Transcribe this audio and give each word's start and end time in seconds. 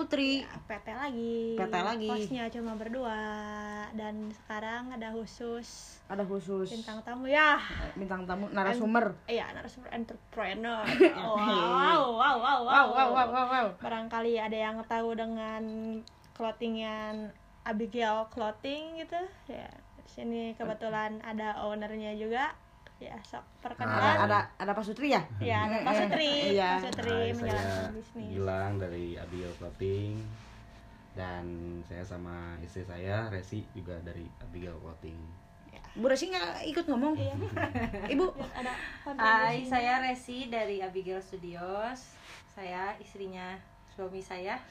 Putri. 0.00 0.40
PT 0.64 0.86
lagi. 0.96 1.60
PT 1.60 1.74
lagi. 1.76 2.08
Hostnya 2.08 2.48
cuma 2.48 2.72
berdua. 2.80 3.20
Dan 3.92 4.32
sekarang 4.32 4.96
ada 4.96 5.12
khusus 5.12 6.00
ada 6.10 6.26
khusus. 6.26 6.66
Bintang 6.74 6.98
tamu 7.06 7.30
ya. 7.30 7.54
Bintang 7.94 8.26
tamu 8.26 8.50
narasumber. 8.50 9.14
Iya 9.30 9.54
narasumber 9.54 9.94
entrepreneur. 9.94 10.82
Wow, 11.20 11.36
wow, 11.38 12.02
wow, 12.18 12.36
wow, 12.40 12.58
wow. 12.66 12.86
Wow 12.90 13.08
wow 13.14 13.28
wow, 13.30 13.46
wow. 13.46 13.66
Barangkali 13.78 14.40
ada 14.40 14.58
yang 14.58 14.82
tahu 14.90 15.14
dengan 15.14 15.62
clothingan 16.34 17.30
Abigail 17.62 18.26
Clothing 18.34 18.98
gitu. 18.98 19.20
Ya 19.46 19.70
sini 20.10 20.58
kebetulan 20.58 21.22
ada 21.22 21.62
ownernya 21.62 22.18
juga 22.18 22.50
ya 23.00 23.16
sok 23.24 23.40
ada 23.40 23.64
perkenalan 23.64 24.16
ada 24.28 24.38
ada 24.60 24.72
Pak 24.76 24.84
Sutri 24.84 25.08
ya 25.08 25.24
ya 25.40 25.64
ada 25.64 25.76
Pak 25.88 25.94
Sutri 25.96 26.32
Iya. 26.54 26.70
Pak 26.76 26.92
Sutri 26.92 27.16
Hai, 27.16 27.32
menjalankan 27.32 27.92
bisnis 27.96 28.28
Gilang 28.28 28.72
dari 28.76 29.06
Abigail 29.16 29.54
Clothing 29.56 30.12
dan 31.16 31.44
saya 31.88 32.04
sama 32.04 32.60
istri 32.60 32.84
saya 32.84 33.26
Resi 33.32 33.64
juga 33.72 33.96
dari 34.04 34.28
Abigail 34.38 34.76
Clothing. 34.78 35.18
Bu 35.98 36.06
Resi 36.06 36.30
nggak 36.30 36.62
ikut 36.70 36.84
ngomong 36.86 37.18
Iya. 37.18 37.34
ibu 38.14 38.30
ada 38.54 38.72
Hai, 39.16 39.64
saya 39.64 40.04
Resi 40.04 40.46
dari 40.46 40.78
Abigail 40.78 41.18
Studios. 41.18 42.14
Saya 42.52 42.94
istrinya 43.00 43.56
suami 43.90 44.20
saya. 44.20 44.54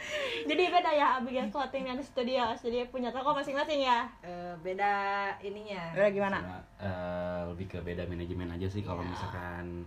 jadi 0.48 0.62
beda 0.68 0.90
ya 0.90 1.06
Abigail 1.16 1.48
Clothing 1.48 1.84
dan 1.84 1.98
Studios 2.00 2.58
jadi 2.58 2.86
punya 2.86 3.08
toko 3.08 3.30
masing-masing 3.30 3.80
ya. 3.80 4.08
Eh, 4.20 4.54
beda 4.58 4.92
ininya. 5.40 5.92
Udah 5.92 6.08
gimana? 6.08 6.38
Cuma, 6.40 6.58
eh, 6.78 7.40
lebih 7.46 7.66
ke 7.68 7.78
beda 7.78 8.04
manajemen 8.04 8.48
aja 8.50 8.66
sih 8.66 8.80
kalau 8.80 9.00
misalkan 9.00 9.84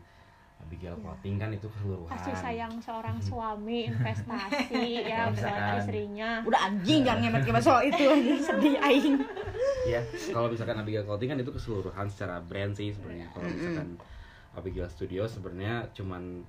Abigail 0.59 0.95
Clothing 0.95 1.35
kan 1.35 1.51
itu 1.51 1.67
keseluruhan. 1.67 2.07
kasih 2.09 2.35
sayang 2.35 2.73
seorang 2.79 3.19
suami 3.19 3.83
investasi 3.89 4.79
ya 5.03 5.27
misalkan- 5.27 5.59
Iya. 5.69 5.81
istrinya. 5.81 6.29
Udah 6.41 6.59
anjing 6.63 7.03
jangan 7.03 7.19
ngemet-ngemet 7.21 7.59
soal 7.61 7.81
itu. 7.83 8.05
Anjing 8.05 8.39
sedih 8.47 8.75
aing. 8.79 9.15
Ya, 9.83 9.99
kalau 10.31 10.47
misalkan 10.47 10.77
Abigail 10.77 11.03
Clothing 11.03 11.29
kan 11.29 11.37
itu 11.37 11.51
keseluruhan 11.51 12.07
secara 12.07 12.39
brand 12.39 12.71
sih 12.71 12.95
sebenarnya. 12.95 13.27
Kalau 13.29 13.43
misalkan 13.45 13.89
Abigail 14.53 14.87
Studio 14.87 15.25
sebenarnya 15.25 15.91
cuman 15.91 16.47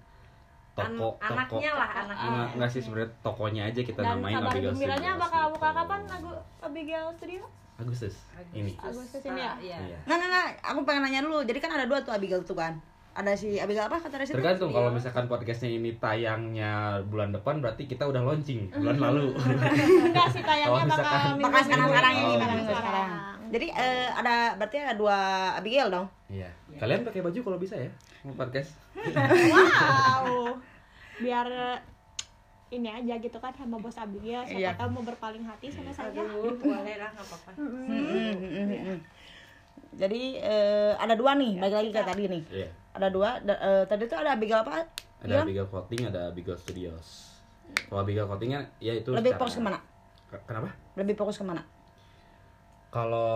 toko 0.75 0.85
An- 0.85 0.99
toko 1.25 1.57
anaknya 1.57 1.71
lah, 1.73 1.89
anaknya. 1.97 2.27
Enggak, 2.27 2.49
enggak 2.53 2.71
sih 2.71 2.81
sebenarnya 2.81 3.11
tokonya 3.21 3.63
aja 3.65 3.81
kita 3.81 4.01
dan 4.01 4.11
namain 4.13 4.35
kabar 4.37 4.51
Abigail 4.51 4.71
gembiranya 4.71 5.11
bakal 5.17 5.43
gitu. 5.43 5.53
buka 5.55 5.69
kapan 5.73 6.01
lagu 6.05 6.31
Abigail 6.61 7.07
Studio 7.13 7.43
Agustus. 7.75 8.15
Ini. 8.53 8.73
Agustus 8.77 9.23
ini 9.25 9.41
ya? 9.41 9.53
Iya. 9.57 9.77
Iya. 9.81 9.99
nggak 10.05 10.17
nggak 10.17 10.29
nggak 10.29 10.47
aku 10.65 10.79
pengen 10.83 11.03
nanya 11.03 11.21
dulu 11.23 11.39
jadi 11.43 11.59
kan 11.59 11.71
ada 11.73 11.85
dua 11.85 11.99
tuh 12.01 12.11
Abigail 12.11 12.43
tuh 12.43 12.55
kan 12.55 12.75
ada 13.13 13.31
si 13.33 13.55
Abigail 13.57 13.87
apa 13.87 13.95
kata 13.97 14.15
Resi? 14.17 14.31
Tergantung 14.33 14.71
kalau 14.71 14.91
misalkan 14.91 15.25
podcastnya 15.25 15.71
ini 15.73 15.95
tayangnya 15.97 16.73
bulan 17.05 17.31
depan 17.31 17.59
berarti 17.59 17.87
kita 17.87 18.03
udah 18.03 18.19
launching 18.21 18.67
bulan 18.69 18.99
lalu. 19.01 19.31
enggak 20.11 20.27
sih 20.29 20.43
tayangnya 20.43 20.75
bakal 20.83 20.87
misalkan- 20.91 21.39
Bakal 21.41 21.61
sekarang 21.63 21.87
sekarang 21.89 22.13
ini 22.13 22.23
Oh, 22.25 22.31
bakal 22.33 22.43
gitu. 22.45 22.57
minggu 22.57 22.75
sekarang 22.75 23.11
jadi 23.55 23.67
eh, 23.71 24.09
ada 24.13 24.35
berarti 24.57 24.77
ada 24.77 24.95
dua 24.95 25.19
Abigail 25.55 25.87
dong 25.89 26.11
Iya. 26.27 26.51
Kalian 26.75 27.07
pakai 27.07 27.23
baju 27.23 27.39
kalau 27.41 27.57
bisa 27.57 27.79
ya 27.79 27.87
mau 28.21 28.35
podcast. 28.35 28.75
wow 29.55 30.59
biar 31.17 31.47
eh, 31.47 31.79
ini 32.73 32.91
aja 32.91 33.15
gitu 33.17 33.39
kan 33.39 33.55
sama 33.55 33.79
bos 33.79 33.95
Abigail 33.95 34.43
siapa 34.43 34.59
Iya. 34.59 34.71
tahu 34.75 34.91
mau 34.91 35.05
berpaling 35.05 35.45
hati 35.45 35.71
sama 35.71 35.89
saya 35.89 36.11
Aduh, 36.11 36.59
boleh 36.59 36.97
lah, 36.97 37.07
nggak 37.09 37.23
apa-apa. 37.25 37.51
Mm. 37.55 38.99
jadi 39.95 40.23
eh, 40.43 40.93
ada 40.97 41.15
dua 41.15 41.39
nih 41.39 41.55
balik 41.57 41.77
lagi 41.77 41.91
kayak 41.93 42.09
tadi 42.09 42.23
nih 42.27 42.43
Iya. 42.51 42.69
ada 42.93 43.09
dua 43.09 43.39
Da- 43.41 43.61
eh, 43.61 43.85
tadi 43.87 44.03
tuh 44.05 44.19
ada 44.19 44.35
Abigail 44.35 44.61
apa 44.61 44.83
Ada 45.23 45.31
Bilang? 45.31 45.47
Abigail 45.47 45.69
Clothing, 45.69 46.03
ada 46.05 46.21
Abigail 46.29 46.59
Studios. 46.59 47.09
Kalau 47.89 48.03
Abigail 48.03 48.29
kan 48.29 48.43
ya 48.77 48.93
itu 48.93 49.09
lebih 49.09 49.33
secara- 49.33 49.41
fokus 49.41 49.55
ke 49.55 49.63
mana 49.63 49.79
Ke- 50.27 50.43
Kenapa? 50.45 50.69
lebih 50.95 51.15
fokus 51.15 51.37
ke 51.39 51.45
mana 51.45 51.63
Kalau 52.95 53.35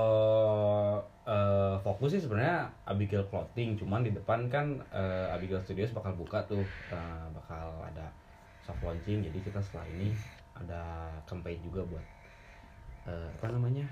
eh, 1.26 1.74
fokus 1.82 2.14
sih 2.14 2.22
sebenarnya 2.22 2.70
Abigail 2.86 3.26
Clothing, 3.30 3.74
cuman 3.80 4.00
di 4.06 4.14
depan 4.14 4.46
kan 4.46 4.66
eh, 4.94 5.34
Abigail 5.34 5.60
Studios 5.66 5.91
bakal 5.91 6.14
buka 6.14 6.46
tuh, 6.46 6.62
eh, 6.94 7.26
bakal 7.34 7.66
ada 7.82 8.06
soft 8.62 8.80
launching. 8.86 9.26
Jadi 9.26 9.38
kita 9.42 9.58
setelah 9.58 9.86
ini 9.98 10.14
ada 10.54 10.82
campaign 11.26 11.58
juga 11.66 11.82
buat 11.91 12.06
eh, 13.10 13.28
apa 13.34 13.47
namanya 13.50 13.84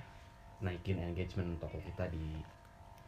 naikin 0.62 1.02
engagement 1.02 1.58
toko 1.60 1.78
kita 1.84 2.08
di 2.08 2.40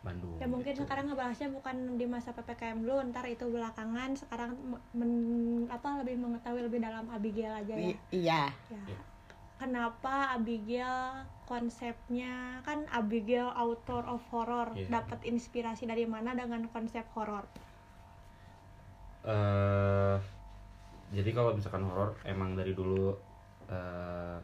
Bandung. 0.03 0.39
ya 0.39 0.47
mungkin 0.47 0.75
gitu. 0.75 0.83
sekarang 0.87 1.11
ngebahasnya 1.11 1.49
bukan 1.51 1.77
di 1.99 2.07
masa 2.07 2.31
ppkm 2.31 2.87
dulu 2.87 3.03
ntar 3.11 3.27
itu 3.27 3.43
belakangan 3.51 4.15
sekarang 4.15 4.55
men- 4.95 5.67
apa 5.67 5.99
lebih 6.07 6.23
mengetahui 6.23 6.63
lebih 6.63 6.79
dalam 6.79 7.11
Abigail 7.11 7.51
aja 7.51 7.75
ya 7.75 7.91
I- 7.91 8.01
iya 8.15 8.43
Ya. 8.79 8.95
Iya. 8.95 8.99
Kenapa 9.59 10.33
Abigail 10.33 11.27
konsepnya 11.45 12.63
kan 12.63 12.87
Abigail 12.89 13.51
author 13.51 14.07
of 14.07 14.23
horror 14.31 14.71
Iya. 14.73 15.03
dapat 15.03 15.27
inspirasi 15.27 15.85
dari 15.85 16.07
mana 16.07 16.33
dengan 16.33 16.71
konsep 16.71 17.03
horor? 17.13 17.45
eh 19.29 20.17
jadi 21.11 21.31
kalau 21.35 21.53
misalkan 21.53 21.83
horor 21.85 22.15
emang 22.23 22.55
dari 22.55 22.73
dulu 22.73 23.13
eh 23.67 24.39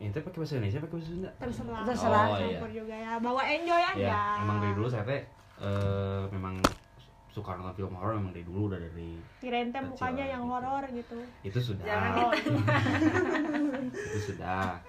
ini 0.00 0.10
tuh 0.10 0.24
pakai 0.24 0.38
bahasa 0.40 0.56
Indonesia 0.56 0.80
pakai 0.80 0.96
bahasa 0.96 1.08
Sunda 1.08 1.30
Terserah. 1.38 1.80
Terserah. 1.86 2.24
Oh, 2.32 2.38
iya. 2.40 2.60
Juga 2.66 2.96
ya. 2.96 3.12
Bawa 3.20 3.42
enjoy 3.46 3.82
aja. 3.94 4.00
ya 4.10 4.22
emang 4.42 4.58
dari 4.58 4.74
dulu 4.74 4.88
saya 4.88 5.04
teh 5.06 5.22
eh, 5.62 6.22
memang 6.28 6.58
suka 7.30 7.54
nonton 7.54 7.74
film 7.76 7.94
horor 7.94 8.18
memang 8.18 8.30
dari 8.30 8.42
dulu 8.42 8.60
udah 8.66 8.80
dari 8.80 9.14
Kirain 9.38 9.70
teh 9.70 9.78
mukanya 9.80 10.26
yang 10.28 10.42
gitu. 10.42 10.50
horor 10.50 10.84
gitu. 10.90 11.18
itu 11.40 11.58
sudah 11.62 11.84
Jangan 11.84 12.10
itu 14.10 14.18
sudah 14.26 14.82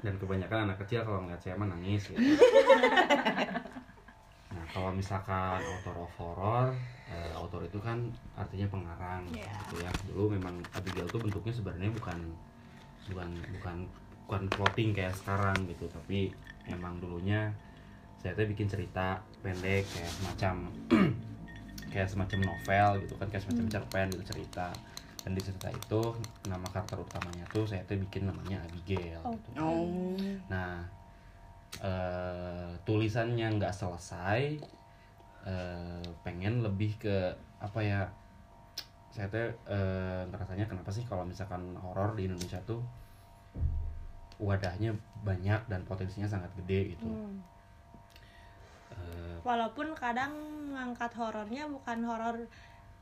dan 0.00 0.14
kebanyakan 0.16 0.58
anak 0.66 0.76
kecil 0.80 1.00
kalau 1.02 1.20
ngeliat 1.22 1.38
saya 1.38 1.56
mah 1.56 1.68
nangis 1.68 2.08
gitu. 2.08 2.20
nah 4.50 4.64
kalau 4.68 4.90
misalkan 4.90 5.60
author 5.60 5.96
of 5.96 6.12
horror 6.16 6.66
eh, 7.06 7.32
author 7.32 7.62
itu 7.62 7.78
kan 7.78 8.08
artinya 8.34 8.66
pengarang 8.66 9.22
Iya. 9.30 9.52
gitu 9.62 9.76
ya 9.80 9.90
dulu 10.08 10.34
memang 10.34 10.58
Abigail 10.72 11.06
tuh 11.06 11.20
bentuknya 11.20 11.52
sebenarnya 11.52 11.90
bukan 11.92 12.18
bukan 13.08 13.28
bukan 13.52 13.76
bukan 14.26 14.42
plotting 14.48 14.90
kayak 14.90 15.12
sekarang 15.12 15.54
gitu 15.66 15.86
tapi 15.86 16.30
emang 16.66 16.98
dulunya 16.98 17.50
saya 18.16 18.32
tuh 18.32 18.46
bikin 18.46 18.68
cerita 18.68 19.18
pendek 19.40 19.82
kayak 19.86 20.12
semacam 20.12 20.54
kayak 21.90 22.08
semacam 22.08 22.54
novel 22.54 23.02
gitu 23.04 23.14
kan 23.18 23.26
kayak 23.28 23.42
semacam 23.44 23.66
cerpen 23.66 24.06
gitu 24.14 24.24
cerita 24.30 24.70
dan 25.20 25.30
di 25.36 25.42
cerita 25.44 25.68
itu 25.68 26.00
nama 26.48 26.64
karakter 26.70 26.96
utamanya 26.96 27.44
tuh 27.52 27.68
saya 27.68 27.84
tuh 27.84 28.00
bikin 28.00 28.24
namanya 28.24 28.62
Abigail 28.64 29.20
Oh. 29.20 29.36
gitu. 29.36 29.48
oh 29.60 30.16
Nah, 30.48 30.86
eh, 31.82 32.72
tulisannya 32.88 33.60
nggak 33.60 33.74
selesai, 33.74 34.56
eh, 35.44 36.02
pengen 36.24 36.64
lebih 36.64 36.96
ke 36.96 37.36
apa 37.60 37.80
ya? 37.84 38.00
Saya 39.12 39.26
tuh 39.28 39.52
eh, 39.68 40.22
ngerasanya 40.30 40.70
kenapa 40.70 40.88
sih 40.88 41.04
kalau 41.04 41.26
misalkan 41.26 41.74
horor 41.76 42.16
di 42.16 42.24
Indonesia 42.24 42.62
tuh 42.64 42.80
wadahnya 44.40 44.96
banyak 45.20 45.68
dan 45.68 45.84
potensinya 45.84 46.24
sangat 46.24 46.48
gede 46.64 46.96
gitu. 46.96 47.12
Hmm. 47.12 47.44
Eh, 49.00 49.36
Walaupun 49.42 49.96
kadang 49.96 50.32
ngangkat 50.76 51.12
horornya 51.16 51.66
bukan 51.66 51.98
horor 52.04 52.36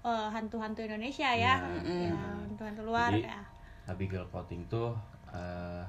eh, 0.06 0.28
hantu-hantu 0.30 0.86
Indonesia 0.86 1.30
ya. 1.34 1.58
Nah, 1.58 1.82
Ya, 1.82 2.14
nah. 2.14 2.38
hantu-hantu 2.46 2.82
luar 2.86 3.12
Jadi, 3.14 3.26
ya. 3.26 3.42
Abigail 3.88 4.26
Clothing 4.30 4.68
tuh 4.70 4.94
eh, 5.34 5.82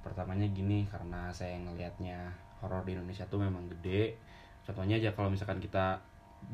pertamanya 0.00 0.48
gini 0.48 0.88
karena 0.88 1.28
saya 1.30 1.60
ngelihatnya 1.60 2.32
horor 2.64 2.84
di 2.88 2.96
Indonesia 2.96 3.28
tuh 3.28 3.40
memang 3.42 3.68
gede. 3.68 4.16
Contohnya 4.64 4.96
aja 4.96 5.12
kalau 5.12 5.28
misalkan 5.28 5.60
kita 5.60 6.00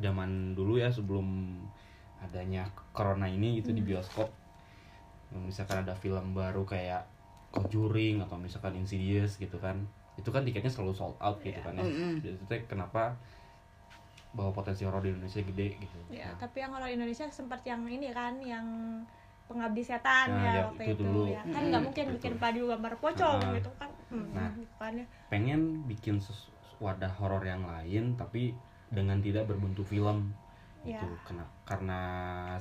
zaman 0.03 0.59
dulu 0.59 0.83
ya 0.83 0.91
sebelum 0.91 1.59
adanya 2.19 2.67
corona 2.91 3.29
ini 3.31 3.61
itu 3.61 3.71
di 3.71 3.85
bioskop 3.85 4.27
misalkan 5.31 5.85
ada 5.85 5.95
film 5.95 6.33
baru 6.33 6.65
kayak 6.65 7.05
Conjuring 7.55 8.21
atau 8.21 8.37
misalkan 8.37 8.77
Insidious 8.77 9.39
gitu 9.41 9.57
kan 9.57 9.87
itu 10.17 10.29
kan 10.33 10.43
tiketnya 10.43 10.73
selalu 10.73 10.93
sold 10.97 11.17
out 11.21 11.37
gitu 11.45 11.61
kan 11.61 11.77
ya 11.77 11.85
Mm-mm. 11.85 12.25
jadi 12.25 12.37
itu 12.41 12.55
kenapa 12.67 13.15
bahwa 14.37 14.53
potensi 14.53 14.85
horor 14.85 15.01
di 15.01 15.13
Indonesia 15.13 15.41
gede 15.41 15.69
gitu 15.81 15.97
Ya, 16.13 16.31
Nah, 16.31 16.39
tapi 16.39 16.63
yang 16.63 16.71
horor 16.77 16.87
Indonesia 16.93 17.27
sempat 17.33 17.61
yang 17.67 17.83
ini 17.89 18.13
kan 18.13 18.37
yang 18.39 18.67
pengabdi 19.49 19.83
setan 19.83 20.31
Nah, 20.31 20.43
ya 20.43 20.53
ya, 20.55 20.63
waktu 20.71 20.83
itu 20.91 20.93
itu, 20.93 21.03
dulu. 21.03 21.23
ya. 21.31 21.43
Kan 21.51 21.63
Mm, 21.67 21.69
nggak 21.73 21.83
mungkin 21.83 22.05
betul. 22.07 22.17
bikin 22.21 22.35
padu 22.39 22.63
gambar 22.71 22.95
pocong 23.01 23.39
Nah. 23.43 23.53
gitu 23.57 23.71
kan. 23.81 23.91
Hmm, 24.13 24.27
Nah. 24.35 24.51
gitu 24.55 24.75
kan 24.79 24.93
ya. 24.95 25.07
pengen 25.27 25.61
bikin 25.91 26.23
wadah 26.79 27.11
horor 27.19 27.43
yang 27.43 27.67
lain 27.67 28.15
tapi 28.15 28.55
dengan 28.95 29.19
tidak 29.19 29.51
berbentuk 29.51 29.83
film 29.89 30.31
gitu 30.87 31.03
karena 31.27 31.43
karena 31.67 31.99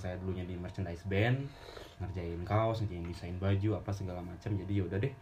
saya 0.01 0.17
dulunya 0.17 0.41
di 0.49 0.57
merchandise 0.57 1.05
band 1.05 1.45
ngerjain 2.01 2.41
kaos 2.41 2.81
ngerjain 2.81 3.05
desain 3.05 3.37
baju 3.37 3.77
apa 3.77 3.91
segala 3.93 4.25
macam 4.25 4.49
jadi 4.57 4.81
yaudah 4.81 4.97
deh 4.97 5.13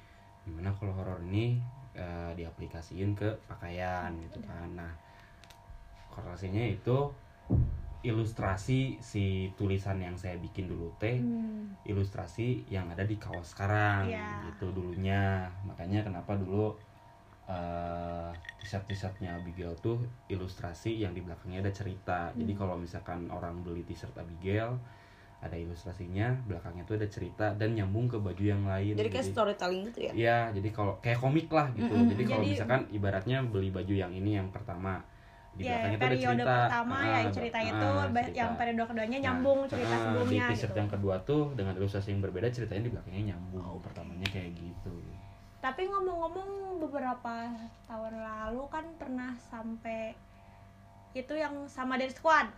gimana 0.47 0.71
kalau 0.79 0.95
horor 0.95 1.19
ini 1.27 1.59
eh, 1.93 2.31
diaplikasiin 2.35 3.13
ke 3.13 3.29
pakaian 3.45 4.09
gitu 4.21 4.41
kan 4.43 4.69
nah 4.73 4.91
korelasinya 6.09 6.61
itu 6.61 7.09
ilustrasi 8.03 8.99
si 8.99 9.55
tulisan 9.55 9.97
yang 10.03 10.13
saya 10.19 10.35
bikin 10.37 10.67
dulu 10.67 10.91
teh 10.99 11.17
Hmm. 11.23 11.71
ilustrasi 11.83 12.63
yang 12.67 12.87
ada 12.91 13.03
di 13.03 13.15
kaos 13.19 13.55
sekarang 13.55 14.07
Iya. 14.11 14.51
gitu 14.51 14.71
dulunya 14.71 15.47
makanya 15.63 16.03
kenapa 16.03 16.35
dulu 16.35 16.75
eh 17.47 18.31
t-shirt 18.63 18.87
t-shirtnya 18.87 19.35
Abigail 19.35 19.75
tuh 19.83 19.99
ilustrasi 20.31 21.03
yang 21.03 21.11
di 21.11 21.19
belakangnya 21.19 21.59
ada 21.67 21.73
cerita 21.75 22.31
Hmm. 22.31 22.39
jadi 22.39 22.53
kalau 22.55 22.75
misalkan 22.79 23.27
orang 23.27 23.59
beli 23.63 23.83
t-shirt 23.83 24.15
Abigail 24.15 24.79
ada 25.43 25.59
ilustrasinya 25.59 26.31
belakangnya 26.47 26.83
tuh 26.83 26.95
ada 26.95 27.07
cerita 27.07 27.51
dan 27.53 27.75
nyambung 27.75 28.07
ke 28.07 28.15
baju 28.15 28.43
yang 28.43 28.63
lain 28.63 28.95
Jadi 28.95 29.09
kayak 29.11 29.27
storytelling 29.27 29.81
gitu 29.91 29.99
ya. 30.07 30.11
Iya, 30.15 30.37
jadi 30.55 30.69
kalau 30.71 30.95
kayak 31.03 31.19
komik 31.19 31.51
lah 31.51 31.67
gitu. 31.75 31.91
Mm-mm. 31.91 32.09
Jadi 32.15 32.23
kalau 32.23 32.43
misalkan 32.43 32.81
ibaratnya 32.89 33.37
beli 33.43 33.69
baju 33.69 33.93
yang 33.93 34.11
ini 34.11 34.39
yang 34.39 34.47
pertama 34.49 35.03
di 35.53 35.61
Ya, 35.63 35.77
belakangnya 35.77 35.93
tuh 35.93 36.01
ada 36.01 36.09
periode 36.09 36.33
cerita. 36.33 36.55
pertama 36.65 36.95
Ah, 36.95 37.05
ya 37.05 37.19
cerita 37.29 37.57
ah, 37.57 37.63
itu 37.63 37.89
cerita. 37.93 38.31
yang 38.33 38.51
periode 38.57 38.83
keduanya 38.89 39.17
Nah, 39.19 39.25
nyambung 39.29 39.59
cerita 39.67 39.93
ah, 39.93 39.99
sebelumnya 40.01 40.43
Di 40.43 40.49
t-shirt 40.49 40.71
gitu. 40.71 40.79
yang 40.81 40.89
kedua 40.89 41.15
tuh 41.21 41.43
dengan 41.53 41.73
ilustrasi 41.75 42.07
yang 42.09 42.21
berbeda 42.21 42.47
ceritanya 42.49 42.81
di 42.81 42.91
belakangnya 42.91 43.23
nyambung. 43.29 43.77
Pertamanya 43.79 44.27
kayak 44.31 44.49
gitu. 44.55 44.95
Tapi 45.59 45.81
ngomong-ngomong 45.85 46.49
beberapa 46.81 47.35
tahun 47.85 48.13
lalu 48.17 48.63
kan 48.67 48.85
pernah 48.97 49.31
sampai 49.39 50.11
itu 51.13 51.33
yang 51.33 51.53
sama 51.67 51.95
Dead 51.95 52.09
Squad. 52.09 52.49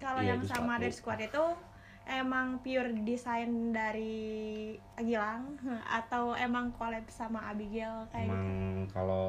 Kalau 0.00 0.18
Iya, 0.18 0.34
yang 0.34 0.42
sama. 0.42 0.80
Dead 0.80 0.90
Squad 0.90 1.20
itu 1.20 1.44
emang 2.04 2.58
pure 2.58 2.90
desain 3.00 3.46
dari 3.70 4.74
Gilang 4.96 5.54
atau 6.00 6.34
emang 6.34 6.70
collab 6.72 7.06
sama 7.08 7.46
Abigail 7.46 8.06
kayak 8.08 8.26
Emang 8.26 8.46
gitu? 8.82 8.92
kalau 8.92 9.26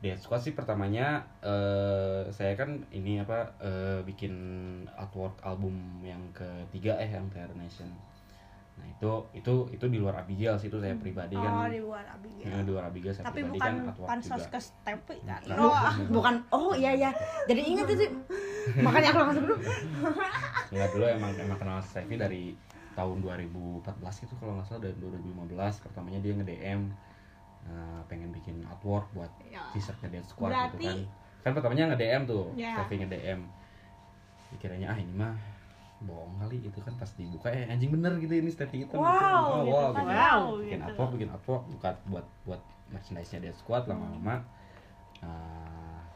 Dead 0.00 0.16
Squad 0.16 0.40
sih 0.40 0.52
pertamanya 0.52 1.20
eh 1.40 2.24
saya 2.30 2.56
kan 2.56 2.82
ini 2.90 3.20
apa 3.20 3.52
eh, 3.58 4.00
bikin 4.00 4.32
artwork 4.90 5.36
album 5.40 5.76
yang 6.00 6.20
ketiga 6.32 6.96
eh 6.96 7.06
yang 7.06 7.28
Terror 7.28 7.52
Nation. 7.52 7.84
Nah 8.80 8.88
itu 8.88 9.12
itu 9.36 9.52
itu 9.70 9.84
di 9.86 10.00
luar 10.00 10.24
Abigail 10.24 10.56
sih 10.56 10.66
itu 10.66 10.80
saya 10.80 10.96
pribadi 10.96 11.36
Oh, 11.36 11.44
kan. 11.44 11.68
di 11.68 11.78
luar 11.78 12.08
Abigail. 12.08 12.48
Ya, 12.48 12.64
di 12.64 12.70
luar 12.72 12.88
Abigail 12.88 13.12
saya 13.12 13.28
Tapi 13.28 13.44
pribadi 13.44 13.60
bukan 13.60 13.72
kan 13.76 14.08
pansos 14.08 14.40
juga. 14.40 14.50
ke 14.50 14.58
Stepi 14.58 15.16
kan. 15.20 15.40
Bukan. 15.44 15.56
Oh, 15.60 15.92
Bukan 16.08 16.34
oh 16.48 16.72
iya 16.72 16.92
iya. 16.96 17.10
Jadi 17.44 17.60
ingat 17.60 17.86
itu. 17.86 18.04
Makanya 18.86 19.08
aku 19.10 19.18
langsung 19.20 19.44
dulu. 19.44 19.56
Enggak 20.72 20.88
dulu 20.90 21.04
emang 21.04 21.30
emang 21.36 21.58
kenal 21.58 21.78
Steffi 21.80 22.14
dari 22.14 22.54
tahun 22.92 23.18
2014 23.20 23.86
itu 24.20 24.34
kalau 24.36 24.52
nggak 24.54 24.66
salah 24.66 24.82
dari 24.82 24.96
2015 24.96 25.56
pertamanya 25.80 26.18
dia 26.18 26.32
nge-DM 26.32 26.80
eh, 27.62 28.00
pengen 28.06 28.30
bikin 28.30 28.62
artwork 28.64 29.08
buat 29.10 29.30
Ya. 29.42 29.62
t-shirtnya 29.70 30.10
Dead 30.10 30.24
Squad 30.24 30.50
gitu 30.50 30.58
Berarti- 30.76 30.86
kan 30.86 30.98
kan 31.40 31.50
pertamanya 31.54 31.84
nge-DM 31.90 32.22
tuh 32.24 32.52
Ya. 32.52 32.76
Steffi 32.76 32.98
nge-DM 32.98 33.40
dikiranya 34.50 34.86
ah 34.88 34.98
ini 34.98 35.12
mah 35.12 35.34
bohong 36.00 36.32
kali 36.38 36.58
gitu 36.60 36.80
kan 36.80 36.96
pas 36.96 37.12
dibuka 37.12 37.48
eh 37.48 37.68
anjing 37.68 37.90
bener 37.90 38.16
gitu 38.16 38.32
ini 38.32 38.48
Steffi 38.48 38.82
itu 38.82 38.94
Wow, 38.94 39.04
oh, 39.04 39.62
gitu 39.62 39.70
wow 39.70 39.88
kan. 39.88 40.02
gitu. 40.02 40.10
Wow, 40.10 40.40
bikin 40.58 40.70
gitu. 40.74 40.86
artwork 40.86 41.10
bikin 41.14 41.28
artwork 41.30 41.62
buat 41.70 41.96
buat 42.04 42.26
buat 42.44 42.62
merchandise-nya 42.88 43.38
Dead 43.40 43.54
Squad 43.54 43.84
lama-lama 43.86 44.42
eh, 45.20 45.69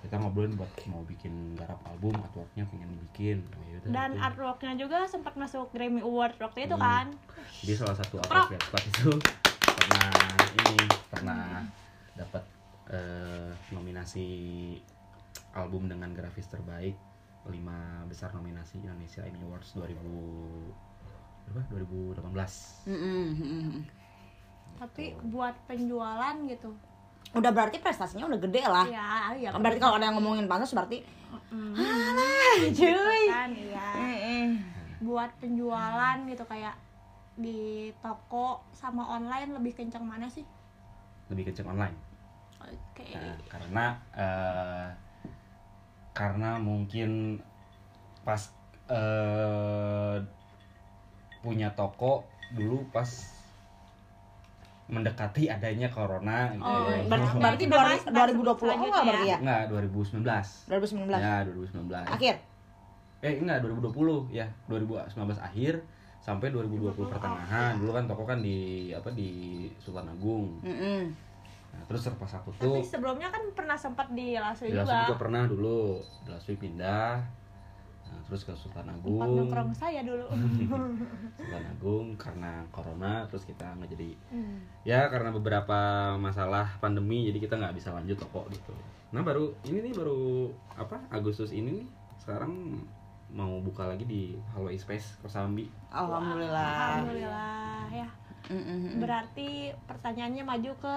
kita 0.04 0.20
ngobrolin 0.20 0.52
buat 0.54 0.68
mau 0.84 1.00
bikin 1.02 1.32
garap 1.56 1.80
album 1.84 2.12
artworknya 2.20 2.68
pengen 2.68 2.92
bikin 3.08 3.40
Ya 3.64 3.80
udah, 3.80 3.88
Dan 3.90 4.10
gitu. 4.12 4.20
artworknya 4.22 4.72
juga 4.76 4.98
sempat 5.04 5.32
masuk 5.34 5.72
Grammy 5.72 5.98
Award 5.98 6.36
waktu 6.38 6.68
itu 6.68 6.76
Hmm. 6.76 6.84
kan. 6.84 7.06
Jadi 7.58 7.72
salah 7.74 7.96
satu 7.96 8.20
artwork 8.20 8.60
Squad 8.60 8.84
itu 8.84 9.10
pernah 9.64 10.12
ini 10.52 10.76
pernah 11.08 11.40
dapat 12.14 12.44
eh, 12.86 13.50
nominasi 13.70 14.26
album 15.50 15.88
dengan 15.88 16.12
grafis 16.12 16.46
terbaik 16.46 16.92
lima 17.44 17.76
besar 18.04 18.32
nominasi 18.32 18.76
Indonesia 18.78 19.20
Emmy 19.20 19.40
Awards 19.42 19.72
2000 19.72 19.96
berapa 21.44 21.60
2018 21.70 22.88
Mm-mm, 22.88 23.24
mm-mm. 23.34 23.84
Tapi 24.74 25.04
buat 25.24 25.52
penjualan 25.64 26.34
gitu. 26.44 26.72
Udah 27.34 27.50
berarti 27.50 27.82
prestasinya 27.82 28.30
udah 28.30 28.38
gede 28.38 28.62
lah. 28.62 28.86
Ya, 28.86 29.34
iya. 29.34 29.50
Berarti 29.50 29.78
kalau 29.82 29.98
ada 29.98 30.06
yang 30.06 30.16
ngomongin 30.18 30.46
pantas 30.46 30.70
berarti 30.72 31.02
Mm. 31.54 31.74
alah 31.74 32.66
cuy. 32.74 33.22
kan 33.30 33.50
iya. 33.54 33.88
Mm-mm. 33.94 34.46
Buat 35.06 35.30
penjualan 35.38 36.16
gitu 36.26 36.42
kayak 36.46 36.74
di 37.34 37.90
toko 37.98 38.62
sama 38.70 39.02
online 39.06 39.50
lebih 39.54 39.74
kencang 39.74 40.02
mana 40.06 40.30
sih? 40.30 40.46
lebih 41.32 41.50
kenceng 41.50 41.72
online 41.72 41.96
Oke. 42.60 43.10
Nah, 43.16 43.36
karena 43.50 43.84
eh, 44.16 44.86
karena 46.14 46.50
mungkin 46.62 47.42
pas 48.24 48.50
eh, 48.88 50.16
punya 51.42 51.74
toko 51.76 52.24
dulu 52.56 52.88
pas 52.88 53.08
mendekati 54.84 55.48
adanya 55.48 55.88
corona 55.88 56.52
gitu 56.52 56.60
Oh, 56.62 56.86
ya. 56.86 57.00
Ber- 57.06 57.16
Iya. 57.18 57.32
berarti 57.34 57.64
bahas- 57.66 58.04
bahas 58.04 58.28
2020 58.28 58.44
awal 58.44 58.56
selanjutnya 58.60 59.02
berarti 59.02 59.26
ya? 59.26 59.36
Enggak, 59.40 59.62
2019. 59.70 60.46
2019. 60.68 61.18
Ya, 61.18 61.34
2019. 61.42 62.04
Akhir. 62.06 62.34
Eh, 63.18 63.34
enggak, 63.40 63.58
2020 63.60 64.28
ya. 64.30 64.46
2019 64.66 65.08
akhir 65.38 65.74
sampai 66.20 66.48
2020 66.50 67.08
pertengahan. 67.08 67.72
Dulu 67.74 67.90
kan 67.90 68.04
toko 68.04 68.22
kan 68.22 68.38
di 68.38 68.58
apa 68.90 69.08
di 69.10 69.30
Sultan 69.78 70.04
Agung. 70.06 70.60
Mm-mm. 70.60 71.00
Nah, 71.70 71.82
terus 71.84 72.06
pas 72.12 72.30
aku 72.30 72.52
Tapi 72.54 72.62
tuh 72.62 72.74
sebelumnya 72.86 73.28
kan 73.28 73.42
pernah 73.50 73.74
sempat 73.74 74.06
di 74.08 74.36
Laswi 74.36 74.68
di 74.68 74.76
Laswi 74.76 74.84
juga. 74.86 75.00
juga 75.06 75.16
pernah 75.18 75.42
dulu. 75.44 75.98
Di 76.22 76.30
Laswi 76.30 76.54
pindah. 76.54 77.18
Terus 78.24 78.42
ke 78.42 78.52
Sultan 78.52 78.88
Tempat 78.88 79.04
Agung. 79.04 79.36
nongkrong 79.36 79.70
saya 79.70 80.00
dulu. 80.00 80.24
Sultan 81.36 81.64
Agung 81.66 82.06
karena 82.14 82.64
corona 82.68 83.24
terus 83.26 83.44
kita 83.44 83.74
nggak 83.74 83.90
jadi 83.90 84.10
Hmm. 84.28 84.58
ya 84.82 85.06
karena 85.06 85.30
beberapa 85.30 85.78
masalah 86.16 86.76
pandemi 86.78 87.24
jadi 87.24 87.38
kita 87.38 87.54
nggak 87.54 87.74
bisa 87.74 87.90
lanjut 87.90 88.16
toko 88.16 88.44
gitu 88.48 88.74
nah 89.10 89.22
baru 89.22 89.54
ini 89.62 89.78
nih 89.80 89.94
baru 89.94 90.50
apa 90.74 90.98
Agustus 91.08 91.50
ini 91.50 91.70
nih 91.78 91.86
sekarang 92.18 92.82
mau 93.30 93.58
buka 93.58 93.86
lagi 93.86 94.02
di 94.02 94.34
Halo 94.50 94.70
Space 94.72 95.18
Kosambi 95.18 95.70
Alhamdulillah. 95.88 96.98
Alhamdulillah 96.98 97.82
ya. 97.90 98.08
Berarti 98.96 99.48
pertanyaannya 99.84 100.42
maju 100.42 100.72
ke 100.76 100.96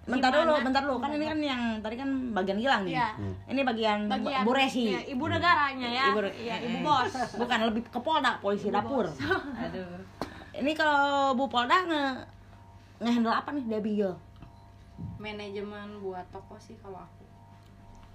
Bentar 0.00 0.32
dulu, 0.32 0.52
bentar 0.60 0.82
dulu. 0.82 0.96
Kan 0.98 1.12
ini 1.12 1.24
kan 1.24 1.38
yang 1.38 1.62
tadi 1.78 1.94
kan 1.94 2.08
bagian 2.32 2.56
Gilang 2.56 2.82
nih. 2.82 2.96
Hmm. 2.96 3.34
Ini 3.46 3.60
bagian, 3.62 3.98
bagian 4.06 4.42
Bu 4.42 4.52
Resi. 4.52 4.88
ya, 4.88 5.00
ibu 5.04 5.24
negaranya 5.24 5.86
ya. 5.86 6.04
Ibu, 6.10 6.18
Iya, 6.26 6.54
ibu 6.62 6.76
Mm-mm. 6.78 6.86
bos. 6.86 7.12
Bukan 7.36 7.58
lebih 7.64 7.82
ke 7.84 7.98
Polda, 7.98 8.36
polisi 8.38 8.68
dapur. 8.68 9.06
aduh 9.64 10.00
Ini 10.52 10.72
kalau 10.72 11.32
Bu 11.32 11.46
Polda 11.46 11.82
nge 11.82 12.02
ngehandle 12.98 13.32
apa 13.32 13.48
nih 13.50 13.64
Abigail? 13.70 14.12
manajemen 15.16 16.00
buat 16.00 16.24
toko 16.28 16.56
sih 16.56 16.76
kalau 16.76 16.96
aku 16.98 17.24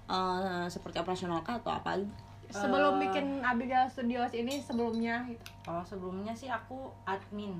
Eh, 0.06 0.66
seperti 0.68 0.96
operasional 0.96 1.42
kah 1.42 1.58
atau 1.58 1.72
apa 1.72 1.98
gitu? 1.98 2.14
Sebelum 2.48 2.94
Eh. 2.96 3.00
bikin 3.02 3.26
Abigail 3.42 3.86
Studios 3.86 4.30
ini 4.32 4.58
sebelumnya 4.60 5.26
gitu. 5.26 5.42
kalau 5.64 5.82
sebelumnya 5.82 6.30
sih 6.30 6.46
aku 6.46 6.78
admin 7.04 7.58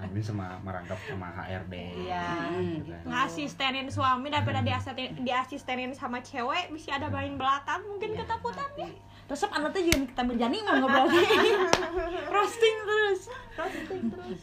Amin 0.00 0.22
sama 0.22 0.58
merangkap 0.60 0.98
sama 1.04 1.28
HRD 1.34 1.74
Iya, 2.06 2.26
gitu 2.54 2.90
kan. 2.90 3.02
ngasistenin 3.06 3.86
suami 3.86 4.28
daripada 4.28 4.60
diasistenin, 4.60 5.12
diasistenin 5.20 5.90
sama 5.92 6.18
cewek 6.20 6.70
bisa 6.70 6.96
ada 6.96 7.06
main 7.06 7.34
belakang 7.34 7.82
mungkin 7.84 8.14
Iya, 8.14 8.22
ketakutan 8.22 8.70
ya 8.76 8.88
Resep 9.26 9.50
anda 9.50 9.70
tuh 9.70 9.82
jangan 9.82 10.04
kita 10.06 10.22
berjani 10.26 10.56
mau 10.60 10.74
ngobrol 10.76 11.06
gini. 11.06 11.50
Roasting 12.34 12.76
terus. 12.82 13.20
roasting 13.54 14.02
terus 14.10 14.42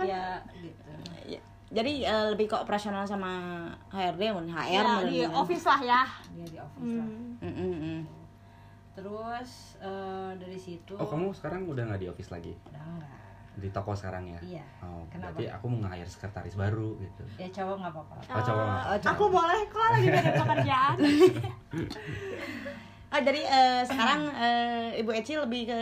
ya 0.00 0.40
gitu 0.56 0.92
Ya, 1.28 1.40
Jadi 1.70 2.02
eh, 2.02 2.26
lebih 2.32 2.50
ke 2.50 2.56
operasional 2.56 3.04
sama 3.04 3.30
HRD, 3.88 4.32
mun 4.32 4.48
HR, 4.48 4.66
ya, 4.74 4.82
di 5.06 5.22
office 5.24 5.64
lah 5.64 5.80
ya 5.80 6.02
dia 6.34 6.46
di 6.48 6.58
office 6.58 6.92
lah 6.96 7.06
hmm. 7.06 7.40
Mm, 7.40 7.54
mm, 7.54 7.76
mm. 7.78 8.00
terus 8.92 9.50
eh, 9.78 10.30
dari 10.34 10.58
situ 10.58 10.92
Oh 10.96 11.06
kamu 11.06 11.30
sekarang 11.30 11.64
udah 11.64 11.84
nggak 11.86 12.00
di 12.00 12.08
office 12.10 12.28
lagi 12.28 12.52
udah 12.68 12.80
enggak 12.82 13.19
di 13.60 13.68
toko 13.68 13.92
sekarang 13.92 14.24
ya? 14.26 14.40
Iya. 14.40 14.64
Oh, 14.80 15.04
Kenapa? 15.06 15.30
berarti 15.30 15.44
aku 15.46 15.64
mau 15.66 15.78
nge-hire 15.82 16.08
sekretaris 16.08 16.54
baru 16.54 16.96
gitu. 16.98 17.22
ya 17.36 17.48
cowok 17.50 17.76
nggak 17.78 17.92
apa-apa 17.92 18.14
Oh, 18.26 18.42
cowok 18.42 18.64
nggak? 18.64 18.82
Oh, 18.82 18.96
cowok. 18.96 19.12
aku 19.12 19.24
boleh 19.30 19.60
kok 19.66 19.86
lagi 19.86 20.08
beda 20.08 20.30
pekerjaan 20.40 20.96
Ah, 23.10 23.20
jadi 23.26 23.40
eh, 23.42 23.82
sekarang 23.84 24.20
eh, 24.32 24.88
Ibu 24.96 25.10
Eci 25.12 25.34
lebih 25.36 25.66
ke 25.66 25.80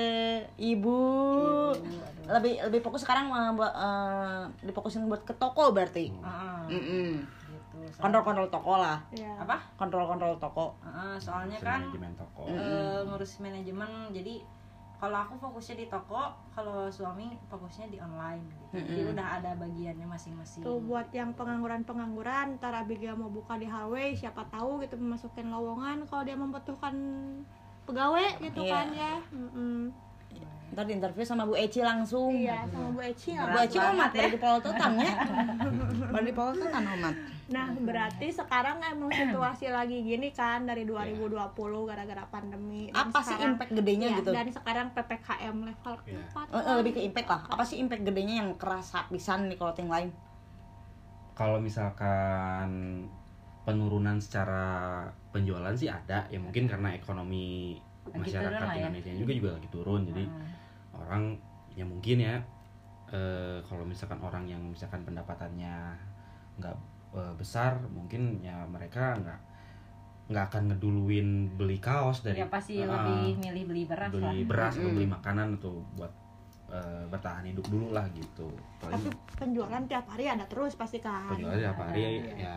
ibu, 0.56 1.00
Ibu, 1.36 1.86
lebih 2.26 2.54
lebih 2.62 2.80
fokus 2.80 3.04
sekarang 3.04 3.28
buat 3.52 3.68
eh, 3.70 4.42
difokusin 4.62 5.04
buat 5.04 5.22
ke 5.22 5.34
toko 5.34 5.70
berarti. 5.70 6.08
Heeh, 6.08 6.60
Mm-mm. 6.68 7.10
gitu 7.46 7.78
So- 7.90 8.00
Kontrol-kontrol 8.00 8.48
toko 8.48 8.76
lah. 8.76 8.98
ya. 9.10 9.28
apa 9.38 9.60
Kontrol-kontrol 9.76 10.36
toko. 10.36 10.72
Heeh, 10.80 11.14
soalnya 11.16 11.54
Ngurusin 11.54 11.68
kan 11.68 11.80
manajemen 11.84 12.12
toko. 12.16 12.42
eh, 12.44 12.98
ngurus 13.04 13.32
manajemen 13.38 13.90
jadi 14.10 14.34
kalau 14.98 15.14
aku 15.16 15.34
fokusnya 15.38 15.76
di 15.76 15.86
toko 15.86 16.22
kalau 16.50 16.90
suami 16.90 17.30
fokusnya 17.46 17.86
di 17.86 17.98
online 17.98 18.42
gitu. 18.44 18.82
jadi 18.82 19.00
Mm-mm. 19.00 19.12
udah 19.14 19.26
ada 19.38 19.50
bagiannya 19.54 20.06
masing-masing 20.06 20.60
tuh 20.60 20.82
buat 20.82 21.06
yang 21.10 21.30
pengangguran-pengangguran 21.32 22.58
ntar 22.58 22.74
Abigail 22.74 23.14
mau 23.14 23.30
buka 23.30 23.54
di 23.54 23.64
Huawei 23.64 24.12
siapa 24.12 24.42
tahu 24.48 24.82
gitu 24.82 24.98
memasukin 24.98 25.48
lowongan 25.48 26.02
kalau 26.04 26.22
dia 26.22 26.34
membutuhkan 26.34 26.94
pegawai 27.86 28.42
gitu 28.42 28.60
Iya. 28.60 28.74
kan 28.74 28.86
ya 28.90 29.14
Mm-mm. 29.30 29.94
Ntar 30.68 30.84
di 30.84 30.92
interview 30.92 31.24
sama 31.24 31.42
Bu 31.42 31.54
Eci 31.54 31.80
langsung. 31.80 32.28
iya 32.30 32.62
sama 32.64 32.90
Bu 32.90 33.00
Eci 33.00 33.32
Bu 33.32 33.40
lah. 33.40 33.64
Eci 33.64 33.78
omat 33.78 34.10
dari 34.10 34.36
Poltetan 34.36 34.92
ya. 34.96 35.12
Baru 36.12 36.22
di 36.22 36.32
Poltetan 36.32 36.84
omat. 36.90 37.14
nah 37.48 37.64
berarti 37.72 38.28
sekarang 38.28 38.76
emang 38.82 39.08
situasi 39.08 39.68
lagi 39.68 40.04
gini 40.04 40.28
kan 40.30 40.62
dari 40.62 40.84
2020 40.84 41.32
gara-gara 41.82 42.20
pandemi 42.26 42.92
Dan 42.92 43.08
Apa 43.08 43.24
sih 43.24 43.40
impact 43.40 43.72
gedenya 43.72 44.06
Iya, 44.06 44.18
gitu? 44.18 44.30
dan 44.30 44.46
sekarang 44.48 44.86
ppkm 44.92 45.56
level 45.64 45.94
Iya. 46.04 46.20
4 46.28 46.44
Eh, 46.46 46.60
eh, 46.60 46.74
lebih 46.76 46.92
ke 46.92 47.00
impact 47.02 47.28
lah. 47.30 47.40
Apa 47.48 47.64
sih 47.64 47.76
impact 47.78 48.04
gedenya 48.04 48.34
yang 48.38 48.52
kerasa 48.54 49.08
pisan 49.08 49.48
di 49.48 49.56
clothing 49.56 49.86
line? 49.86 50.12
kalau 51.32 51.56
misalkan 51.56 52.68
penurunan 53.62 54.18
secara 54.18 54.66
penjualan 55.30 55.70
sih 55.72 55.86
ada 55.86 56.26
ya 56.26 56.36
mungkin 56.36 56.66
karena 56.66 56.90
ekonomi 56.92 57.78
masyarakat 58.08 58.58
ya. 58.68 58.88
Indonesia 58.88 59.14
juga 59.14 59.32
juga 59.32 59.50
lagi 59.54 59.68
turun 59.70 60.02
jadi 60.02 60.24
Hmm. 60.26 60.42
Orang 60.98 61.38
ya 61.72 61.82
mungkin 61.82 62.18
ya 62.18 62.36
eh, 63.08 63.58
kalau 63.64 63.82
misalkan 63.82 64.18
orang 64.18 64.44
yang 64.44 64.60
misalkan 64.60 65.02
pendapatannya 65.02 65.94
nggak 66.56 66.76
eh, 67.14 67.34
besar 67.34 67.78
mungkin 67.88 68.40
ya 68.40 68.66
mereka 68.66 69.14
nggak 69.16 69.40
nggak 70.28 70.44
akan 70.46 70.62
ngeduluin 70.68 71.28
beli 71.56 71.80
kaos 71.80 72.20
dari 72.20 72.36
ya 72.38 72.48
pasti 72.48 72.78
Ah, 72.78 73.00
lebih 73.00 73.40
milih 73.40 73.64
beli 73.64 73.82
beras 73.84 74.12
lah. 74.12 74.28
beli 74.28 74.44
beras 74.44 74.74
atau 74.74 74.84
Mm. 74.84 74.94
beli 74.94 75.08
makanan 75.08 75.48
atau 75.56 75.72
buat 75.94 76.12
eh, 76.68 77.04
bertahan 77.08 77.48
hidup 77.48 77.64
dulu 77.64 77.96
lah 77.96 78.04
gitu. 78.12 78.44
Tapi 78.76 78.92
paling 78.92 79.16
penjualan 79.32 79.82
tiap 79.82 80.04
hari 80.06 80.28
ada 80.28 80.44
terus 80.44 80.76
pasti 80.76 81.00
kan 81.00 81.32
penjualan 81.32 81.56
tiap 81.56 81.80
hari 81.80 82.04
Iya. 82.20 82.34
ya 82.36 82.56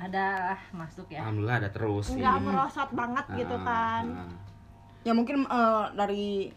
ada 0.00 0.24
lah 0.48 0.60
masuk 0.72 1.12
ya. 1.12 1.20
Alhamdulillah 1.20 1.58
ada 1.58 1.68
terus 1.68 2.06
nggak 2.08 2.36
merosot 2.40 2.88
banget 2.90 3.24
gitu 3.36 3.56
Ah, 3.58 3.64
kan. 3.66 4.04
ah. 4.24 4.32
Ya 5.04 5.12
mungkin 5.12 5.44
eh, 5.44 5.84
dari 5.92 6.48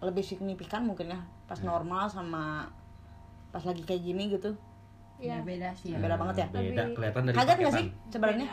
lebih 0.00 0.22
signifikan 0.22 0.82
mungkin 0.82 1.08
ya 1.08 1.20
pas 1.44 1.56
Ya. 1.56 1.66
normal 1.66 2.04
sama 2.06 2.66
pas 3.50 3.60
lagi 3.60 3.82
kayak 3.82 4.02
gini 4.02 4.24
gitu. 4.30 4.56
ya 5.18 5.36
Iya. 5.36 5.44
beda 5.44 5.68
sih 5.74 5.92
ya 5.92 5.98
Beda 5.98 6.16
banget 6.16 6.36
ya? 6.38 6.46
beda 6.48 6.60
Lebih- 6.80 6.96
kelihatan 6.96 7.22
dari 7.22 7.36
Kaget 7.36 7.56
nggak 7.58 7.74
sih 7.74 7.86
sebenarnya? 8.08 8.48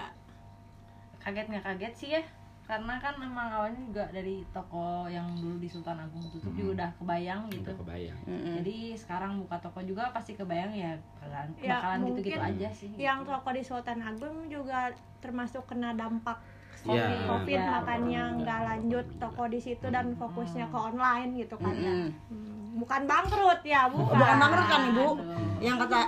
Kaget 1.18 1.46
nggak 1.48 1.64
kaget 1.66 1.94
sih 1.96 2.10
ya 2.12 2.24
karena 2.64 3.00
kan 3.00 3.16
memang 3.16 3.48
awalnya 3.50 3.80
juga 3.82 4.04
dari 4.12 4.44
toko 4.52 5.08
yang 5.08 5.24
dulu 5.34 5.56
di 5.56 5.72
Sultan 5.72 5.96
Agung 5.98 6.20
tutup 6.28 6.52
Hmm. 6.52 6.60
juga 6.60 6.70
udah 6.74 6.90
kebayang 6.98 7.42
gitu 7.48 7.64
udah 7.66 7.80
kebayang 7.80 8.20
Mm-mm. 8.22 8.54
jadi 8.60 8.76
sekarang 8.94 9.32
buka 9.40 9.56
toko 9.58 9.80
juga 9.82 10.12
pasti 10.12 10.36
kebayang 10.36 10.76
ya 10.76 10.92
bakalan, 11.16 11.48
Ya, 11.58 11.72
bakalan 11.74 12.00
gitu-gitu 12.06 12.36
mungkin 12.36 12.52
aja 12.52 12.70
sih 12.70 12.90
yang 12.98 13.20
gitu. 13.22 13.32
toko 13.32 13.50
di 13.50 13.64
Sultan 13.64 14.00
Agung 14.02 14.38
juga 14.48 14.92
termasuk 15.18 15.64
kena 15.64 15.96
dampak 15.96 16.44
COVID, 16.80 17.18
COVID 17.26 17.58
Iya. 17.58 17.72
makanya 17.74 18.22
nggak 18.36 18.60
lanjut 18.64 19.06
toko 19.18 19.44
di 19.46 19.58
situ 19.58 19.88
dan 19.88 20.14
fokusnya 20.14 20.66
ke 20.66 20.78
online 20.78 21.32
gitu 21.36 21.56
kan 21.56 21.74
ya. 21.74 21.90
Mm-mm. 21.90 22.10
Hmm, 22.28 22.66
bukan 22.78 23.02
bangkrut 23.04 23.62
ya 23.64 23.88
bukan 23.88 24.14
Bukan 24.14 24.36
bangkrut 24.38 24.68
kan 24.68 24.82
ibu? 24.88 25.08
Aduh. 25.16 25.42
Yang 25.58 25.78
kata 25.82 26.00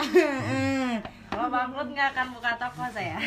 kalau 1.30 1.48
bangkrut 1.48 1.88
nggak 1.90 2.08
akan 2.12 2.28
buka 2.32 2.52
toko 2.56 2.84
saya 2.88 3.18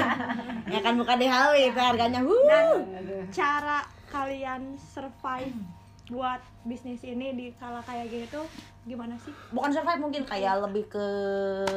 ya 0.72 0.78
kan 0.78 0.94
buka 0.94 1.12
DHW 1.14 1.54
itu 1.66 1.80
harganya. 1.80 2.20
dan 2.20 2.64
Wuh. 2.78 3.24
cara 3.28 3.80
kalian 4.06 4.62
survive 4.76 5.54
buat 6.06 6.36
bisnis 6.62 7.00
ini 7.02 7.32
di 7.32 7.46
kala 7.54 7.78
kayak 7.80 8.06
gini 8.06 8.26
tuh 8.26 8.42
gimana 8.82 9.14
sih 9.16 9.30
Bukan 9.50 9.70
survive 9.70 10.00
mungkin 10.00 10.22
kayak 10.24 10.58
lebih 10.60 10.88
ke 10.88 11.06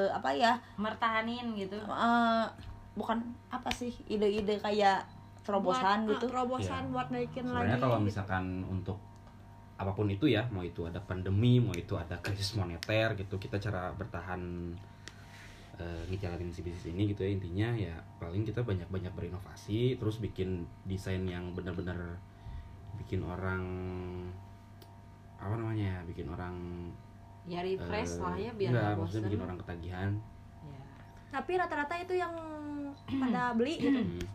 apa 0.10 0.30
ya? 0.32 0.58
mertahanin 0.76 1.54
gitu 1.54 1.78
eh, 1.78 2.46
bukan 2.94 3.18
apa 3.50 3.70
sih 3.74 3.90
ide-ide 4.06 4.62
kayak 4.62 5.06
terobosan 5.44 6.08
buat, 6.08 6.22
gitu. 6.22 6.26
ah, 6.28 6.32
terobosan 6.32 6.84
Iya. 6.88 6.92
buat 6.94 7.08
naikin 7.12 7.46
lagi 7.50 7.58
sebenarnya 7.58 7.78
kalau 7.82 7.98
gitu. 8.00 8.08
misalkan 8.08 8.46
untuk 8.70 8.98
apa 9.74 9.92
pun 9.92 10.08
itu 10.08 10.30
ya 10.30 10.46
mau 10.54 10.62
itu 10.64 10.86
ada 10.86 11.02
pandemi 11.04 11.58
mau 11.60 11.74
itu 11.74 11.98
ada 11.98 12.16
krisis 12.22 12.54
moneter 12.56 13.18
gitu 13.20 13.36
kita 13.42 13.58
cara 13.60 13.92
bertahan 13.98 14.40
eh, 15.82 16.04
ngejalanin 16.08 16.54
si 16.54 16.62
bisnis 16.62 16.94
ini 16.94 17.10
gitu 17.12 17.26
ya 17.26 17.34
intinya 17.34 17.70
ya 17.74 17.96
paling 18.22 18.46
kita 18.46 18.62
banyak-banyak 18.62 19.10
berinovasi 19.18 19.98
terus 19.98 20.22
bikin 20.22 20.70
desain 20.86 21.26
yang 21.26 21.52
benar-benar 21.58 21.98
bikin 23.02 23.26
orang 23.26 23.66
apa 25.42 25.54
namanya 25.60 25.98
ya 25.98 26.00
bikin 26.08 26.30
orang 26.30 26.56
ya 27.44 27.60
refresh 27.60 28.16
eh, 28.16 28.24
lah 28.24 28.36
ya 28.40 28.52
biar 28.56 28.70
enggak, 28.72 28.86
nggak 28.86 29.00
maksudnya 29.02 29.28
bikin 29.28 29.42
orang 29.44 29.58
ketagihan. 29.60 30.12
Tapi 31.34 31.52
rata-rata 31.58 31.96
itu 31.98 32.14
yang 32.14 32.34
pada 33.22 33.52
beli 33.52 33.82
gitu 33.82 34.00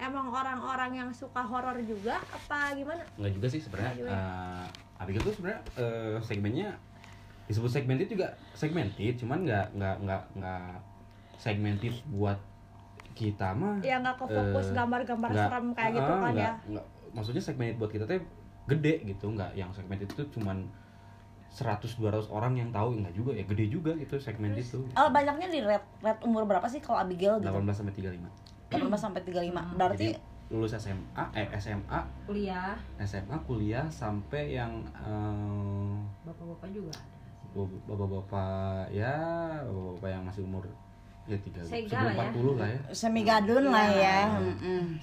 emang 0.00 0.30
orang-orang 0.30 0.90
yang 0.96 1.10
suka 1.12 1.42
horor 1.42 1.76
juga 1.80 2.16
apa 2.24 2.72
gimana 2.72 3.02
Enggak 3.14 3.32
juga 3.34 3.46
sih 3.48 3.60
sebenarnya. 3.60 3.92
Nggak 3.94 4.06
ya? 4.06 4.14
eh, 4.14 4.66
Abigail 4.98 5.22
tuh 5.22 5.34
sebenarnya 5.34 5.60
eh, 5.76 6.16
segmennya 6.20 6.68
disebut 7.44 7.70
segmented 7.70 8.08
juga 8.08 8.26
segmented, 8.52 9.14
cuman 9.16 9.38
nggak 9.42 9.66
nggak 9.72 9.96
nggak 10.00 10.22
nggak 10.34 10.72
segmented 11.36 11.94
buat 12.08 12.38
kita 13.12 13.50
mah. 13.52 13.80
ya 13.80 13.98
nggak 13.98 14.14
ke 14.16 14.26
fokus 14.28 14.66
Eh, 14.68 14.74
gambar-gambar 14.74 15.28
nggak- 15.28 15.48
serem 15.48 15.66
kayak 15.72 15.90
gitu 15.92 16.04
ah, 16.04 16.18
kan 16.18 16.30
nggak- 16.30 16.38
ya 16.38 16.52
nggak. 16.68 16.86
maksudnya 17.10 17.42
segmented 17.42 17.76
buat 17.76 17.90
kita 17.90 18.04
teh 18.04 18.20
gede 18.66 18.94
gitu, 19.02 19.26
nggak 19.28 19.50
yang 19.52 19.70
segmented 19.72 20.06
itu 20.06 20.22
cuman 20.30 20.68
100 21.58 21.98
200 21.98 22.30
orang 22.30 22.54
yang 22.54 22.70
tahu 22.70 22.94
enggak 22.94 23.14
juga 23.18 23.34
ya 23.34 23.42
gede 23.42 23.66
juga 23.66 23.90
gitu 23.98 24.14
segmen 24.22 24.54
itu. 24.54 24.78
Oh, 24.94 25.10
banyaknya 25.10 25.50
di 25.50 25.58
red, 25.58 25.82
red 25.98 26.18
umur 26.22 26.46
berapa 26.46 26.62
sih 26.70 26.78
kalau 26.78 27.02
Abigail 27.02 27.42
gitu? 27.42 27.50
18 27.50 27.74
sampai 27.74 27.94
35. 27.98 28.30
18 28.70 28.94
sampai 28.94 29.20
35. 29.26 29.74
Berarti 29.74 30.06
Jadi 30.14 30.38
lulus 30.48 30.72
SMA, 30.72 31.24
eh 31.36 31.48
SMA, 31.60 32.00
kuliah 32.24 32.78
SMA, 33.02 33.36
kuliah 33.44 33.84
sampai 33.90 34.54
yang 34.54 34.80
eh, 34.96 35.94
bapak-bapak 36.22 36.70
juga 36.70 36.94
ada 36.94 37.04
Bap- 37.48 37.82
bapak-bapak 37.88 38.92
ya 38.92 39.12
bapak-bapak 39.64 40.08
yang 40.08 40.22
masih 40.22 40.44
umur 40.44 40.62
ya 41.28 41.38
tiga 41.44 41.60
Sega 41.60 41.98
lah 42.08 42.14
ya. 42.16 42.30
40 42.32 42.58
lah 42.58 42.68
ya 42.68 42.78
semi 42.96 43.20
gadun 43.22 43.64
lah 43.68 43.86
ya. 43.92 43.98
Iya. 44.00 44.16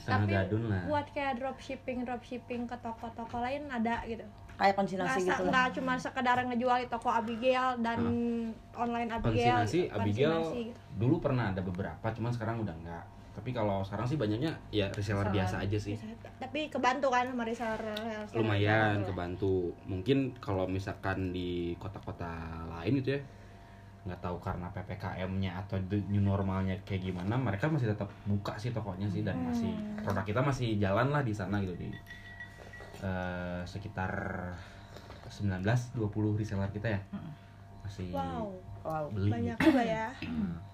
Setengah 0.02 0.26
Tapi 0.26 0.34
gadun 0.34 0.64
lah 0.74 0.82
buat 0.90 1.08
kayak 1.14 1.34
dropshipping 1.38 2.00
dropshipping 2.04 2.62
ke 2.66 2.76
toko-toko 2.82 3.38
lain 3.40 3.70
ada 3.70 4.02
gitu 4.10 4.26
Kayak 4.56 4.76
konsinasi 4.80 5.28
gitu 5.28 5.36
lah. 5.36 5.52
nggak 5.52 5.68
cuma 5.76 5.94
sekedar 6.00 6.38
ngejual 6.48 6.78
di 6.82 6.88
toko 6.88 7.10
Abigail 7.12 7.76
dan 7.84 8.00
online 8.74 9.12
Abigail 9.12 9.62
konsinasi 9.68 9.80
gitu, 9.86 9.96
Abigail 9.96 10.32
konsinasi 10.32 10.60
gitu. 10.74 10.80
dulu 10.98 11.16
pernah 11.22 11.46
ada 11.54 11.62
beberapa 11.62 12.08
cuman 12.10 12.32
sekarang 12.32 12.64
udah 12.64 12.72
enggak 12.74 13.04
tapi 13.36 13.52
kalau 13.52 13.84
sekarang 13.84 14.08
sih 14.08 14.16
banyaknya 14.16 14.56
ya 14.72 14.88
reseller 14.96 15.28
Reseller. 15.28 15.36
biasa 15.36 15.56
aja 15.60 15.76
sih 15.78 16.00
tapi 16.40 16.72
kebantu 16.72 17.12
kan 17.12 17.28
sama 17.36 17.44
reseller 17.44 17.82
reseller 17.84 18.32
lumayan 18.32 19.04
gitu. 19.04 19.08
kebantu 19.12 19.54
mungkin 19.92 20.18
kalau 20.40 20.64
misalkan 20.72 21.36
di 21.36 21.76
kota-kota 21.76 22.32
lain 22.80 23.04
gitu 23.04 23.20
ya 23.20 23.22
nggak 24.06 24.22
tahu 24.22 24.38
karena 24.38 24.70
ppkm-nya 24.70 25.58
atau 25.58 25.82
the 25.84 25.98
new 26.08 26.22
normalnya 26.22 26.78
kayak 26.84 27.02
gimana 27.04 27.34
mereka 27.36 27.66
masih 27.66 27.90
tetap 27.90 28.06
buka 28.24 28.54
sih 28.56 28.70
tokonya 28.70 29.10
sih 29.10 29.22
dan 29.22 29.34
masih 29.44 29.66
Hmm. 29.68 29.98
produk 30.00 30.22
kita 30.24 30.42
masih 30.42 30.78
jalan 30.78 31.10
lah 31.10 31.22
di 31.22 31.34
sana 31.34 31.58
gitu 31.58 31.74
di 31.76 31.90
eh, 32.98 33.62
sekitar 33.66 34.14
19-20 35.28 35.98
reseller 36.36 36.70
kita 36.70 36.88
ya 36.92 37.02
masih 37.82 38.14
wow 38.14 38.54
Wow. 38.86 39.10
beli 39.10 39.34
banyak 39.34 39.58
gitu. 39.58 39.66
juga 39.68 39.82
ya 39.82 40.08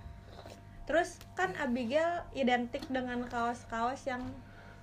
terus 0.87 1.15
kan 1.31 1.55
Abigail 1.55 2.27
identik 2.33 2.83
dengan 2.85 3.23
kaos-kaos 3.25 4.03
yang 4.05 4.19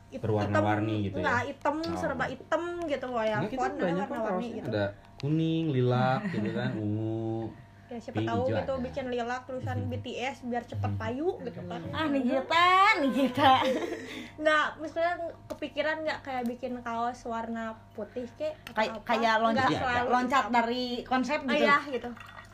it- 0.09 0.25
Berwarna-warni 0.25 0.89
hitam, 0.95 1.05
gitu 1.05 1.17
ya? 1.17 1.23
nggak 1.23 1.41
hitam 1.47 1.77
Oh. 1.85 1.99
serba 2.01 2.25
hitam 2.25 2.63
gitu 2.83 3.07
loh 3.07 3.21
ya 3.21 3.45
font 3.45 3.77
banyak 3.77 4.01
kok 4.01 4.09
warna-warni 4.09 4.49
gitu 4.57 4.69
ada 4.73 4.85
kuning 5.21 5.69
lilac 5.69 6.25
gitu 6.31 6.49
kan 6.51 6.73
ungu 6.75 7.53
ya 7.89 7.99
siapa 7.99 8.21
tahu 8.21 8.43
gitu 8.51 8.69
ada. 8.71 8.85
bikin 8.85 9.05
lilak 9.09 9.43
tulisan 9.45 9.79
BTS 9.91 10.45
biar 10.45 10.63
cepet 10.63 10.93
payu 10.95 11.41
gitu 11.41 11.61
kan 11.65 11.81
Ah, 11.91 12.05
Nigita, 12.07 12.69
Nigita. 13.01 13.53
nggak 14.41 14.67
maksudnya 14.77 15.13
kepikiran 15.47 15.97
nggak 16.01 16.21
kayak 16.21 16.45
bikin 16.45 16.77
kaos 16.81 17.25
warna 17.25 17.73
putih 17.93 18.29
kek 18.35 18.53
atau 18.69 18.77
Kayak 18.77 18.93
kayak 19.03 19.35
loncat 19.39 19.71
loncat 20.07 20.45
dari 20.49 21.03
konsep 21.03 21.41
oh 21.41 21.49
gitu. 21.49 21.65
iya 21.65 21.77
gitu 21.85 22.11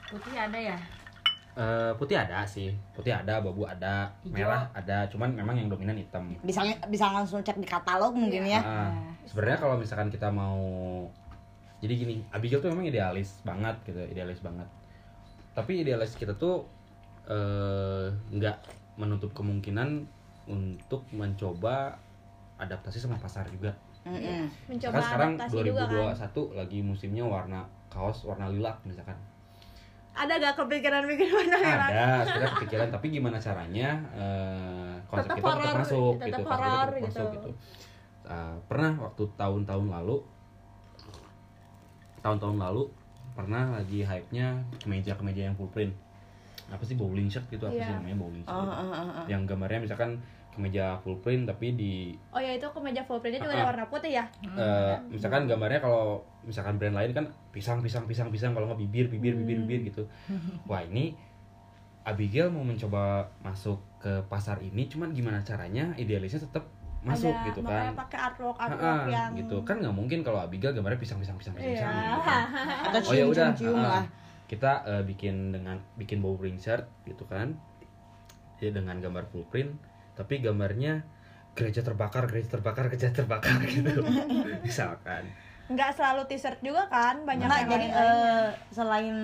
putih 0.09 0.35
ada 0.35 0.57
ya 0.57 0.79
Eh, 1.55 1.93
putih 1.95 2.19
ada 2.19 2.43
sih 2.43 2.67
putih 2.91 3.15
ada 3.15 3.39
babu 3.39 3.63
ada 3.63 4.11
Hijau. 4.21 4.43
merah 4.43 4.67
ada 4.75 5.07
cuman 5.07 5.31
memang 5.31 5.55
yang 5.55 5.71
dominan 5.71 5.95
hitam 5.95 6.35
Bisa 6.43 6.59
bisa 6.85 7.07
langsung 7.09 7.39
cek 7.41 7.55
di 7.55 7.65
katalog 7.65 8.11
mungkin 8.11 8.43
ya. 8.43 8.59
Ah, 8.59 8.91
sebenarnya 9.23 9.63
kalau 9.63 9.79
misalkan 9.79 10.11
kita 10.11 10.27
mau 10.29 10.59
jadi 11.79 11.95
gini 11.95 12.27
Abigail 12.29 12.59
tuh 12.59 12.75
memang 12.75 12.83
idealis 12.85 13.39
banget 13.41 13.79
gitu 13.87 14.03
idealis 14.03 14.41
banget 14.41 14.67
tapi 15.55 15.87
idealis 15.87 16.19
kita 16.19 16.35
tuh 16.35 16.67
eh, 17.31 18.11
nggak 18.11 18.59
menutup 18.99 19.31
kemungkinan 19.35 20.07
untuk 20.51 21.07
mencoba 21.15 21.97
adaptasi 22.61 23.01
sama 23.01 23.17
pasar 23.17 23.49
juga. 23.49 23.73
Mm-mm. 24.05 24.53
mencoba 24.69 25.01
Misalkan 25.01 25.09
sekarang 25.09 25.33
adaptasi 25.41 25.65
juga 25.65 25.83
kan? 25.89 26.53
2021 26.53 26.61
lagi 26.61 26.79
musimnya 26.85 27.25
warna 27.25 27.61
kaos 27.89 28.29
warna 28.29 28.53
lilac 28.53 28.77
misalkan. 28.85 29.17
Ada 30.15 30.39
gak 30.39 30.55
kepikiran 30.63 31.11
bikin 31.11 31.27
warna 31.27 31.57
merah 31.59 31.87
ada 31.91 32.07
sebenarnya 32.23 32.51
kepikiran 32.55 32.89
tapi 32.95 33.07
gimana 33.11 33.39
caranya 33.43 33.89
eh, 34.15 34.95
konsep 35.11 35.27
Tetap 35.27 35.39
kita 35.39 35.51
tetap 35.51 35.59
horor, 35.59 35.75
masuk 35.75 36.13
tetap 36.15 36.23
gitu 36.23 36.31
konsep 36.31 36.45
kita 36.45 36.55
horor 36.55 36.87
tetap 36.87 37.03
masuk 37.03 37.27
gitu. 37.27 37.33
gitu 37.35 37.51
uh, 38.29 38.57
pernah 38.69 38.93
waktu 39.05 39.23
tahun-tahun 39.37 39.87
lalu 39.91 40.17
tahun-tahun 42.25 42.57
lalu 42.57 42.83
pernah 43.35 43.75
lagi 43.75 44.01
hype-nya 44.01 44.47
kemeja-kemeja 44.79 45.47
yang 45.47 45.55
full 45.55 45.69
print 45.69 45.91
apa 46.65 46.81
sih 46.81 46.95
bowling 46.95 47.27
shirt 47.27 47.45
gitu 47.49 47.67
apa 47.67 47.77
sih 47.77 47.85
Iya. 47.85 47.99
namanya 47.99 48.17
bowling 48.17 48.43
shirt 48.43 48.51
Oh, 48.51 48.63
gitu. 48.63 48.73
oh, 48.73 48.89
oh, 48.89 49.09
oh. 49.21 49.25
yang 49.27 49.43
gambarnya 49.45 49.81
misalkan 49.83 50.11
kemeja 50.49 50.95
full 51.03 51.19
print 51.19 51.45
tapi 51.45 51.75
di 51.75 52.15
oh 52.31 52.39
ya 52.39 52.55
itu 52.55 52.63
kemeja 52.65 53.03
full 53.03 53.19
printnya 53.19 53.43
juga 53.43 53.53
Ah, 53.53 53.59
ada 53.59 53.65
ah. 53.67 53.71
warna 53.75 53.85
putih 53.89 54.13
ya 54.13 54.25
eh, 54.41 54.97
misalkan 55.11 55.45
gambarnya 55.45 55.79
kalau 55.79 56.23
misalkan 56.41 56.79
brand 56.79 56.95
lain 56.95 57.11
kan 57.11 57.27
pisang 57.51 57.83
pisang 57.83 58.07
pisang 58.07 58.31
pisang 58.31 58.55
kalau 58.55 58.71
nggak 58.71 58.81
bibir 58.81 59.07
bibir 59.09 59.35
bibir 59.35 59.59
Hmm. 59.59 59.67
bibir 59.67 59.81
gitu 59.91 60.03
wah 60.65 60.81
ini 60.81 61.13
Abigail 62.05 62.53
mau 62.53 62.61
mencoba 62.61 63.25
masuk 63.41 63.81
ke 63.99 64.21
pasar 64.29 64.61
ini 64.61 64.85
cuman 64.87 65.11
gimana 65.11 65.41
caranya 65.41 65.97
idealisnya 65.97 66.45
tetap 66.45 66.69
masuk 67.05 67.29
ada, 67.31 67.47
gitu 67.53 67.61
makanya 67.61 67.85
kan 67.85 67.97
pakai 68.09 68.19
artwork 68.19 68.57
artwork 68.57 68.97
ah, 68.97 69.05
yang 69.13 69.31
gitu 69.37 69.57
kan 69.61 69.77
nggak 69.77 69.93
mungkin 69.93 70.19
kalau 70.25 70.41
Abigail 70.41 70.73
gambarnya 70.73 70.97
pisang 70.97 71.21
pisang 71.21 71.37
pisang 71.37 71.53
pisang, 71.53 71.69
Iya. 71.69 71.77
pisang 71.77 71.95
gitu 71.95 72.21
kan. 72.25 72.43
Atau 72.89 73.01
oh 73.05 73.15
ya 73.15 73.25
udah 73.29 73.47
ah, 73.53 73.73
lah. 73.77 74.05
kita 74.49 74.71
eh, 74.89 75.03
bikin 75.05 75.37
dengan 75.53 75.77
bikin 75.95 76.25
bowling 76.25 76.57
shirt 76.57 76.89
gitu 77.05 77.29
kan 77.29 77.53
ya 78.59 78.73
dengan 78.73 78.97
gambar 78.97 79.29
full 79.29 79.45
print 79.53 79.77
tapi 80.17 80.41
gambarnya 80.41 81.05
gereja 81.53 81.85
terbakar 81.85 82.25
gereja 82.25 82.57
terbakar 82.57 82.89
gereja 82.89 83.13
terbakar 83.13 83.61
gitu 83.69 84.01
misalkan 84.65 85.29
nggak 85.65 85.93
selalu 85.93 86.25
t-shirt 86.29 86.61
juga 86.61 86.89
kan 86.89 87.25
banyak 87.25 87.45
Nggak, 87.45 87.61
yang 87.65 87.71
jadi 87.73 87.87
eh, 87.93 88.47
selain 88.69 89.17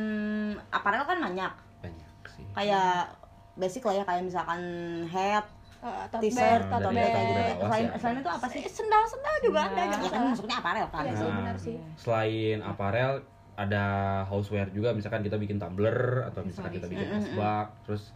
aparel 0.69 1.05
kan 1.05 1.21
banyak. 1.21 1.53
banyak 1.81 2.13
sih 2.33 2.45
Kayak 2.53 3.13
basic 3.57 3.85
lah 3.85 3.95
ya 3.95 4.05
kayak 4.05 4.25
misalkan 4.25 4.61
hat, 5.05 5.45
Eh, 5.81 6.05
tote 6.13 6.23
t-shirt, 6.29 6.63
bag, 6.69 6.73
tote 6.77 6.93
bag 6.93 7.09
gitu. 7.09 7.21
Selain 7.65 7.85
ya. 7.89 7.97
selain 7.97 8.17
itu 8.21 8.31
apa 8.31 8.47
sih? 8.53 8.63
sendal 8.69 9.03
sendal 9.09 9.35
juga 9.41 9.61
ada 9.65 9.81
Ya 9.81 9.87
jangan 9.89 10.11
kan 10.13 10.21
masuknya 10.29 10.57
aparel 10.61 10.87
kan. 10.93 11.03
Iya 11.09 11.13
sih, 11.17 11.25
Nah, 11.25 11.37
benar 11.41 11.57
sih. 11.57 11.77
selain 11.97 12.59
aparel 12.61 13.13
ada 13.57 13.85
houseware 14.29 14.71
juga 14.71 14.93
misalkan 14.93 15.21
kita 15.21 15.37
bikin 15.37 15.57
tumbler 15.57 16.25
atau 16.25 16.41
misalkan 16.45 16.73
kita 16.73 16.89
bikin 16.89 17.09
es 17.13 17.29
bak 17.31 17.69
terus 17.85 18.13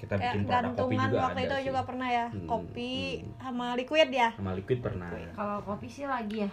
kita 0.00 0.16
kayak 0.16 0.32
bikin 0.32 0.42
produk 0.48 0.72
kopi 0.72 0.76
gantungan 0.96 1.04
juga 1.04 1.18
waktu 1.20 1.32
ada 1.36 1.44
itu 1.44 1.56
sih. 1.56 1.66
juga 1.68 1.80
pernah 1.84 2.08
ya 2.08 2.26
Hmm, 2.32 2.48
kopi 2.48 2.92
hmm. 3.20 3.32
sama 3.36 3.66
liquid 3.76 4.08
ya 4.08 4.28
sama 4.32 4.50
liquid 4.56 4.78
pernah 4.80 5.10
Kalau 5.30 5.56
kopi 5.60 5.86
sih 5.88 6.04
lagi 6.04 6.36
ya. 6.44 6.50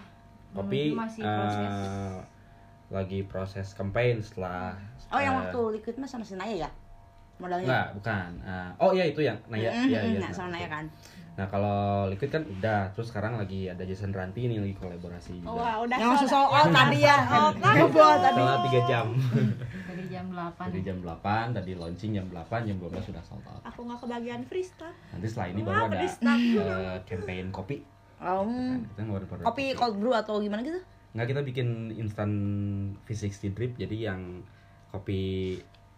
kopi 0.52 0.80
Hmm, 0.92 1.00
masih 1.00 1.24
proses. 1.24 1.72
eh, 1.72 2.18
lagi 2.88 3.20
proses 3.24 3.68
campaign 3.72 4.20
setelah 4.20 4.76
Oh 5.08 5.20
yang 5.20 5.36
eh, 5.36 5.40
waktu 5.44 5.60
liquid 5.80 5.96
mah 5.96 6.08
sama 6.08 6.24
si 6.24 6.36
Naya 6.36 6.68
ya? 6.68 6.70
Modalnya. 7.38 7.66
enggak 7.66 7.88
bukan 7.96 8.30
Eh, 8.42 8.70
oh 8.78 8.92
iya 8.92 9.06
itu 9.06 9.22
yang 9.22 9.38
Naya 9.46 9.70
Mm, 9.70 9.86
iya 9.88 10.00
mm, 10.00 10.10
iya 10.10 10.20
nah, 10.20 10.32
sama. 10.32 10.50
Naya 10.52 10.68
kan. 10.68 10.86
nah 11.34 11.46
kalau 11.46 11.78
liquid 12.08 12.28
kan 12.28 12.42
udah 12.42 12.90
terus 12.92 13.08
sekarang 13.08 13.38
lagi 13.38 13.70
ada 13.70 13.82
Jason 13.82 14.10
Ranti 14.10 14.42
ini 14.44 14.58
lagi 14.58 14.74
kolaborasi 14.74 15.38
juga 15.38 15.54
wah 15.54 15.76
udah 15.80 15.94
Yang 15.96 16.26
sold 16.26 16.30
soal 16.32 16.50
out 16.50 16.74
tadi 16.74 17.00
ya. 17.00 17.18
Oh, 17.22 17.52
kan. 17.54 17.76
Tadi. 17.78 17.82
setelah 18.34 18.58
3 18.60 18.90
jam 18.90 19.06
Dari 19.88 20.06
jam 20.08 20.26
8. 20.28 20.66
dari 20.68 20.82
jam 20.82 20.98
8 21.00 21.22
tadi 21.54 21.72
launching 21.74 22.12
jam 22.12 22.26
8 22.28 22.42
jam 22.64 22.76
12 22.76 23.06
sudah 23.06 23.22
sold 23.22 23.46
out 23.46 23.62
aku 23.62 23.80
nggak 23.84 24.00
kebagian 24.02 24.42
freestyle 24.44 24.96
nanti 25.10 25.28
setelah 25.28 25.48
ini 25.48 25.62
Wah, 25.62 25.70
baru 25.70 25.84
ada 25.86 25.98
eh, 26.02 26.98
campaign 27.06 27.46
kopi 27.52 27.78
Um, 28.18 28.82
kita 28.90 29.06
ngeluarin 29.06 29.46
kopi 29.46 29.78
cold 29.78 29.96
brew 29.96 30.10
atau 30.12 30.42
gimana 30.42 30.66
gitu? 30.66 30.82
nggak 31.14 31.28
kita 31.28 31.42
bikin 31.44 31.68
instan 31.94 32.32
V60 33.06 33.54
drip 33.54 33.78
jadi 33.78 34.10
yang 34.10 34.42
kopi 34.90 35.54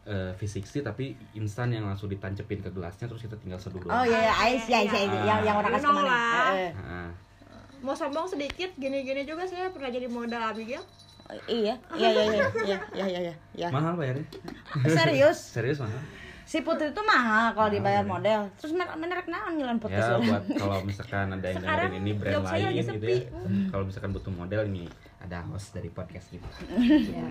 eh, 0.09 0.31
V60 0.33 0.81
tapi 0.81 1.05
instan 1.33 1.69
yang 1.69 1.85
langsung 1.85 2.09
ditancepin 2.09 2.59
ke 2.59 2.69
gelasnya 2.69 3.05
terus 3.05 3.21
kita 3.21 3.37
tinggal 3.37 3.55
seduh 3.55 3.77
Oh 3.79 3.85
doang. 3.85 4.03
iya, 4.03 4.19
iya, 4.19 4.33
ice 4.49 4.65
ya, 4.67 4.79
ya, 4.81 4.99
ya, 4.99 5.19
yang 5.23 5.39
yang 5.43 5.55
orang 5.55 5.71
kasih 5.71 5.85
ke 5.85 5.93
mana? 5.93 6.03
lah. 6.03 6.49
Eh, 6.51 6.59
eh. 6.59 6.71
Nah, 6.75 7.09
mau 7.79 7.93
sombong 7.93 8.25
sedikit 8.25 8.73
gini-gini 8.75 9.23
juga 9.23 9.45
saya 9.45 9.69
pernah 9.69 9.87
jadi 9.87 10.09
model 10.09 10.41
Abigail 10.41 10.83
Iya, 11.45 11.77
iya, 11.93 12.09
iya, 12.09 12.23
iya, 12.25 12.25
iya, 12.25 12.77
iya, 12.91 13.05
iya, 13.05 13.19
iya, 13.21 13.33
iya. 13.53 13.67
mahal 13.69 13.93
bayarnya 13.93 14.25
Serius, 14.83 15.37
serius 15.53 15.77
mahal 15.77 16.01
si 16.41 16.65
Putri 16.65 16.89
itu 16.89 17.01
mahal 17.05 17.53
kalau 17.53 17.69
dibayar 17.69 18.01
Mahal, 18.01 18.17
model. 18.17 18.41
Terus 18.57 18.73
merek 18.73 18.97
merek 18.97 19.27
naon 19.29 19.53
ngilan 19.53 19.77
ya 19.77 19.81
podcast 19.85 20.07
orang. 20.09 20.25
buat 20.25 20.43
kalau 20.57 20.77
misalkan 20.81 21.25
ada 21.29 21.45
yang 21.45 21.61
dengerin 21.61 21.93
ini 21.95 22.11
brand 22.17 22.41
lain 22.41 22.65
gitu 22.73 22.89
sepi. 22.89 23.13
ya 23.13 23.29
kalau 23.69 23.83
misalkan 23.85 24.09
butuh 24.09 24.33
model 24.33 24.61
ini 24.65 24.89
ada 25.21 25.45
host 25.45 25.69
dari 25.71 25.89
podcast 25.89 26.25
gitu 26.27 26.49
Ya. 27.13 27.29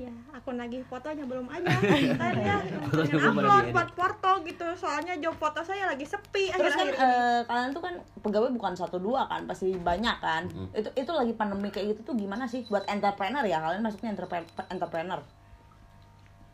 Ya 0.00 0.14
akun 0.32 0.56
lagi 0.56 0.80
fotonya 0.88 1.28
belum 1.28 1.44
aja 1.52 1.68
Ntar 2.16 2.36
ya 2.40 2.56
Fotonya 2.88 3.16
pengen 3.20 3.36
belum 3.36 3.52
ada 3.52 3.60
upload 3.60 3.66
buat 3.76 3.90
foto 3.92 4.30
gitu 4.48 4.66
soalnya 4.72 5.14
job 5.20 5.36
foto 5.36 5.60
saya 5.60 5.92
lagi 5.92 6.08
sepi 6.08 6.48
Terus 6.48 6.72
kan 6.72 6.88
akhir-akhir 6.88 6.94
ini. 6.96 7.04
eh, 7.04 7.40
kalian 7.44 7.70
tuh 7.76 7.82
kan 7.84 7.94
pegawai 8.24 8.50
bukan 8.56 8.72
satu 8.72 8.96
dua 8.96 9.28
kan, 9.28 9.44
pasti 9.44 9.76
banyak 9.76 10.16
kan. 10.24 10.48
Mm. 10.48 10.68
Itu 10.72 10.88
itu 10.96 11.12
lagi 11.12 11.32
pandemi 11.36 11.68
kayak 11.68 11.92
gitu 11.92 12.12
tuh 12.12 12.14
gimana 12.16 12.48
sih 12.48 12.64
buat 12.72 12.88
entrepreneur 12.88 13.44
ya? 13.44 13.60
Kalian 13.60 13.84
masuknya 13.84 14.16
entrepreneur. 14.16 14.48
entrepreneur. 14.72 15.20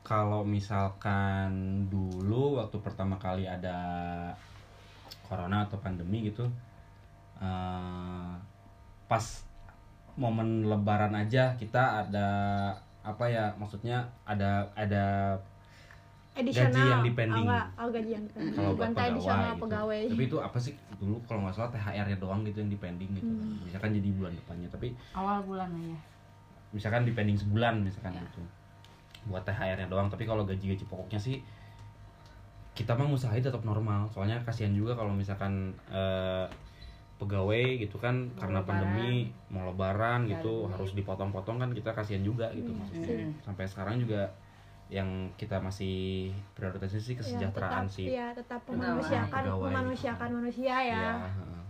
kalau 0.07 0.47
misalkan 0.47 1.83
dulu 1.91 2.63
waktu 2.63 2.79
pertama 2.79 3.19
kali 3.19 3.43
ada 3.43 3.75
corona 5.27 5.67
atau 5.67 5.83
pandemi 5.83 6.31
gitu 6.31 6.47
eh, 7.43 8.33
pas 9.11 9.25
momen 10.17 10.65
lebaran 10.71 11.13
aja 11.13 11.59
kita 11.61 12.07
ada 12.07 12.29
apa 13.07 13.25
ya 13.25 13.55
maksudnya 13.55 14.03
ada 14.27 14.67
ada 14.75 15.39
Additional. 16.37 17.01
yang 17.01 17.01
dipending. 17.01 17.33
oh, 17.33 17.45
enggak, 17.49 17.67
oh 17.81 17.89
gaji 17.89 18.11
yang 18.13 18.25
kalau 18.53 18.71
bukan 18.77 18.91
pegawai, 18.93 19.17
gitu. 19.17 19.63
pegawai 19.65 20.01
tapi 20.13 20.23
itu 20.27 20.37
apa 20.37 20.59
sih 20.61 20.73
dulu 20.99 21.17
kalau 21.25 21.41
nggak 21.47 21.55
salah 21.55 21.71
THR-nya 21.73 22.19
doang 22.19 22.45
gitu 22.45 22.59
yang 22.61 22.69
dipending 22.69 23.09
gitu 23.15 23.31
kan. 23.31 23.47
Hmm. 23.47 23.65
misalkan 23.65 23.91
jadi 23.95 24.09
bulan 24.13 24.33
depannya 24.35 24.69
tapi 24.69 24.89
Awal 25.15 25.39
bulan 25.49 25.69
aja. 25.73 25.97
misalkan 26.75 27.03
dipending 27.07 27.39
sebulan 27.39 27.75
misalkan 27.81 28.13
Ya. 28.13 28.21
gitu 28.21 28.43
buat 29.27 29.43
THR-nya 29.43 29.89
doang 29.89 30.13
tapi 30.13 30.23
kalau 30.23 30.45
gaji-gaji 30.45 30.85
pokoknya 30.85 31.17
sih 31.17 31.41
kita 32.77 32.93
mah 32.93 33.09
usahain 33.09 33.41
tetap 33.41 33.65
normal 33.65 34.05
soalnya 34.07 34.37
kasihan 34.45 34.77
juga 34.77 34.93
kalau 34.93 35.11
misalkan 35.11 35.73
eh, 35.89 36.45
pegawai 37.17 37.81
gitu 37.81 37.97
kan 37.97 38.29
Mau 38.29 38.37
karena 38.37 38.61
lebaran. 38.61 38.69
pandemi 38.69 39.11
mau 39.49 39.65
lebaran 39.65 40.21
Nggak 40.23 40.37
gitu 40.39 40.55
harus 40.69 40.91
dipotong-potong 40.93 41.57
kan 41.57 41.71
kita 41.71 41.91
kasihan 41.91 42.21
juga 42.21 42.53
gitu 42.53 42.69
Iya 42.69 42.79
maksudnya 42.79 43.09
sih. 43.09 43.29
sampai 43.41 43.65
sekarang 43.65 43.97
juga 43.99 44.23
yang 44.87 45.09
kita 45.35 45.59
masih 45.59 46.31
prioritasnya 46.53 47.01
sih 47.01 47.15
kesejahteraan 47.15 47.51
ya, 47.83 47.83
tetap, 47.83 47.91
sih 47.91 48.07
ya 48.07 48.27
tetap 48.31 48.61
memanusiakan 48.67 49.43
Pegawai. 49.43 49.67
memanusiakan 49.67 50.31
manusia 50.35 50.75
ya 50.77 50.85
Iya, 50.95 51.15
heeh. 51.27 51.63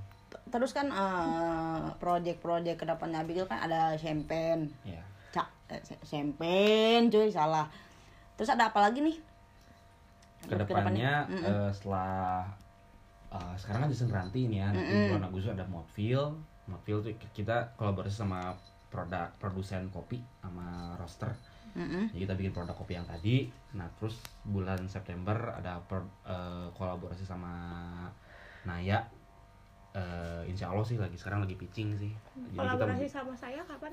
Terus 0.46 0.70
kan 0.70 0.87
eh, 0.87 1.82
project-project 1.96 2.76
ke 2.76 2.85
depannya 2.85 3.18
Abigail 3.18 3.46
kan 3.46 3.62
ada 3.62 3.94
champagne, 3.94 4.70
Iya. 4.82 5.02
cak 5.32 5.48
eh, 5.68 5.82
champagne 6.02 7.06
cuy 7.06 7.26
salah. 7.28 7.66
Terus 8.35 8.50
ada 8.50 8.68
apa 8.68 8.78
lagi 8.80 9.00
nih? 9.00 9.16
ke 10.42 10.54
depannya 10.54 11.26
Mm-mm. 11.26 11.42
eh, 11.42 11.70
setelah 11.72 12.46
eh, 13.28 13.54
sekarang 13.56 13.86
kan 13.86 13.90
Jason 13.90 14.10
Ranti 14.10 14.46
ini 14.46 14.60
ya 14.60 14.70
nanti 14.70 14.86
Mm-mm. 14.86 15.08
bulan 15.14 15.24
Agustus 15.26 15.52
ada 15.52 15.66
Modville. 15.66 16.34
Modville 16.66 17.00
tuh 17.00 17.12
kita 17.30 17.74
kolaborasi 17.74 18.16
sama 18.16 18.54
produk 18.86 19.30
produsen 19.38 19.86
kopi 19.90 20.18
sama 20.38 20.94
roaster. 20.96 21.30
Mm-mm. 21.76 22.08
jadi 22.08 22.24
kita 22.24 22.34
bikin 22.40 22.52
produk 22.56 22.72
kopi 22.72 22.96
yang 22.96 23.04
tadi. 23.04 23.52
Nah 23.76 23.84
terus 24.00 24.16
bulan 24.42 24.88
September 24.88 25.36
ada 25.52 25.76
pro- 25.84 26.08
eh, 26.24 26.68
kolaborasi 26.72 27.22
sama 27.22 27.52
Naya. 28.64 29.04
Eh, 29.92 30.42
insya 30.48 30.68
Allah 30.68 30.84
sih 30.84 30.96
lagi 30.96 31.16
sekarang 31.16 31.40
lagi 31.40 31.56
pitching 31.56 31.96
sih. 31.96 32.12
Jadi 32.12 32.52
kita 32.52 32.60
mau, 32.60 32.76
kolaborasi 32.76 33.06
sama 33.08 33.32
saya 33.32 33.60
kapan? 33.64 33.92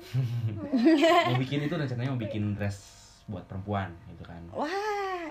Mau 1.32 1.36
bikin 1.40 1.64
itu 1.64 1.72
rencananya 1.72 2.12
mau 2.12 2.20
bikin 2.20 2.52
dress 2.52 2.76
buat 3.24 3.48
perempuan 3.48 3.88
gitu 4.12 4.20
kan. 4.28 4.36
Wah, 4.52 4.68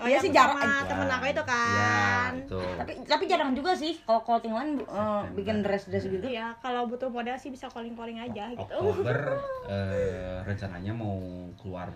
oh 0.04 0.08
iya 0.08 0.20
ya 0.20 0.20
sih 0.20 0.30
jarang. 0.30 0.60
sama 0.60 0.84
temen 0.84 1.08
aku 1.08 1.24
itu 1.26 1.44
kan 1.48 1.72
ya, 1.72 2.44
itu. 2.44 2.58
Tapi 2.60 2.92
tapi 3.02 3.24
jarang 3.24 3.50
juga 3.52 3.72
sih 3.72 3.96
kalau 4.04 4.20
clothing 4.20 4.52
line 4.52 4.72
eh, 4.78 5.22
bikin 5.32 5.64
dress-dress 5.64 6.04
gitu. 6.04 6.26
Iya, 6.28 6.52
kalau 6.60 6.84
butuh 6.84 7.08
model 7.08 7.34
sih 7.34 7.48
bisa 7.48 7.72
calling-calling 7.72 8.20
aja 8.20 8.52
gitu. 8.52 8.76
Oktober 8.76 9.16
eh, 9.72 10.44
rencananya 10.44 10.92
mau 10.92 11.16
keluar 11.56 11.88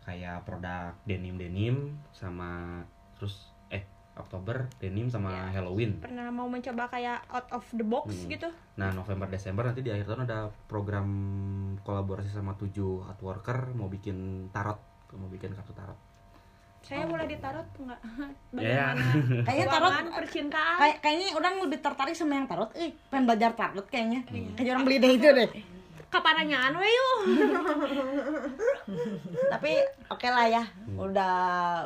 kayak 0.00 0.42
produk 0.42 0.94
denim 1.04 1.36
denim 1.36 1.76
sama 2.10 2.82
terus 3.14 3.50
eh 3.68 3.84
Oktober 4.16 4.66
denim 4.78 5.06
sama 5.06 5.30
Ya. 5.30 5.60
Halloween. 5.60 6.00
Pernah 6.00 6.30
mau 6.30 6.46
mencoba 6.46 6.88
kayak 6.88 7.26
out 7.28 7.46
of 7.50 7.66
the 7.72 7.84
box 7.84 8.14
Hmm. 8.24 8.30
gitu. 8.30 8.48
Nah 8.74 8.90
November 8.90 9.26
Desember 9.26 9.62
nanti 9.62 9.82
di 9.82 9.90
akhir 9.90 10.06
tahun 10.06 10.24
ada 10.24 10.38
program 10.66 11.08
kolaborasi 11.82 12.30
sama 12.30 12.54
tujuh 12.54 13.02
hard 13.02 13.20
worker 13.20 13.58
mau 13.74 13.86
bikin 13.86 14.48
tarot 14.50 14.78
mau 15.10 15.26
bikin 15.26 15.50
kartu 15.52 15.74
tarot. 15.74 15.98
Saya 16.80 17.04
boleh 17.04 17.24
ditarot 17.24 17.64
enggak? 17.76 18.00
Ya. 18.56 18.90
Bagaimana? 18.90 19.02
Kayaknya 19.46 19.64
tarot 19.68 19.92
percintaan. 20.12 20.76
kayak 20.78 20.96
kayaknya 21.00 21.26
orang 21.32 21.52
lebih 21.60 21.78
tertarik 21.78 22.12
sama 22.12 22.32
yang 22.34 22.44
tarot. 22.44 22.68
Eh, 22.74 22.90
pengen 23.08 23.24
belajar 23.24 23.50
tarot 23.52 23.84
kayaknya. 23.86 24.20
Kayaknya 24.26 24.70
orang 24.72 24.84
beli 24.84 24.96
deh 24.98 25.10
itu 25.14 25.28
deh. 25.30 25.48
kapan 26.10 26.42
nanyaan 26.42 26.74
we 26.74 26.90
yuk 26.90 27.18
tapi 29.52 29.70
oke 30.10 30.26
lah 30.26 30.42
ya 30.42 30.62
udah 30.90 31.34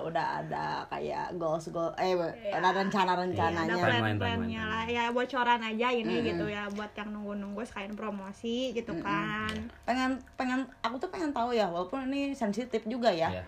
udah 0.01 0.27
ada 0.41 0.65
kayak 0.89 1.37
goals 1.37 1.69
goal 1.69 1.93
eh 1.97 2.17
ada 2.49 2.69
rencana 2.73 3.13
ada 3.13 3.21
rencananya 3.21 3.69
Timeline, 3.69 4.17
plan-plannya 4.17 4.49
timeline. 4.49 4.65
lah 4.65 4.85
ya 4.89 5.03
bocoran 5.13 5.61
aja 5.61 5.87
ini 5.93 6.15
gitu 6.25 6.45
ya 6.47 6.65
buat 6.73 6.91
yang 6.95 7.09
nunggu-nunggu 7.13 7.61
sekalian 7.65 7.93
promosi 7.93 8.73
gitu 8.73 8.93
kan 8.99 9.53
pengen 9.85 10.17
pengen 10.35 10.61
aku 10.81 10.97
tuh 10.97 11.09
pengen 11.09 11.29
tahu 11.29 11.53
ya 11.53 11.69
walaupun 11.69 12.09
ini 12.09 12.33
sensitif 12.33 12.81
juga 12.87 13.13
ya 13.13 13.29
Iya. 13.31 13.43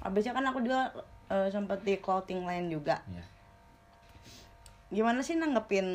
Habisnya 0.00 0.32
kan 0.36 0.44
aku 0.48 0.64
juga 0.64 0.92
eh, 1.30 1.48
sempet 1.52 1.80
di 1.84 1.94
clothing 2.00 2.44
line 2.44 2.68
juga. 2.72 3.00
Iya. 3.08 3.24
gimana 4.90 5.22
sih 5.22 5.38
nanggepin 5.38 5.86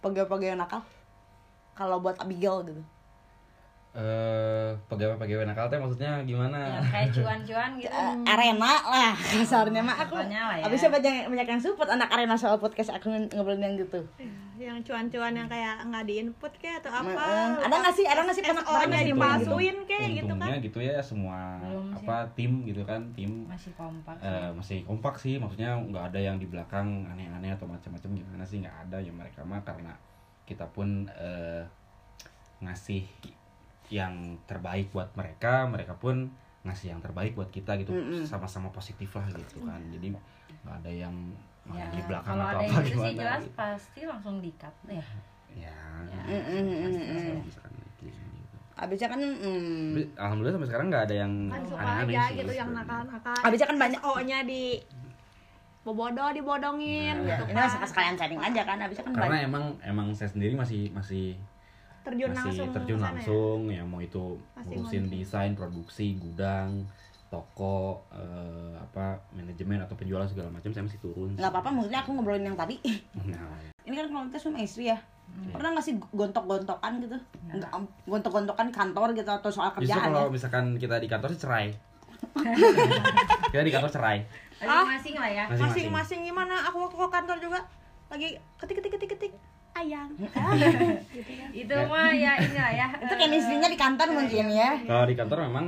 pegawai-pegawai 0.00 0.56
nakal? 0.56 0.80
Kalau 1.76 2.00
buat 2.00 2.16
Abigail 2.16 2.64
gitu 2.64 2.80
Eh, 3.96 4.70
pegawai-pegawai 4.92 5.48
nakal 5.48 5.72
teh 5.72 5.80
maksudnya 5.80 6.20
gimana? 6.22 6.68
yang 6.68 6.84
kayak 6.84 7.08
cuan-cuan 7.16 7.70
gitu 7.80 7.88
Eh, 7.88 8.12
arena 8.28 8.72
lah 8.84 9.16
kasarnya 9.16 9.80
mah 9.80 9.96
aku 9.96 10.20
Pokoknya 10.20 10.40
lah 10.52 10.56
ya. 10.60 10.68
banyak 10.68 11.32
banyak 11.32 11.48
yang 11.48 11.60
support 11.64 11.88
anak 11.88 12.12
arena 12.12 12.36
soal 12.36 12.60
podcast 12.60 12.92
aku 12.92 13.08
ngobrolin 13.32 13.64
yang 13.64 13.74
gitu 13.80 14.04
yang 14.56 14.76
cuan-cuan 14.84 15.32
yang 15.32 15.48
kayak 15.48 15.80
nggak 15.80 16.04
diinput 16.04 16.52
kayak 16.56 16.84
atau 16.84 16.92
apa 16.92 17.08
Mm-mm. 17.08 17.64
ada 17.64 17.74
nggak 17.76 17.94
sih 17.94 18.04
ada 18.04 18.20
nggak 18.20 18.36
sih 18.36 18.44
pernah 18.44 18.64
gitu, 19.00 19.16
dipalsuin 19.16 19.76
kayak 19.84 20.08
gitu 20.12 20.32
kan 20.34 20.44
Untungnya 20.44 20.60
gitu 20.60 20.78
ya 20.80 20.96
semua 21.00 21.40
Belum 21.60 21.84
sih. 21.86 21.96
apa 21.98 22.16
tim 22.32 22.52
gitu 22.64 22.82
kan 22.84 23.00
tim 23.12 23.48
masih 23.48 23.72
kompak 23.76 24.16
eh, 24.20 24.48
masih 24.52 24.78
kompak 24.84 25.14
sih 25.16 25.40
maksudnya 25.40 25.72
nggak 25.72 26.12
ada 26.12 26.20
yang 26.20 26.36
di 26.36 26.44
belakang 26.44 27.04
aneh-aneh 27.06 27.52
atau 27.52 27.64
macam-macam 27.64 28.10
gimana 28.12 28.44
sih 28.44 28.60
nggak 28.60 28.76
ada 28.88 28.96
ya 29.00 29.08
mereka 29.08 29.40
mah 29.40 29.60
karena 29.60 29.92
kita 30.44 30.68
pun 30.68 31.08
eh, 31.12 31.64
ngasih 32.58 33.04
yang 33.88 34.14
terbaik 34.44 34.90
buat 34.90 35.12
mereka 35.12 35.64
mereka 35.64 35.94
pun 35.94 36.28
ngasih 36.62 36.90
yang 36.90 37.00
terbaik 37.00 37.32
buat 37.32 37.48
kita 37.48 37.78
gitu. 37.78 37.90
Mm-mm. 37.90 38.22
sama-sama 38.22 38.68
positif 38.68 39.10
lah 39.12 39.26
gitu 39.28 39.62
kan. 39.62 39.78
Jadi 39.88 40.14
nggak 40.62 40.76
ada 40.76 40.90
yang 40.90 41.14
ya, 41.68 41.86
di 41.88 42.00
belakang 42.00 42.32
kalau 42.32 42.44
atau 42.44 42.52
ada 42.52 42.58
apa 42.58 42.64
yang 42.64 42.74
gitu 42.76 42.90
gimana 42.92 43.06
sih 43.06 43.14
jelas 43.16 43.42
gitu. 43.42 43.54
pasti 43.54 44.00
langsung 44.02 44.36
dikat 44.38 44.74
ya. 44.84 45.06
Ya, 45.56 45.78
Ya. 46.06 46.20
Misalkan 47.38 47.72
gitu. 47.96 48.56
habisnya 48.74 49.08
kan 49.08 49.20
mm, 49.22 50.14
alhamdulillah 50.14 50.54
sampai 50.54 50.68
sekarang 50.68 50.86
nggak 50.88 51.04
ada 51.06 51.16
yang 51.16 51.32
kan 51.48 51.60
aneh-aneh 51.72 52.12
aja 52.12 52.28
sih 52.28 52.34
gitu 52.36 52.52
yang 52.52 52.70
nakal-nakal. 52.70 53.34
Habisnya 53.40 53.66
kan 53.66 53.78
banyak- 53.78 54.02
SO-nya 54.02 54.38
di 54.42 54.62
bobodo 55.80 56.26
dibodongin 56.28 57.14
Nah, 57.16 57.30
gitu 57.30 57.42
ini 57.46 57.54
kan. 57.54 57.62
masih 57.64 57.78
sekalian 57.86 58.14
sharing 58.16 58.42
aja 58.42 58.62
kan 58.64 58.76
habisnya 58.76 59.04
kan 59.06 59.12
karena 59.14 59.30
banyak. 59.30 59.46
emang 59.46 59.64
emang 59.82 60.06
saya 60.12 60.28
sendiri 60.28 60.52
masih 60.52 60.90
masih 60.90 61.38
terjun 62.06 62.30
masih 62.30 62.42
langsung 62.46 62.68
terjun 62.70 62.98
ya? 62.98 63.06
langsung 63.10 63.58
ya? 63.66 63.82
mau 63.82 63.98
itu 63.98 64.38
Masih 64.54 64.78
ngurusin 64.78 65.04
desain 65.10 65.52
produksi 65.58 66.14
gudang 66.22 66.86
toko 67.26 68.06
eh, 68.14 68.78
apa 68.78 69.18
manajemen 69.34 69.82
atau 69.82 69.98
penjualan 69.98 70.30
segala 70.30 70.46
macam 70.54 70.70
saya 70.70 70.86
masih 70.86 71.02
turun 71.02 71.34
nggak 71.34 71.50
apa-apa 71.50 71.74
maksudnya 71.74 72.00
aku 72.06 72.10
ngobrolin 72.14 72.46
yang 72.46 72.58
tadi. 72.58 72.78
Nah, 73.26 73.58
ini 73.82 73.94
kan 73.98 74.06
kalau 74.06 74.24
kita 74.30 74.38
suami 74.38 74.62
istri 74.62 74.86
ya. 74.86 74.98
Pernah 75.50 75.74
nggak 75.74 75.84
sih 75.84 75.98
gontok-gontokan 76.14 77.02
gitu? 77.02 77.18
Nggak. 77.50 77.70
Gontok-gontokan 78.06 78.70
kantor 78.70 79.10
gitu 79.18 79.26
atau 79.26 79.50
soal 79.50 79.74
justru 79.74 79.90
kerjaan 79.90 80.14
kalau 80.14 80.30
ya? 80.30 80.30
misalkan 80.30 80.64
kita 80.78 81.02
di 81.02 81.08
kantor 81.10 81.34
sih 81.34 81.42
cerai. 81.42 81.66
Kita 83.52 83.60
di 83.60 83.74
kantor 83.74 83.90
cerai. 83.92 84.18
Masing-masing 84.56 85.14
lah 85.20 85.30
ya. 85.30 85.44
Masing-masing. 85.50 85.92
Masing-masing 85.92 86.20
gimana? 86.32 86.54
Aku 86.70 86.80
waktu 86.86 86.96
ke 86.96 87.08
kantor 87.12 87.36
juga. 87.42 87.60
Lagi 88.08 88.28
ketik 88.56 88.74
ketik 88.80 88.92
ketik 88.96 89.10
ketik 89.18 89.32
ayang. 89.76 90.08
Itu 91.62 91.74
mah 91.86 92.10
ya 92.10 92.32
ini 92.38 92.56
lah 92.56 92.72
ya. 92.72 92.86
Itu 92.96 93.14
chemistry-nya 93.14 93.68
di 93.68 93.78
kantor 93.78 94.08
mungkin 94.12 94.46
ya. 94.48 94.68
Kalau 94.82 95.04
di 95.04 95.14
kantor 95.14 95.38
memang 95.46 95.66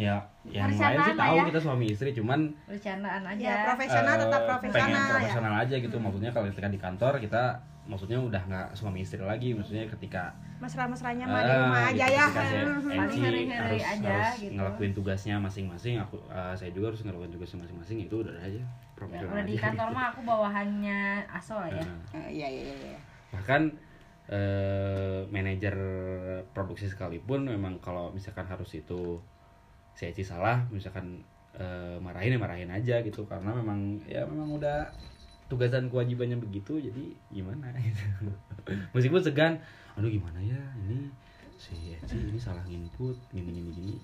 ya 0.00 0.16
yang 0.48 0.72
lain 0.72 0.80
Perencanaan 0.80 1.04
sih 1.04 1.14
tahu 1.14 1.36
ya. 1.36 1.44
kita 1.52 1.60
suami 1.60 1.84
istri 1.86 2.08
cuman 2.14 2.40
bercandaan 2.64 3.22
aja. 3.26 3.44
Ya 3.44 3.56
profesional 3.66 4.14
eh, 4.14 4.20
tetap 4.24 4.40
pengen 4.40 4.50
profesional 4.64 4.96
ya. 4.96 5.12
profesional 5.12 5.54
aja 5.58 5.74
gitu. 5.76 5.96
Maksudnya 5.96 6.30
kalau 6.30 6.46
ketika 6.48 6.68
di 6.68 6.80
kantor 6.80 7.12
kita 7.20 7.42
maksudnya 7.84 8.18
udah 8.18 8.42
nggak 8.46 8.68
suami 8.72 8.98
istri 9.02 9.20
lagi. 9.20 9.52
Maksudnya 9.52 9.84
ketika 9.90 10.32
mesra-mesranya 10.60 11.24
mah 11.24 11.40
di 11.40 11.50
Ah, 11.50 11.58
rumah 11.58 11.80
gitu, 11.82 11.90
aja 11.96 12.06
ya. 12.06 12.26
Paling 13.00 13.50
harus, 13.50 13.82
aja, 13.82 14.08
harus 14.08 14.36
gitu. 14.38 14.52
ngelakuin 14.56 14.92
tugasnya 14.94 15.34
masing-masing. 15.36 15.94
Aku 16.00 16.16
eh, 16.24 16.54
saya 16.54 16.70
juga 16.72 16.94
harus 16.94 17.00
ngelakuin 17.04 17.32
tugasnya 17.32 17.58
masing-masing. 17.60 17.96
Itu 18.00 18.24
udah 18.24 18.32
aja. 18.38 18.56
Ya, 18.56 18.64
profesional 18.96 19.44
di 19.44 19.56
aja. 19.56 19.62
kantor 19.68 19.86
gitu. 19.86 19.96
mah 19.96 20.04
aku 20.08 20.20
bawahannya 20.22 21.00
aso 21.26 21.56
lah 21.56 21.68
ya 21.68 21.84
Eh, 22.12 22.28
iya 22.30 22.48
iya 22.48 22.64
iya 22.68 22.76
iya. 22.92 23.00
Bahkan 23.30 23.74
eh, 24.30 25.26
manajer 25.30 25.74
produksi 26.54 26.86
sekalipun 26.90 27.50
memang 27.50 27.82
kalau 27.82 28.14
misalkan 28.14 28.46
harus 28.46 28.70
itu 28.78 29.18
si 29.94 30.06
Eci 30.06 30.22
salah 30.22 30.66
misalkan 30.70 31.22
eh, 31.58 31.98
marahin 31.98 32.36
ya 32.36 32.38
marahin 32.38 32.70
aja 32.70 33.02
gitu. 33.02 33.26
Karena 33.26 33.56
memang 33.56 34.02
ya 34.06 34.26
memang 34.26 34.54
udah 34.54 34.90
tugas 35.50 35.74
dan 35.74 35.90
kewajibannya 35.90 36.38
begitu 36.38 36.78
jadi 36.78 37.04
gimana 37.34 37.74
gitu. 37.86 38.30
Meskipun 38.94 39.20
segan 39.22 39.58
aduh 39.98 40.10
gimana 40.10 40.38
ya? 40.42 40.60
Ini 40.86 41.10
si 41.58 41.92
Eci 41.92 42.16
ini 42.18 42.38
salah 42.38 42.62
input 42.70 43.18
gini 43.34 43.50
gini 43.50 43.70
gini 43.74 43.94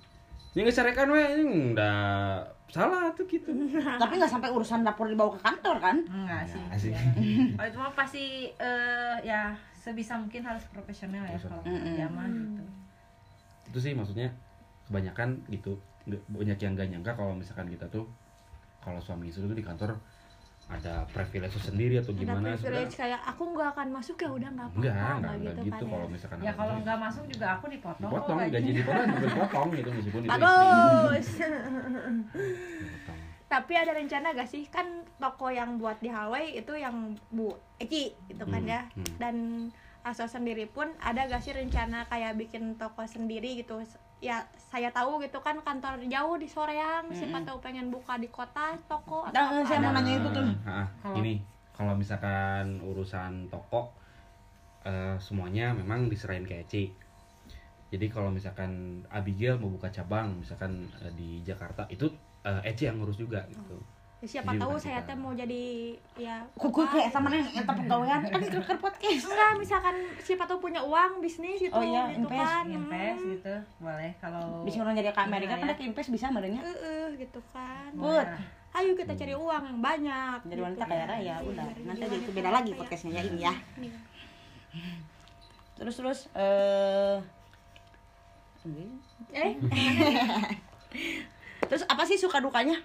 ini 0.56 0.64
nggak 0.64 0.72
sarekan 0.72 1.12
weh 1.12 1.36
ini 1.36 1.76
udah 1.76 1.96
salah 2.72 3.12
tuh 3.12 3.28
gitu. 3.28 3.52
Tapi 4.02 4.12
nggak 4.16 4.32
sampai 4.32 4.48
urusan 4.48 4.80
dapur 4.80 5.04
dibawa 5.04 5.36
ke 5.36 5.40
kantor 5.44 5.76
kan? 5.84 5.96
Enggak 6.08 6.48
sih. 6.48 6.62
Ya, 6.64 6.76
sih. 6.80 6.90
Ya. 6.96 7.00
kalau 7.60 7.68
itu 7.68 7.76
mah 7.76 7.92
pasti 7.92 8.24
eh, 8.56 9.16
ya 9.20 9.52
sebisa 9.76 10.16
mungkin 10.16 10.40
harus 10.48 10.64
profesional 10.72 11.28
ya 11.28 11.36
kalau 11.36 11.60
mah 12.08 12.24
gitu. 12.32 12.62
Itu 13.68 13.78
sih 13.84 13.92
maksudnya 13.92 14.32
kebanyakan 14.88 15.44
gitu 15.52 15.76
banyak 16.06 16.56
yang 16.56 16.72
gak 16.78 16.88
nyangka 16.88 17.12
kalau 17.18 17.34
misalkan 17.34 17.66
kita 17.68 17.84
tuh 17.90 18.06
kalau 18.78 19.02
suami 19.02 19.28
istri 19.28 19.44
tuh 19.44 19.58
di 19.58 19.66
kantor 19.66 19.98
ada 20.66 21.06
privilege 21.14 21.54
sendiri 21.62 22.02
atau 22.02 22.10
ada 22.10 22.18
gimana? 22.18 22.42
privilege 22.42 22.62
sebenarnya 22.90 22.98
kayak 22.98 23.20
aku 23.22 23.42
nggak 23.54 23.68
akan 23.70 23.88
masuk 23.94 24.16
ya 24.18 24.30
udah 24.34 24.50
nggak 24.50 24.66
apa-apa 24.66 24.78
enggak 24.82 24.94
enggak 24.94 25.14
nggak 25.16 25.34
enggak 25.38 25.54
gitu, 25.54 25.70
kan 25.70 25.78
kalau 25.78 26.02
ya. 26.02 26.10
misalkan 26.10 26.38
ya 26.42 26.52
kalau 26.58 26.74
nggak 26.82 26.98
masuk 26.98 27.24
juga 27.30 27.46
aku 27.54 27.64
dipotong 27.70 28.10
dipotong 28.10 28.38
gaji 28.50 28.70
dipotong 28.74 29.06
juga 29.06 29.26
dipotong 29.30 29.66
gitu 29.72 29.90
meskipun 29.94 30.20
itu 30.26 30.30
bagus. 30.32 31.28
Tapi 33.46 33.78
ada 33.78 33.94
rencana 33.94 34.34
gak 34.34 34.50
sih? 34.50 34.66
Kan 34.66 35.06
toko 35.22 35.54
yang 35.54 35.78
buat 35.78 36.02
di 36.02 36.10
Hawaii 36.10 36.58
itu 36.58 36.74
yang 36.74 37.14
Bu 37.30 37.54
Eci 37.78 38.10
itu 38.26 38.42
kan 38.42 38.58
Hmm, 38.58 38.66
ya. 38.66 38.80
hmm. 38.90 39.22
dan 39.22 39.36
Aso 40.02 40.26
sendiri 40.26 40.66
pun 40.66 40.90
ada 40.98 41.26
gak 41.26 41.42
sih 41.42 41.54
rencana 41.54 42.06
kayak 42.06 42.34
bikin 42.34 42.74
toko 42.74 43.06
sendiri 43.06 43.54
gitu 43.54 43.78
ya 44.18 44.40
saya 44.56 44.88
tahu 44.88 45.20
gitu 45.20 45.38
kan 45.38 45.60
kantor 45.60 46.00
jauh 46.06 46.34
di 46.34 46.48
Soreang 46.48 47.12
siapa 47.12 47.44
tahu 47.44 47.60
pengen 47.60 47.88
buka 47.88 48.16
di 48.16 48.26
kota 48.26 48.72
toko 48.86 49.22
atau 49.22 49.36
Nah, 49.36 49.48
apa. 49.54 49.68
saya 49.68 49.78
mau 49.78 49.92
nanya 49.92 50.12
itu 50.16 50.28
tuh. 50.30 50.44
Nah, 50.64 50.86
Kalau- 50.98 51.16
ini 51.18 51.32
kalau 51.70 51.92
misalkan 51.94 52.80
urusan 52.80 53.48
toko 53.48 53.92
eh, 54.82 55.18
semuanya 55.18 55.74
memang 55.74 56.06
diserahin 56.06 56.46
ke 56.46 56.62
Eci. 56.62 56.84
Jadi 57.86 58.06
kalau 58.06 58.30
misalkan 58.30 59.02
Abigail 59.08 59.58
mau 59.58 59.68
buka 59.68 59.90
cabang 59.90 60.38
misalkan 60.38 60.86
eh, 60.98 61.12
di 61.12 61.42
Jakarta 61.42 61.84
itu 61.86 62.06
eh, 62.42 62.62
Eci 62.64 62.86
yang 62.86 62.96
ngurus 62.96 63.18
juga 63.18 63.44
gitu. 63.46 63.76
Ya, 63.76 63.95
siapa 64.26 64.48
Jadi 64.48 64.58
tahu 64.58 64.74
saya 64.76 64.98
teh 65.00 65.14
mau 65.14 65.30
jadi 65.30 65.94
ya 66.14 66.42
kuku 66.52 66.80
apa 66.80 66.88
kayak 66.90 67.04
gitu. 67.04 67.14
sama 67.14 67.26
nih 67.28 67.38
yang 67.48 67.64
pegawaian 67.64 68.20
kan 68.22 68.36
di 68.36 68.48
keker 68.50 68.76
podcast 68.76 69.24
enggak 69.24 69.50
misalkan 69.56 69.94
siapa 70.18 70.42
tahu 70.44 70.58
punya 70.60 70.80
uang 70.80 71.18
bisnis 71.18 71.58
gitu 71.58 71.70
Oh 71.70 71.80
iya, 71.80 72.10
gitu 72.10 72.22
invest, 72.22 72.42
kan 72.42 72.64
invest 72.66 73.18
Hmm. 73.18 73.30
gitu 73.32 73.54
boleh 73.78 74.10
kalau 74.16 74.62
bisa 74.62 74.76
orang 74.78 74.94
jadi 74.94 75.08
ke 75.08 75.20
Amerika 75.22 75.48
Iya, 75.48 75.56
kan 75.56 75.62
ya. 75.62 75.70
ada 75.70 75.80
invest 75.80 76.08
bisa 76.10 76.24
merenya 76.28 76.60
Heeh, 76.60 77.04
gitu 77.16 77.38
kan 77.48 77.88
Put. 77.92 78.20
Nah, 78.20 78.40
ayo 78.76 78.92
kita 78.92 79.12
cari 79.14 79.32
uang 79.32 79.62
yang 79.64 79.78
banyak 79.80 80.38
jadi 80.44 80.60
wanita 80.62 80.78
gitu. 80.78 80.90
kaya 80.90 81.04
raya 81.06 81.34
udah 81.40 81.64
Biar 81.64 81.82
nanti 81.82 81.96
jadi 81.96 82.04
jadi 82.04 82.18
wanita 82.18 82.30
beda 82.34 82.50
lagi 82.52 82.70
podcastnya 82.74 83.10
ya 83.10 83.22
ini 83.24 83.40
ya 83.40 83.54
Iya. 83.78 83.98
terus 85.74 85.94
terus 85.94 86.18
eh 86.32 87.16
eh 89.32 89.52
terus 91.66 91.82
apa 91.84 92.02
sih 92.02 92.14
suka 92.14 92.38
dukanya 92.38 92.78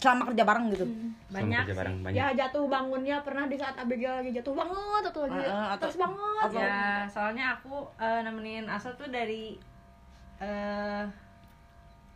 selama 0.00 0.22
kerja 0.26 0.42
bareng 0.42 0.66
gitu 0.70 0.86
Sama 0.88 1.36
banyak 1.36 1.60
kerja 1.60 1.68
sih. 1.68 1.76
bareng 1.76 1.96
banyak. 2.00 2.16
ya 2.16 2.26
jatuh 2.34 2.64
bangunnya 2.66 3.16
pernah 3.20 3.44
di 3.44 3.54
saat 3.54 3.76
Abigail 3.76 4.16
lagi 4.16 4.32
jatuh 4.32 4.54
banget 4.54 5.02
atau 5.06 5.20
lagi 5.22 5.38
Heeh, 5.38 5.64
atau- 5.68 5.80
terus 5.82 5.96
banget 5.98 6.42
atau- 6.42 6.58
ya 6.58 6.80
soalnya 7.06 7.44
aku 7.54 7.74
eh, 7.96 8.20
nemenin 8.20 8.64
Aso 8.66 8.90
tuh 8.94 9.08
dari 9.08 9.60
eh 10.38 11.04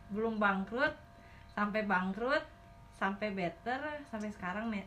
belum 0.07 0.35
bangkrut 0.35 0.93
sampai 1.47 1.81
bangkrut 1.83 2.41
sampai 2.95 3.27
better 3.29 3.75
sampai 4.07 4.31
sekarang 4.31 4.71
eh, 4.71 4.83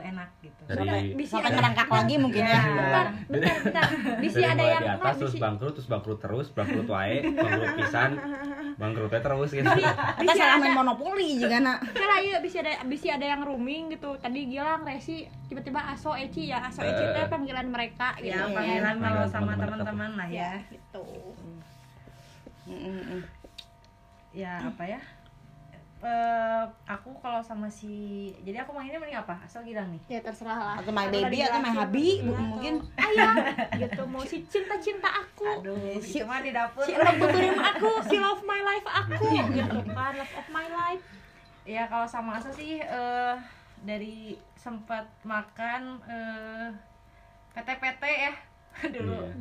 enak 0.00 0.32
gitu 0.40 0.64
Dari 0.64 1.12
bisa 1.12 1.36
ngerangkak 1.38 1.88
lagi 2.00 2.16
mungkin 2.16 2.40
ya. 2.40 2.56
bentar 2.64 3.06
bentar 3.28 3.54
bentar 3.60 3.84
bisa 4.16 4.44
ada 4.48 4.64
yang 4.64 4.80
di 4.80 4.90
atas 4.90 5.14
terus 5.20 5.34
bisa 5.36 5.44
bangkrut 5.44 5.72
terus 5.76 5.86
bangkrut 5.86 6.18
terus 6.18 6.46
bangkrut 6.50 6.88
wae 6.88 7.20
bangkrut 7.20 7.72
pisan 7.76 8.10
bangkrutnya 8.74 9.20
terus 9.20 9.50
gitu 9.52 9.68
Kita 10.16 10.32
salah 10.40 10.56
main 10.56 10.72
monopoli 10.72 11.36
juga 11.36 11.60
nak. 11.60 11.78
Karena 11.84 12.16
iya 12.18 12.36
bisa 12.40 12.58
ada 12.58 12.80
bisa 12.82 13.12
ada 13.12 13.26
yang 13.28 13.44
rooming 13.44 13.92
gitu. 13.92 14.16
Tadi 14.16 14.50
Gilang, 14.50 14.82
Resi, 14.82 15.22
tiba-tiba 15.46 15.78
Aso, 15.84 16.16
Eci 16.16 16.50
ya. 16.50 16.58
Aso, 16.64 16.80
Eci 16.80 17.04
itu 17.04 17.20
Eh. 17.20 17.28
panggilan 17.28 17.68
mereka 17.68 18.16
gitu. 18.18 18.34
ya 18.34 18.48
panggilan 18.48 18.96
kalau 18.98 19.22
sama 19.28 19.52
teman-teman 19.54 20.10
lah 20.16 20.26
ya 20.26 20.34
Ya, 20.34 20.52
gitu. 20.72 21.04
Mm-mm. 22.64 23.20
ya 24.32 24.58
apa 24.64 24.82
ya 24.88 25.00
Eh, 26.04 26.62
aku 26.84 27.16
kalau 27.16 27.40
sama 27.40 27.64
si 27.64 27.88
jadi 28.38 28.60
aku 28.60 28.70
mainnya 28.70 29.00
mending 29.00 29.16
apa 29.16 29.40
asal 29.40 29.64
gilang 29.64 29.88
nih 29.88 30.02
Ya 30.06 30.20
terserah 30.20 30.52
lah. 30.54 30.76
Atau 30.76 30.92
my 30.92 31.08
Kalau 31.08 31.16
baby 31.24 31.40
atau 31.40 31.56
my 31.56 31.64
dijelasin. 31.64 31.80
habi 31.80 32.08
mungkin. 32.22 32.74
ayah 32.94 33.34
gitu 33.74 34.02
mau 34.04 34.20
si 34.22 34.44
cinta-cinta 34.44 35.08
aku. 35.08 35.48
aduh 35.64 35.96
itu 35.96 36.20
mah 36.22 36.38
di 36.38 36.52
dapur 36.52 36.84
Si 36.84 36.92
love 36.92 37.16
buturim 37.16 37.56
aku, 37.56 37.90
si 38.04 38.16
love 38.16 38.44
my 38.44 38.60
life 38.60 38.84
aku 38.86 39.24
gitu 39.48 39.80
kan, 39.88 40.12
love 40.14 40.34
of 40.34 40.46
my 40.50 40.68
life. 40.68 41.00
ya 41.64 41.88
kalau 41.88 42.04
sama 42.04 42.36
Asa 42.36 42.52
sih 42.52 42.76
eh, 42.76 43.34
dari 43.80 44.36
sempat 44.54 45.08
makan 45.22 46.04
eh, 46.04 46.68
PT-PT 47.50 48.02
ya 48.04 48.32
dulu 48.92 49.24
Iya. 49.24 49.32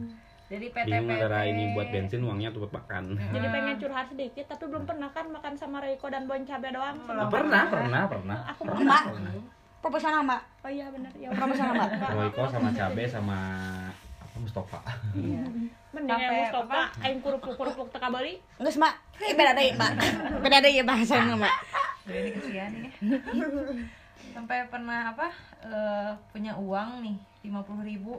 Jadi 0.43 0.65
PT-PT 0.69 0.85
bingung 0.85 1.09
antara 1.09 1.39
ini 1.43 1.63
buat 1.71 1.87
bensin 1.87 2.21
uangnya 2.21 2.49
tuh 2.51 2.67
buat 2.67 2.73
makan 2.75 3.15
Jadi 3.15 3.47
pengen 3.47 3.75
curhat 3.79 4.05
sedikit 4.07 4.45
tapi 4.45 4.63
belum 4.67 4.83
pernah 4.83 5.09
kan 5.09 5.25
makan 5.27 5.53
sama 5.55 5.77
Reiko 5.79 6.07
dan 6.07 6.27
Bon 6.27 6.43
Cabe 6.43 6.69
doang. 6.69 6.95
Belum. 6.99 7.27
pernah 7.31 7.63
pernah 7.67 8.01
pernah 8.05 8.37
Aku 8.51 8.61
Mbak, 8.63 9.03
pernah. 9.07 9.31
proposal 9.79 10.11
mbak. 10.21 10.41
Oh 10.61 10.71
iya 10.71 10.87
benar 10.87 11.11
ya. 11.15 11.27
Proposal 11.31 11.67
mbak. 11.71 11.89
Royko 12.07 12.43
sama 12.47 12.69
cabe 12.71 13.03
sama 13.03 13.37
apa 14.19 14.35
Mustafa 14.37 14.79
Iya. 15.13 15.43
Mending 15.91 16.21
Mustafa 16.21 16.79
aing 17.01 17.19
kurupuk-kurupuk 17.19 17.87
teka 17.89 18.07
bali. 18.07 18.39
Enggak 18.59 18.75
mbak. 18.77 18.93
Eh, 19.19 19.33
beda 19.33 19.51
deh 19.53 19.71
mbak. 19.73 19.91
Beda 20.39 20.57
deh 20.59 20.71
ya 20.71 20.83
bahasanya 20.83 21.33
mbak. 21.35 21.55
Udah 22.03 22.17
ini 22.19 22.29
kesian 22.31 22.71
ya 22.77 22.89
sampai 24.33 24.65
pernah 24.65 25.13
apa 25.13 25.29
eh, 25.61 26.09
punya 26.31 26.57
uang 26.57 27.05
nih 27.05 27.15
50.000 27.45 27.53
ribu 27.85 28.17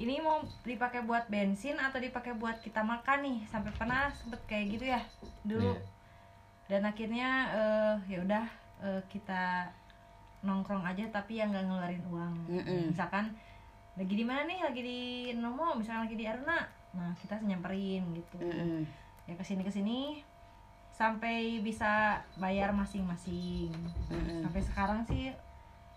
ini 0.00 0.16
mau 0.18 0.40
dipakai 0.64 1.04
buat 1.04 1.28
bensin 1.28 1.76
atau 1.76 2.00
dipakai 2.00 2.32
buat 2.32 2.56
kita 2.58 2.80
makan 2.80 3.20
nih 3.20 3.38
sampai 3.44 3.68
pernah 3.70 4.08
sempet 4.10 4.40
kayak 4.48 4.66
gitu 4.72 4.84
ya 4.88 5.00
dulu 5.42 5.70
Iya. 5.70 5.84
dan 6.70 6.82
akhirnya 6.86 7.28
eh, 7.52 7.94
ya 8.08 8.18
udah 8.24 8.44
eh, 8.80 9.02
kita 9.06 9.68
nongkrong 10.40 10.82
aja 10.82 11.04
tapi 11.12 11.36
yang 11.36 11.52
nggak 11.52 11.68
ngeluarin 11.68 12.04
uang 12.08 12.34
Mm-mm. 12.48 12.80
misalkan 12.88 13.28
lagi 13.92 14.14
di 14.14 14.24
mana 14.24 14.48
nih 14.48 14.64
lagi 14.64 14.80
di 14.80 15.00
Nomo 15.36 15.76
misalkan 15.76 16.08
lagi 16.08 16.16
di 16.16 16.24
Aruna 16.24 16.64
nah 16.90 17.12
kita 17.20 17.36
nyamperin 17.38 18.02
gitu 18.16 18.40
Mm-mm. 18.40 18.88
ya 19.28 19.36
ke 19.36 19.44
sini 19.44 19.60
ke 19.60 19.68
sini 19.68 20.24
sampai 20.90 21.60
bisa 21.60 22.18
bayar 22.36 22.72
masing-masing 22.72 23.68
Mm-mm. 24.08 24.40
sampai 24.48 24.62
sekarang 24.64 25.00
sih 25.04 25.28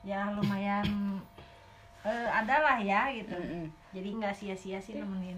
ya 0.04 0.28
lumayan 0.36 0.84
eh, 2.04 2.30
ada 2.30 2.56
lah 2.60 2.78
ya 2.78 3.08
gitu 3.10 3.34
Mm-mm. 3.34 3.66
jadi 3.92 4.10
nggak 4.14 4.34
sia-sia 4.34 4.78
sih 4.78 4.96
nemenin 4.96 5.38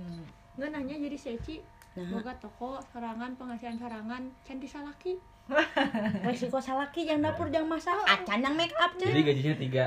Nggak 0.56 0.70
nanya 0.72 0.96
jadi 1.02 1.18
si 1.18 1.30
Eci 1.34 1.58
Nah. 1.96 2.12
boga 2.12 2.36
toko 2.36 2.76
sorangan 2.86 3.40
penghasilan 3.40 3.80
sorangan 3.80 4.28
can 4.44 4.60
disalaki 4.60 5.16
Resiko 6.28 6.60
salaki 6.60 7.08
yang 7.08 7.24
dapur 7.24 7.48
yang 7.48 7.64
masak. 7.66 7.96
Acan 8.04 8.44
yang 8.44 8.52
make 8.52 8.76
up 8.76 8.92
jadi 9.00 9.16
cuy. 9.16 9.24
gajinya 9.24 9.56
tiga 9.56 9.86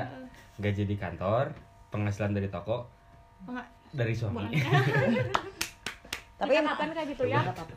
gaji 0.57 0.83
di 0.83 0.95
kantor 0.95 1.53
penghasilan 1.89 2.33
dari 2.33 2.49
toko 2.49 2.89
Enggak, 3.45 3.67
dari 3.91 4.17
suami 4.17 4.41
Tapi 6.39 6.49
yang 6.49 6.65
kapan 6.65 6.89
kayak 6.95 7.07
gitu 7.11 7.23
ya 7.25 7.43
Nggak 7.43 7.55
apa-apa. 7.55 7.75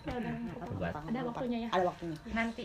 Ya 0.80 0.90
ada 1.04 1.20
waktunya 1.26 1.58
ya 1.58 1.68
ada 1.68 1.84
waktunya. 1.84 2.16
nanti 2.32 2.64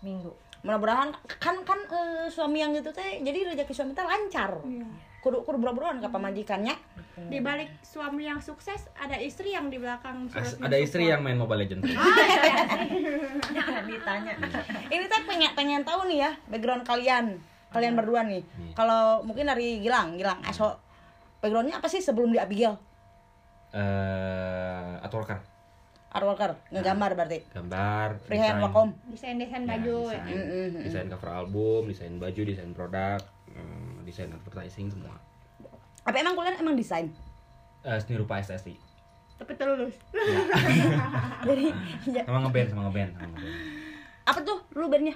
minggu 0.00 0.32
Mudah-mudahan 0.62 1.12
kan 1.38 1.56
kan 1.62 1.78
eh, 1.84 2.26
suami 2.26 2.58
yang 2.58 2.72
gitu 2.72 2.90
teh 2.90 3.20
jadi 3.20 3.52
rezeki 3.52 3.70
suami 3.70 3.92
teh 3.92 4.02
lancar. 4.02 4.50
Iya. 4.64 4.86
Kudu 5.24 5.40
kudu 5.40 5.56
buru-buruan 5.56 5.98
ke 5.98 6.06
pamajikannya. 6.06 6.76
di 7.24 7.38
balik 7.38 7.70
suami 7.80 8.26
yang 8.26 8.36
sukses 8.38 8.90
ada 8.92 9.16
istri 9.16 9.50
yang 9.50 9.70
di 9.70 9.78
belakang 9.78 10.28
As- 10.28 10.58
ada 10.58 10.76
istri 10.76 11.06
yang 11.06 11.22
main 11.22 11.34
Mobile 11.34 11.62
Legends 11.62 11.86
ditanya 13.86 14.34
Ini 14.86 15.04
teh 15.04 15.22
pengen 15.24 15.50
pengen 15.54 15.82
tahu 15.82 16.04
nih 16.04 16.18
ya 16.20 16.32
background 16.44 16.82
kalian. 16.82 17.38
Kalian 17.70 17.94
berdua 17.96 18.22
nih. 18.22 18.42
Iya. 18.44 18.72
Kalau 18.76 19.02
mungkin 19.22 19.46
dari 19.46 19.78
Gilang, 19.78 20.14
Gilang 20.14 20.38
Aso 20.42 20.78
backgroundnya 21.38 21.78
apa 21.78 21.86
sih 21.86 21.98
sebelum 21.98 22.28
di 22.28 22.38
Abigail? 22.38 22.76
eh 23.72 24.92
art 25.00 25.10
worker 25.10 25.38
Artworker, 26.08 26.54
ngegambar 26.70 27.10
berarti. 27.12 27.42
gambar 27.50 28.22
Freehand 28.22 28.54
desain. 28.54 28.64
wakom. 28.64 28.88
desain 29.08 29.34
desain 29.34 29.62
Ya, 29.62 29.74
baju 29.74 29.96
desain, 30.04 30.22
ya. 30.22 30.30
Mm, 30.30 30.46
mm, 30.46 30.68
mm. 30.70 30.82
desain 30.84 31.06
cover 31.08 31.30
album 31.32 31.80
desain 31.86 32.14
baju 32.14 32.40
desain 32.44 32.70
produk 32.70 33.18
desain 34.04 34.30
advertising 34.30 34.92
semua 34.92 35.16
Apa 36.04 36.20
emang 36.20 36.36
kalian 36.36 36.60
emang 36.60 36.76
desain? 36.76 37.08
Eh, 37.84 37.98
seni 38.00 38.20
rupa 38.20 38.38
SSI 38.38 38.76
tapi 39.34 39.50
terlulus 39.58 39.98
Jadi 41.48 41.66
ya, 42.06 42.22
sama 42.22 42.46
ngeband 42.46 42.68
sama 42.70 42.82
ngeband 42.86 43.10
sama 43.18 43.26
ngeband 43.34 43.56
apa 44.24 44.40
tuh 44.40 44.56
lu 44.72 44.88
bandnya? 44.88 45.12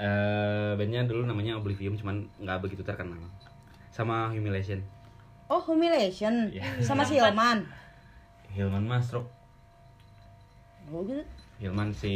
Eh, 0.00 0.72
bandnya 0.80 1.04
dulu 1.04 1.28
namanya 1.28 1.58
Oblivium 1.60 1.98
cuman 1.98 2.24
nggak 2.40 2.62
begitu 2.64 2.80
terkenal 2.86 3.20
sama 3.92 4.32
Humiliation 4.32 4.80
Oh, 5.44 5.60
Humiliation. 5.60 6.48
Iya. 6.48 6.64
Sama 6.80 7.04
si 7.04 7.20
Hilman. 7.20 7.68
Hilman 8.56 8.84
mas 8.88 9.12
Oh 9.12 9.28
gitu. 11.04 11.20
Hilman 11.60 11.92
si 11.92 12.12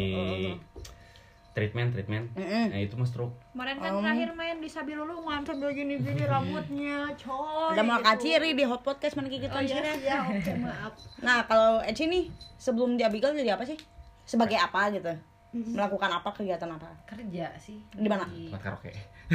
treatment 1.58 1.90
treatment 1.90 2.30
Mm-mm. 2.38 2.70
nah 2.70 2.78
itu 2.78 2.94
mas 2.94 3.10
stroke 3.10 3.34
kemarin 3.50 3.82
kan 3.82 3.90
Om. 3.98 4.02
terakhir 4.06 4.30
main 4.38 4.56
di 4.62 4.70
Sabilulu 4.70 5.26
ngantor 5.26 5.74
gini 5.74 5.98
gini 5.98 6.22
rambutnya 6.30 7.10
coy 7.18 7.74
Udah 7.74 7.82
mau 7.82 7.98
gitu. 7.98 8.06
kaciri 8.06 8.50
di 8.54 8.62
hot 8.62 8.86
podcast 8.86 9.18
mana 9.18 9.26
gitu 9.26 9.50
oh 9.50 9.58
iya 9.58 9.82
sih. 9.98 10.06
ya 10.06 10.18
oke 10.22 10.52
maaf 10.62 10.92
Nah, 11.26 11.42
kalau 11.50 11.82
Eci 11.82 12.06
nih 12.06 12.30
sebelum 12.54 12.94
di 12.94 13.02
Abigail 13.02 13.34
jadi 13.34 13.58
apa 13.58 13.66
sih? 13.66 13.74
Sebagai 14.22 14.54
apa 14.54 14.86
gitu? 14.94 15.10
Mhm. 15.50 15.74
Melakukan 15.74 16.10
apa 16.14 16.30
kegiatan 16.30 16.70
apa? 16.70 16.86
kerja 17.10 17.50
sih 17.58 17.82
Di 17.90 18.06
mana? 18.06 18.22
tempat 18.22 18.62
karaoke 18.62 18.92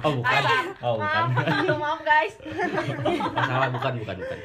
oh 0.00 0.12
bukan 0.16 0.42
oh 0.80 0.94
bukan 0.96 1.24
maaf 1.28 1.76
maaf 1.76 2.00
guys 2.00 2.34
oh, 2.40 3.16
salah 3.36 3.68
bukan 3.68 3.92
bukan 4.00 4.16
bukan 4.16 4.38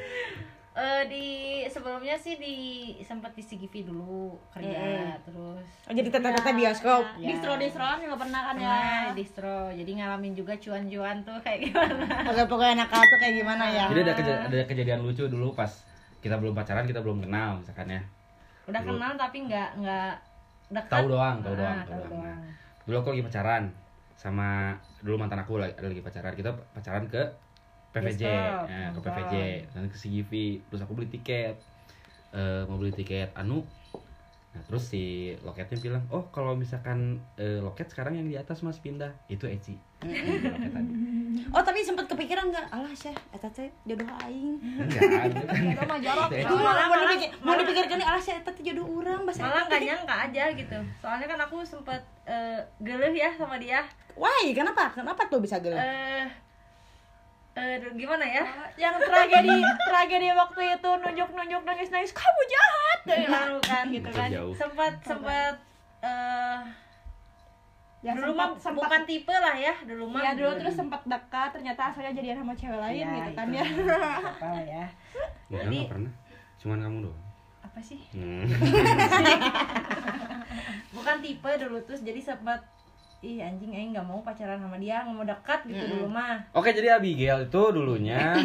Eh, 0.70 1.02
di 1.04 1.26
sebelumnya 1.66 2.14
sih 2.14 2.38
di 2.38 2.54
sempat 3.02 3.34
di 3.34 3.42
CGV 3.42 3.90
dulu 3.90 4.38
kerja 4.50 5.18
terus 5.20 5.66
Oh, 5.82 5.92
jadi 5.92 6.06
tete-tete 6.08 6.50
bioskop. 6.54 7.02
Ya. 7.16 7.26
distro 7.26 7.52
distroan 7.56 7.98
juga 7.98 8.14
pernah 8.16 8.40
kan 8.40 8.54
ya 8.54 8.62
pernah 8.62 9.02
di 9.02 9.18
distro 9.18 9.58
jadi 9.72 9.90
ngalamin 9.92 10.32
juga 10.32 10.54
cuan-cuan 10.54 11.16
tuh 11.20 11.34
kayak 11.40 11.58
gimana 11.66 12.06
pokoknya 12.46 12.74
nakal 12.78 13.02
tuh 13.02 13.18
kayak 13.18 13.34
gimana 13.36 13.64
ya? 13.66 13.86
jadi 13.88 14.00
ada 14.00 14.14
keja- 14.14 14.42
ada 14.46 14.58
kejadian 14.64 15.00
lucu 15.02 15.26
dulu 15.26 15.50
pas 15.52 15.74
kita 16.18 16.38
belum 16.38 16.54
pacaran 16.54 16.86
kita 16.86 17.00
belum 17.00 17.18
kenal 17.20 17.58
misalkan 17.58 17.90
ya 17.90 18.02
udah 18.64 18.80
Dulu. 18.80 18.90
kenal 18.94 19.12
tapi 19.18 19.36
nggak 19.42 19.68
nggak 19.76 20.10
dekat 20.70 20.92
tahu 20.94 21.06
doang 21.10 21.36
tahu 21.40 21.50
Ah, 21.50 21.58
doang 21.58 21.76
tahu 21.76 21.82
tahu 21.82 21.98
doang 21.98 22.12
doang. 22.14 22.22
Nah, 22.22 22.38
dulu 22.80 22.96
aku 22.96 23.08
lagi 23.10 23.24
pacaran 23.26 23.62
sama 24.14 24.48
dulu 25.00 25.18
mantan 25.18 25.42
aku 25.42 25.58
lagi 25.58 25.74
ada 25.74 25.88
lagi 25.88 25.98
pacaran 26.00 26.32
kita 26.32 26.50
pacaran 26.70 27.04
ke 27.04 27.22
PVJ 27.90 28.22
Bioskop, 28.22 28.66
ya, 28.66 28.88
ke. 28.90 29.00
PVJ 29.02 29.34
dan 29.70 29.84
ke 29.86 29.96
CGV 29.96 30.32
terus 30.66 30.80
aku 30.80 30.92
beli 30.94 31.08
tiket 31.08 31.56
Eh, 32.30 32.62
mau 32.62 32.78
beli 32.78 32.94
tiket 32.94 33.34
anu 33.34 33.66
nah 34.50 34.62
terus 34.62 34.86
si 34.86 35.30
loketnya 35.42 35.78
bilang 35.78 36.02
oh 36.10 36.26
kalau 36.28 36.54
misalkan 36.54 37.18
eh, 37.34 37.58
loket 37.58 37.86
sekarang 37.86 38.14
yang 38.14 38.26
di 38.26 38.34
atas 38.34 38.62
mas 38.62 38.78
pindah 38.78 39.10
itu 39.26 39.46
Eci 39.46 39.74
Loket 40.00 40.70
tadi. 40.74 40.94
Oh, 41.50 41.58
tapi 41.60 41.82
sempat 41.82 42.06
kepikiran 42.06 42.50
enggak? 42.50 42.66
Alah, 42.70 42.90
Syah, 42.90 43.14
eta 43.30 43.46
teh 43.46 43.66
jodoh 43.82 44.06
aing. 44.22 44.58
enggak 44.58 45.26
itu 45.26 45.42
kan 45.78 45.86
mah 45.86 45.98
jorok 45.98 46.28
mau 46.30 46.98
dipikir, 47.04 47.30
mau 47.42 47.54
dipikirkan 47.54 47.96
nih, 47.98 48.06
alah, 48.06 48.22
Syah, 48.22 48.36
eta 48.38 48.50
teh 48.50 48.62
jodoh 48.62 48.86
urang, 48.86 49.22
bahasa 49.22 49.42
malah 49.44 49.60
eta 49.60 49.66
nggak 49.66 49.78
teh. 49.78 49.88
nyangka 49.90 50.14
aja 50.24 50.44
gitu 50.54 50.78
soalnya 50.98 51.26
kan 51.26 51.38
aku 51.42 51.56
sempet 51.62 52.00
eh, 52.24 52.58
geleh 52.78 53.10
ya 53.12 53.30
sama 53.34 53.58
dia 53.58 53.82
Why? 54.14 54.50
Kenapa? 54.50 54.90
Kenapa 54.90 55.26
tuh 55.26 55.38
bisa 55.38 55.58
gelo? 55.58 55.74
eh 55.74 56.26
eh, 57.50 57.76
gimana 57.92 58.22
ya? 58.22 58.44
Yang 58.76 58.94
tragedi 59.04 59.58
tragedi 59.88 60.28
waktu 60.30 60.60
itu 60.74 60.90
nunjuk 60.96 61.28
nunjuk 61.30 61.62
nangis 61.62 61.88
nangis 61.88 62.12
kamu 62.12 62.42
jahat 62.46 63.00
lalu 63.26 63.58
kan 63.60 63.84
gitu 63.88 64.10
kan. 64.10 64.28
Jauh. 64.28 64.54
sempat 64.54 64.92
sempat 65.00 65.54
eh 66.00 66.60
ya 68.00 68.16
dulu 68.16 68.32
sempat 68.32 68.48
mah 68.48 68.56
sempat 68.56 68.80
bukan 68.80 69.02
tipe 69.04 69.34
lah 69.34 69.52
ya 69.52 69.74
dulu 69.82 70.04
mah. 70.08 70.22
Ya 70.22 70.32
dulu 70.32 70.50
terus 70.56 70.74
sempat 70.74 71.02
dekat 71.04 71.48
ternyata 71.52 71.90
asalnya 71.90 72.12
jadian 72.12 72.40
sama 72.40 72.54
cewek 72.54 72.78
lain 72.78 72.96
Iya, 73.02 73.12
gitu 73.18 73.30
kan 73.34 73.48
ya. 73.50 73.64
Apa 74.20 74.48
ya. 74.72 74.84
Enggak, 75.46 75.60
Jadi- 75.60 75.76
enggak 75.76 75.90
pernah. 75.90 76.12
Cuman 76.56 76.78
kamu 76.78 76.98
doang. 77.04 77.20
Apa 77.60 77.78
sih? 77.80 78.00
Hmm. 78.10 78.44
bukan 80.90 81.16
tipe 81.20 81.50
dulu 81.56 81.78
terus 81.82 82.00
jadi 82.00 82.20
sempat 82.20 82.60
ih 83.20 83.36
anjing 83.38 83.68
aing 83.70 83.90
nggak 83.90 84.02
mau 84.02 84.20
pacaran 84.20 84.56
sama 84.56 84.76
dia 84.76 85.00
nggak 85.00 85.12
mau 85.12 85.24
dekat 85.24 85.60
gitu 85.64 85.82
dulu 85.86 86.08
mah. 86.10 86.40
Oke, 86.50 86.72
jadi 86.72 86.96
Abigail 86.96 87.44
itu 87.44 87.62
dulunya. 87.70 88.32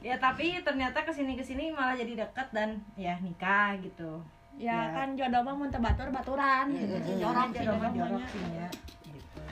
Ya 0.00 0.14
tapi 0.14 0.54
ternyata 0.62 1.02
ke 1.02 1.10
sini 1.10 1.34
ke 1.34 1.42
sini 1.42 1.74
malah 1.74 1.98
jadi 1.98 2.14
dekat 2.16 2.54
dan 2.54 2.78
ya 2.94 3.18
nikah 3.18 3.74
gitu. 3.82 4.22
Ya, 4.54 4.70
Ya. 4.86 4.94
kan 4.94 5.08
jodoh 5.12 5.42
mah 5.42 5.50
mun 5.52 5.68
batur 5.68 6.08
baturan. 6.08 6.70
Gitu 6.70 6.94
sih 7.02 7.14
jorok 7.18 7.50
sih 7.50 7.66
jorok 7.66 7.90
jodoh 7.90 7.92
jorok 8.06 8.22
mah. 8.22 8.30
sih 8.30 8.42
ya. 8.54 8.68
gitu. 9.04 9.42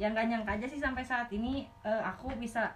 Yang 0.00 0.10
gak 0.16 0.26
nyangka 0.26 0.52
aja 0.56 0.66
sih 0.66 0.80
sampai 0.80 1.04
saat 1.04 1.28
ini 1.28 1.68
eh, 1.84 2.02
aku 2.02 2.32
bisa 2.34 2.72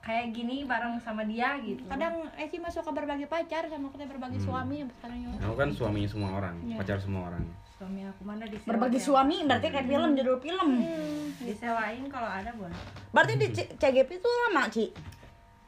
kayak 0.00 0.32
gini 0.32 0.64
bareng 0.64 0.96
sama 0.98 1.20
dia 1.22 1.52
gitu. 1.60 1.84
Kadang 1.84 2.24
Eci 2.34 2.56
mah 2.56 2.72
suka 2.72 2.88
berbagi 2.90 3.28
pacar 3.28 3.68
sama 3.68 3.92
kita 3.92 4.08
berbagi 4.08 4.40
suami 4.40 4.80
yang 4.80 4.90
sekarang 4.90 5.18
ya 5.20 5.28
Kamu 5.36 5.54
kan 5.54 5.68
suaminya 5.68 6.08
semua 6.08 6.30
orang, 6.32 6.56
Iya. 6.64 6.76
pacar 6.80 6.96
semua 6.96 7.28
orang. 7.28 7.44
Suami 7.76 8.00
aku 8.02 8.22
mana 8.22 8.44
disewain 8.44 8.72
Berbagi 8.72 8.96
suami 8.98 9.36
berarti 9.42 9.68
kayak 9.68 9.84
film 9.86 10.10
judul 10.12 10.36
film. 10.38 10.68
disewain 11.38 12.04
kalau 12.06 12.24
ada 12.26 12.50
boleh 12.50 12.72
Berarti 13.10 13.32
di 13.34 13.46
C- 13.50 13.70
CGP 13.70 14.10
itu 14.14 14.28
lama, 14.44 14.62
Ci. 14.66 14.84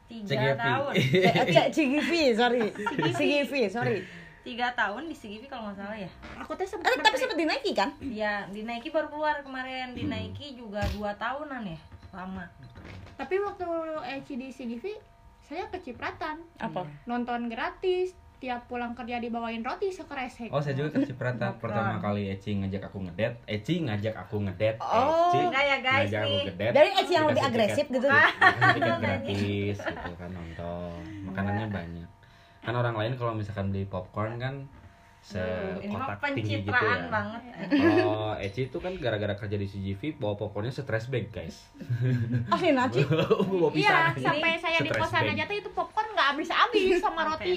tiga 0.07 0.25
CGV. 0.27 0.57
tahun 0.57 0.93
Eh, 1.29 1.45
C- 1.47 1.69
CGV, 1.71 2.11
sorry. 2.33 2.65
CGV, 3.11 3.53
sorry. 3.69 3.97
tiga 4.39 4.73
tahun 4.73 5.05
di 5.05 5.13
CGV 5.13 5.45
kalau 5.45 5.69
nggak 5.69 5.77
salah 5.77 5.93
ya 5.95 6.09
aku 6.35 6.55
teh 6.55 6.63
Eh, 6.63 6.69
sempat 6.71 6.97
tapi 6.97 7.15
sempat 7.15 7.37
dinaiki 7.37 7.71
kan? 7.71 7.93
ya 8.01 8.47
di 8.47 8.63
Nike 8.63 8.89
baru 8.89 9.05
keluar 9.07 9.37
kemarin 9.39 9.93
di 9.93 10.03
Nike 10.03 10.55
juga 10.55 10.81
dua 10.89 11.13
tahunan 11.13 11.61
ya 11.63 11.77
lama 12.11 12.47
tapi 13.13 13.37
waktu 13.37 13.67
Eci 14.09 14.33
di 14.33 14.47
CGV 14.49 14.85
saya 15.43 15.67
kecipratan 15.67 16.41
Apa? 16.57 16.87
nonton 17.03 17.45
gratis 17.45 18.15
tiap 18.39 18.71
pulang 18.71 18.95
kerja 18.95 19.19
dibawain 19.19 19.59
roti 19.59 19.91
sekresek 19.91 20.47
Oh, 20.47 20.63
saya 20.63 20.79
juga 20.79 20.95
kecipratan 20.95 21.59
pertama 21.59 21.99
kali 21.99 22.31
Eci 22.31 22.55
ngajak 22.55 22.87
aku 22.87 23.03
ngedet. 23.03 23.35
Eci 23.43 23.83
ngajak 23.83 24.15
aku 24.15 24.39
ngedet. 24.47 24.79
Oh. 24.79 25.27
Eci 25.27 25.37
Enggak 25.43 25.63
ya, 25.67 25.77
guys, 25.83 26.07
ngajak 26.07 26.21
aku 26.23 26.37
ngedet. 26.47 26.71
Dari 26.71 26.89
Eci 26.95 27.13
yang 27.13 27.27
lebih 27.27 27.43
agresif 27.43 27.85
tiket- 27.85 27.93
gitu. 27.99 28.07
tiket 28.79 28.95
gratis 29.03 29.77
gitu 29.83 30.11
kan 30.15 30.29
nonton. 30.31 30.99
Makanannya 31.27 31.67
banyak. 31.67 32.09
Kan 32.63 32.73
orang 32.79 32.95
lain 32.95 33.13
kalau 33.19 33.35
misalkan 33.35 33.75
beli 33.75 33.83
popcorn 33.83 34.39
kan 34.39 34.55
mah 35.29 36.15
sekotak 36.15 36.31
tinggi 36.31 36.63
gitu 36.63 36.71
ya. 36.71 37.11
banget 37.11 37.41
Kalau 37.75 38.39
Eci 38.39 38.71
itu 38.71 38.77
kan 38.79 38.95
gara-gara 38.97 39.35
kerja 39.35 39.59
di 39.59 39.67
CGV 39.67 40.15
bawa 40.15 40.39
popcornnya 40.39 40.71
stress 40.71 41.11
bag 41.11 41.27
guys. 41.29 41.67
Asli 42.55 42.71
Naci. 42.71 43.03
iya 43.83 44.15
sampai 44.15 44.55
saya 44.55 44.79
di 44.79 44.89
kosan 44.89 45.27
aja 45.27 45.43
tuh 45.43 45.57
itu 45.59 45.69
popcorn 45.75 46.07
nggak 46.15 46.27
habis-habis 46.33 47.03
sama 47.03 47.35
Sampai 47.35 47.51
roti 47.51 47.53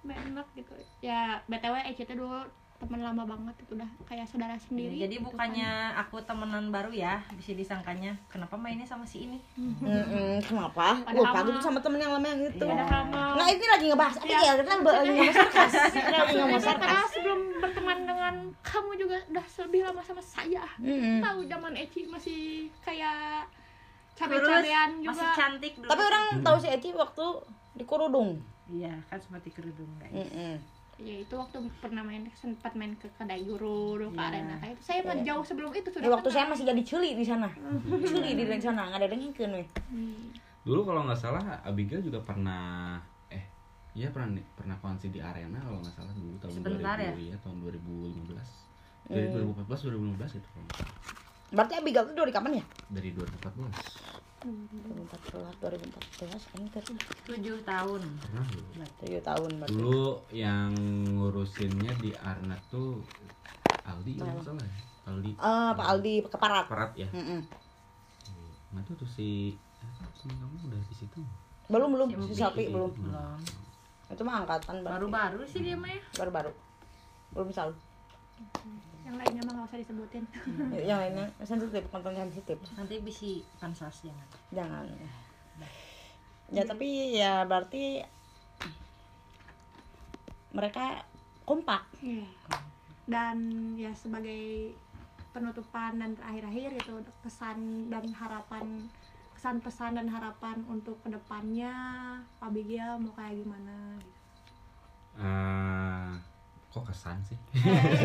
enak. 0.00 0.06
Nggak 0.06 0.18
enak 0.26 0.46
gitu 0.54 0.72
ya 1.00 1.20
btw 1.44 1.74
Eci 1.86 2.02
tuh 2.04 2.16
dulu 2.18 2.40
teman 2.80 2.96
lama 2.98 3.28
banget 3.28 3.52
itu 3.60 3.76
udah 3.76 3.84
kayak 4.02 4.24
saudara 4.24 4.56
sendiri 4.56 4.96
jadi 4.96 5.14
gitu 5.14 5.28
bukannya 5.28 5.68
aku 5.94 6.16
temenan 6.22 6.72
baru 6.72 6.88
ya 6.88 7.20
bisa 7.30 7.52
disangkanya 7.52 8.16
kenapa 8.26 8.56
mainnya 8.56 8.82
sama 8.82 9.04
si 9.04 9.28
ini 9.28 9.36
Mm-mm, 9.52 10.40
kenapa? 10.40 10.96
Padahal 10.98 11.20
Wah, 11.20 11.32
pagi 11.34 11.52
sama 11.60 11.76
temen 11.76 12.00
yang 12.00 12.08
lama 12.10 12.24
yang 12.26 12.40
itu. 12.42 12.64
kan. 12.64 13.04
Mah- 13.06 13.36
Nah, 13.36 13.46
ini 13.46 13.60
lagi 13.62 13.84
ngebahas 13.86 14.16
apa 14.16 14.32
ya? 14.34 14.52
Kita 14.56 14.72
lagi 14.80 15.28
sarkas. 15.28 15.72
Kita 15.92 16.08
lagi 16.24 16.36
sarkas. 16.56 16.64
padahal 16.74 17.06
sebelum 17.06 17.40
berteman 17.60 17.98
dengan 18.02 18.34
kamu 18.62 18.90
juga 18.96 19.16
udah 19.28 19.44
lebih 19.60 19.80
lama 19.84 20.00
sama 20.00 20.22
saya 20.24 20.64
Mm-mm. 20.78 21.20
tahu 21.20 21.38
zaman 21.44 21.72
Eci 21.74 22.08
masih 22.08 22.40
kayak 22.80 23.44
cabe-cabean 24.14 24.90
masih 24.98 25.04
juga 25.04 25.26
cantik 25.34 25.72
dulu 25.76 25.84
Tapi 25.86 26.02
orang 26.02 26.24
tahu 26.40 26.56
si 26.56 26.68
Eci 26.70 26.88
waktu 26.92 27.24
di 27.72 27.84
Kurudung. 27.84 28.40
Iya 28.70 28.94
kan 29.06 29.18
seperti 29.18 29.50
kerudung 29.50 29.90
guys 29.96 30.14
Mm-mm. 30.14 30.54
ya 30.96 31.16
itu 31.18 31.32
waktu 31.32 31.58
pernah 31.78 32.00
main 32.00 32.28
sempat 32.34 32.72
main 32.72 32.92
ke 32.94 33.08
kedai 33.14 33.40
guru 33.40 33.96
dulu 33.96 34.12
ke 34.12 34.20
Iya. 34.20 34.28
arena 34.30 34.54
kayak 34.58 34.72
itu 34.74 34.82
saya 34.84 35.00
mah 35.02 35.16
jauh 35.18 35.42
sebelum 35.42 35.70
itu 35.72 35.88
sudah 35.88 36.04
Ya, 36.04 36.12
waktu 36.12 36.28
saya 36.28 36.44
masih 36.46 36.64
jadi 36.66 36.82
culi 36.82 37.10
di 37.14 37.24
sana. 37.24 37.48
Culi 38.04 38.30
di 38.36 38.44
sana, 38.60 38.82
nggak 38.86 39.00
ada 39.00 39.08
dengkin 39.08 39.50
weh. 39.50 39.66
Hmm. 39.88 40.28
Dulu 40.60 40.80
kalau 40.84 41.00
nggak 41.04 41.16
salah 41.16 41.40
Abigail 41.62 42.00
juga 42.00 42.20
pernah 42.20 43.00
eh 43.26 43.44
iya 43.92 44.12
pernah 44.12 44.36
nih 44.36 44.44
pernah 44.52 44.76
konsi 44.76 45.08
di 45.08 45.18
arena 45.18 45.56
kalau 45.58 45.80
nggak 45.80 45.94
salah 45.94 46.12
dulu 46.12 46.36
tahun 46.36 46.52
Sebentar 46.52 46.96
2000 47.00 47.00
ya? 47.00 47.12
ya 47.32 47.36
tahun 47.40 47.56
2015. 47.64 49.08
Dari 49.08 49.26
2014 49.32 49.66
2015 49.66 50.36
itu 50.36 50.48
kalau 50.52 50.64
nggak 50.68 50.76
salah. 50.76 50.96
Berarti 51.50 51.72
Abigail 51.74 52.04
itu 52.06 52.14
dari 52.14 52.30
kapan 52.30 52.52
ya? 52.60 52.64
Dari 52.86 53.08
2014. 53.10 54.19
2014, 54.40 55.60
2014, 55.60 56.56
ini 56.56 56.68
kan 56.72 56.84
tujuh 57.28 57.60
tahun 57.60 58.00
Pernah 58.24 58.46
dulu. 58.48 58.68
7 59.04 59.20
tahun 59.20 59.50
berarti. 59.60 59.72
Dulu 59.76 60.04
yang 60.32 60.72
ngurusinnya 61.12 61.92
di 62.00 62.10
Arna 62.16 62.56
tuh 62.72 63.04
Aldi 63.84 64.16
nggak 64.16 64.40
salah 64.40 64.64
ya. 64.64 64.76
Aldi 65.12 65.30
Eh, 65.36 65.70
Pak 65.76 65.86
Aldi 65.92 66.14
keparat. 66.24 66.64
Parat 66.72 66.92
ya. 66.96 67.08
Mm-mm. 67.12 67.44
Nggak 68.72 68.82
tahu 68.88 69.04
tuh 69.04 69.10
si 69.12 69.60
eh, 69.60 70.08
temen 70.24 70.36
kamu 70.40 70.56
udah 70.72 70.80
di 70.88 70.94
situ. 70.96 71.20
Belum 71.68 71.88
belum 71.92 72.08
Si 72.24 72.32
si 72.32 72.40
Sapi 72.40 72.72
belum. 72.72 72.96
belum 72.96 73.40
Itu 74.08 74.22
mah 74.24 74.42
angkatan 74.42 74.80
baru-baru 74.80 75.44
sih 75.44 75.60
dia 75.60 75.76
mah 75.76 75.92
ya 75.92 76.00
baru-baru. 76.16 76.50
Belum 77.36 77.52
selalu. 77.52 77.76
Yang 79.04 79.16
lainnya 79.16 79.42
mah 79.42 79.52
nggak 79.56 79.68
usah 79.72 79.80
disebutin 79.80 80.24
Yang 80.70 80.98
lainnya 81.02 81.26
sensitif, 81.42 81.82
konten 81.90 82.14
sensitif. 82.14 82.58
nanti 82.76 82.94
bisa 83.00 83.30
pansos 83.58 84.04
jangan 84.04 84.28
Jangan. 84.52 84.86
Ya 86.50 86.62
tapi 86.66 87.14
ya 87.14 87.42
berarti 87.46 88.02
mereka 90.50 91.06
kompak. 91.44 91.86
Iya. 92.02 92.26
dan 93.10 93.38
ya 93.74 93.90
sebagai 93.90 94.70
penutupan 95.34 95.98
dan 95.98 96.14
akhir-akhir 96.22 96.78
itu 96.78 96.94
pesan 97.22 97.90
dan 97.90 98.06
harapan 98.14 98.86
kesan 99.34 99.58
pesan 99.58 99.98
dan 99.98 100.06
harapan 100.06 100.62
untuk 100.70 100.94
ke 101.02 101.10
depannya 101.10 101.74
Abigail 102.38 103.02
mau 103.02 103.10
kayak 103.18 103.42
gimana 103.42 103.98
gitu. 103.98 104.20
Eh, 105.18 106.10
kok 106.70 106.86
kesan 106.86 107.18
sih? 107.26 107.34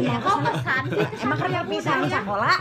ya 0.01 0.17
kok 0.17 0.41
pesan 0.41 0.81
sih 0.89 0.97
kesan 1.05 1.21
Emang 1.29 1.37
karena 1.37 1.61
pisah 1.69 1.95
ya? 2.01 2.09
sekolah? 2.17 2.57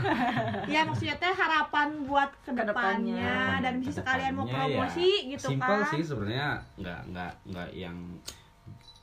ya 0.69 0.81
maksudnya 0.85 1.17
teh 1.17 1.33
harapan 1.33 1.89
buat 2.05 2.31
ke 2.45 2.53
depannya 2.53 2.61
Ke 2.61 2.65
depannya. 2.69 3.33
dan 3.65 3.75
bisa 3.81 3.93
sekalian 4.05 4.33
mau 4.37 4.45
ya 4.45 4.53
promosi 4.53 5.09
gitu 5.33 5.47
Simple 5.49 5.65
kan 5.65 5.89
sih 5.89 6.03
sebenarnya 6.05 6.49
nggak 6.77 7.01
nggak 7.09 7.33
nggak 7.49 7.69
yang 7.73 7.97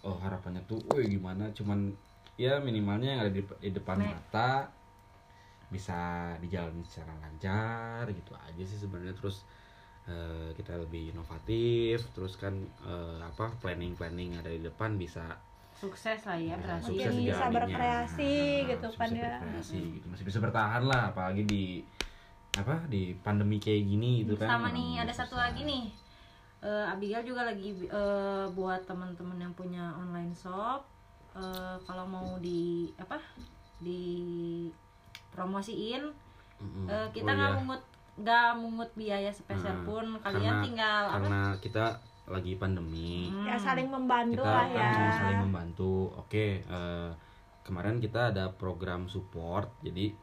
oh 0.02 0.18
harapannya 0.18 0.62
tuh, 0.66 0.82
woi 0.90 1.06
gimana? 1.06 1.50
Cuman 1.54 1.94
ya 2.34 2.58
minimalnya 2.58 3.18
yang 3.18 3.22
ada 3.26 3.32
di, 3.34 3.42
di 3.46 3.70
depan 3.70 4.02
Nek. 4.02 4.10
mata 4.10 4.66
bisa 5.70 5.96
dijalani 6.42 6.82
secara 6.84 7.14
lancar 7.22 8.10
gitu 8.10 8.34
aja 8.36 8.64
sih 8.66 8.78
sebenarnya 8.78 9.14
terus 9.16 9.46
eh, 10.06 10.52
kita 10.54 10.76
lebih 10.76 11.14
inovatif 11.14 12.02
terus 12.12 12.36
kan 12.36 12.52
eh, 12.84 13.20
apa 13.22 13.54
planning 13.62 13.94
planning 13.96 14.36
ada 14.36 14.50
di 14.50 14.60
depan 14.60 14.98
bisa 14.98 15.38
sukses 15.82 16.20
lah 16.22 16.38
ya 16.38 16.54
berarti. 16.56 16.94
Mungkin 16.94 17.10
bisa 17.10 17.18
dijalaninya. 17.42 17.56
berkreasi 17.58 18.34
gitu 18.68 18.86
masih 18.88 19.00
kan 19.00 19.10
ya. 19.10 19.22
berkreasi 19.26 19.80
gitu. 19.92 20.06
Masih 20.08 20.24
bisa 20.24 20.38
bertahan 20.40 20.84
lah 20.84 21.02
apalagi 21.10 21.44
di 21.44 21.64
apa 22.54 22.84
di 22.86 23.18
pandemi 23.18 23.58
kayak 23.58 23.84
gini 23.84 24.22
gitu 24.22 24.38
kan. 24.38 24.46
Sama 24.48 24.70
nih 24.70 25.02
ada 25.02 25.10
satu 25.12 25.34
lagi 25.34 25.64
nih. 25.64 25.90
Eh, 26.62 26.86
Abigail 26.88 27.26
juga 27.26 27.42
lagi 27.44 27.74
eh, 27.82 28.46
buat 28.50 28.86
teman-teman 28.86 29.34
yang 29.36 29.54
punya 29.54 29.90
online 29.92 30.30
shop 30.32 30.86
eh, 31.34 31.76
kalau 31.82 32.06
mau 32.06 32.38
di 32.38 32.86
apa 32.96 33.18
di 33.78 34.70
promosiin 35.32 36.04
eh, 36.86 37.08
kita 37.10 37.26
Oh, 37.26 37.34
nggak 37.34 37.50
iya. 37.50 37.58
mungut 37.58 37.82
nggak 38.14 38.50
mungut 38.56 38.92
biaya 38.94 39.32
sepeser 39.32 39.74
Nah, 39.74 39.82
pun. 39.82 40.06
Kalian 40.20 40.46
karena- 40.54 40.62
tinggal 40.62 41.04
apa? 41.04 41.14
karena 41.18 41.42
kita 41.58 41.86
lagi 42.32 42.56
pandemi 42.56 43.28
Hmm. 43.28 43.46
ya 43.46 43.56
saling 43.56 43.88
membantu 43.88 44.40
kita 44.40 44.50
lah 44.50 44.66
kan 44.66 44.76
ya 44.78 44.90
cuma 44.92 45.12
saling 45.14 45.40
membantu 45.42 45.92
oke 46.16 46.46
eh, 46.62 47.10
kemarin 47.62 47.98
kita 47.98 48.32
ada 48.32 48.50
program 48.52 49.06
support 49.06 49.70
jadi 49.80 50.16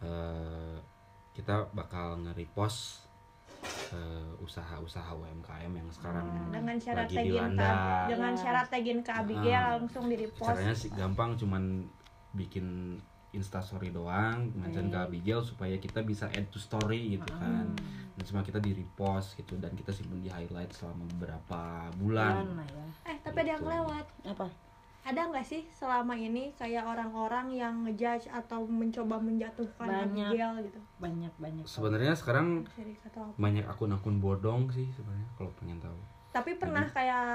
eh, 0.00 0.76
kita 1.32 1.72
bakal 1.72 2.20
nge-repost 2.20 3.08
eh, 3.90 4.32
usaha-usaha 4.38 5.10
UMKM 5.12 5.72
yang 5.72 5.88
sekarang 5.88 6.26
dengan 6.50 6.76
syarat 6.76 7.04
lagi 7.04 7.14
tagin 7.14 7.24
ke 7.24 7.30
dilanda 7.30 7.72
dengan 8.06 8.32
Ya. 8.32 8.38
syarat 8.38 8.66
tagin 8.68 9.00
ke 9.00 9.10
Abigail 9.10 9.56
Ah. 9.56 9.68
langsung 9.76 10.04
di 10.06 10.16
repost 10.18 10.48
caranya 10.48 10.74
sih 10.74 10.90
gampang 10.90 11.34
cuman 11.34 11.86
bikin 12.32 12.98
instastory 13.32 13.88
doang 13.88 14.52
mention 14.54 14.88
ke 14.88 14.98
Abigail 14.98 15.40
supaya 15.40 15.76
kita 15.76 16.02
bisa 16.02 16.28
add 16.28 16.48
to 16.48 16.58
story 16.58 17.16
gitu 17.16 17.32
kan 17.32 17.64
dan 18.12 18.22
cuma 18.22 18.40
kita 18.40 18.58
di 18.58 18.72
repost 18.72 19.34
gitu 19.34 19.56
dan 19.56 19.72
kita 19.72 19.88
simpen 19.88 20.20
di 20.20 20.28
highlight 20.28 20.70
selama 20.70 21.08
beberapa 21.16 21.60
bulan. 21.96 22.44
Ya. 22.62 22.86
Eh 23.08 23.16
tapi 23.20 23.36
ada 23.40 23.50
yang 23.52 23.62
Gitu. 23.62 23.72
lewat. 23.72 24.06
Apa? 24.28 24.46
ada 25.02 25.18
nggak 25.26 25.42
sih 25.42 25.66
selama 25.74 26.14
ini 26.14 26.54
kayak 26.54 26.86
orang-orang 26.86 27.50
yang 27.50 27.74
ngejudge 27.82 28.30
atau 28.30 28.62
mencoba 28.62 29.18
menjatuhkan 29.18 29.90
Banyak. 29.90 30.30
Abigail 30.30 30.54
gitu? 30.62 30.78
Banyak 31.02 31.32
banyak. 31.42 31.64
Sebenarnya 31.66 32.14
sekarang 32.14 32.62
banyak 33.34 33.66
akun-akun 33.66 34.22
bodong 34.22 34.70
sih 34.70 34.86
sebenarnya 34.94 35.26
kalau 35.34 35.50
pengen 35.58 35.82
tahu 35.82 35.98
tapi 36.32 36.56
pernah 36.56 36.80
kayak 36.88 37.28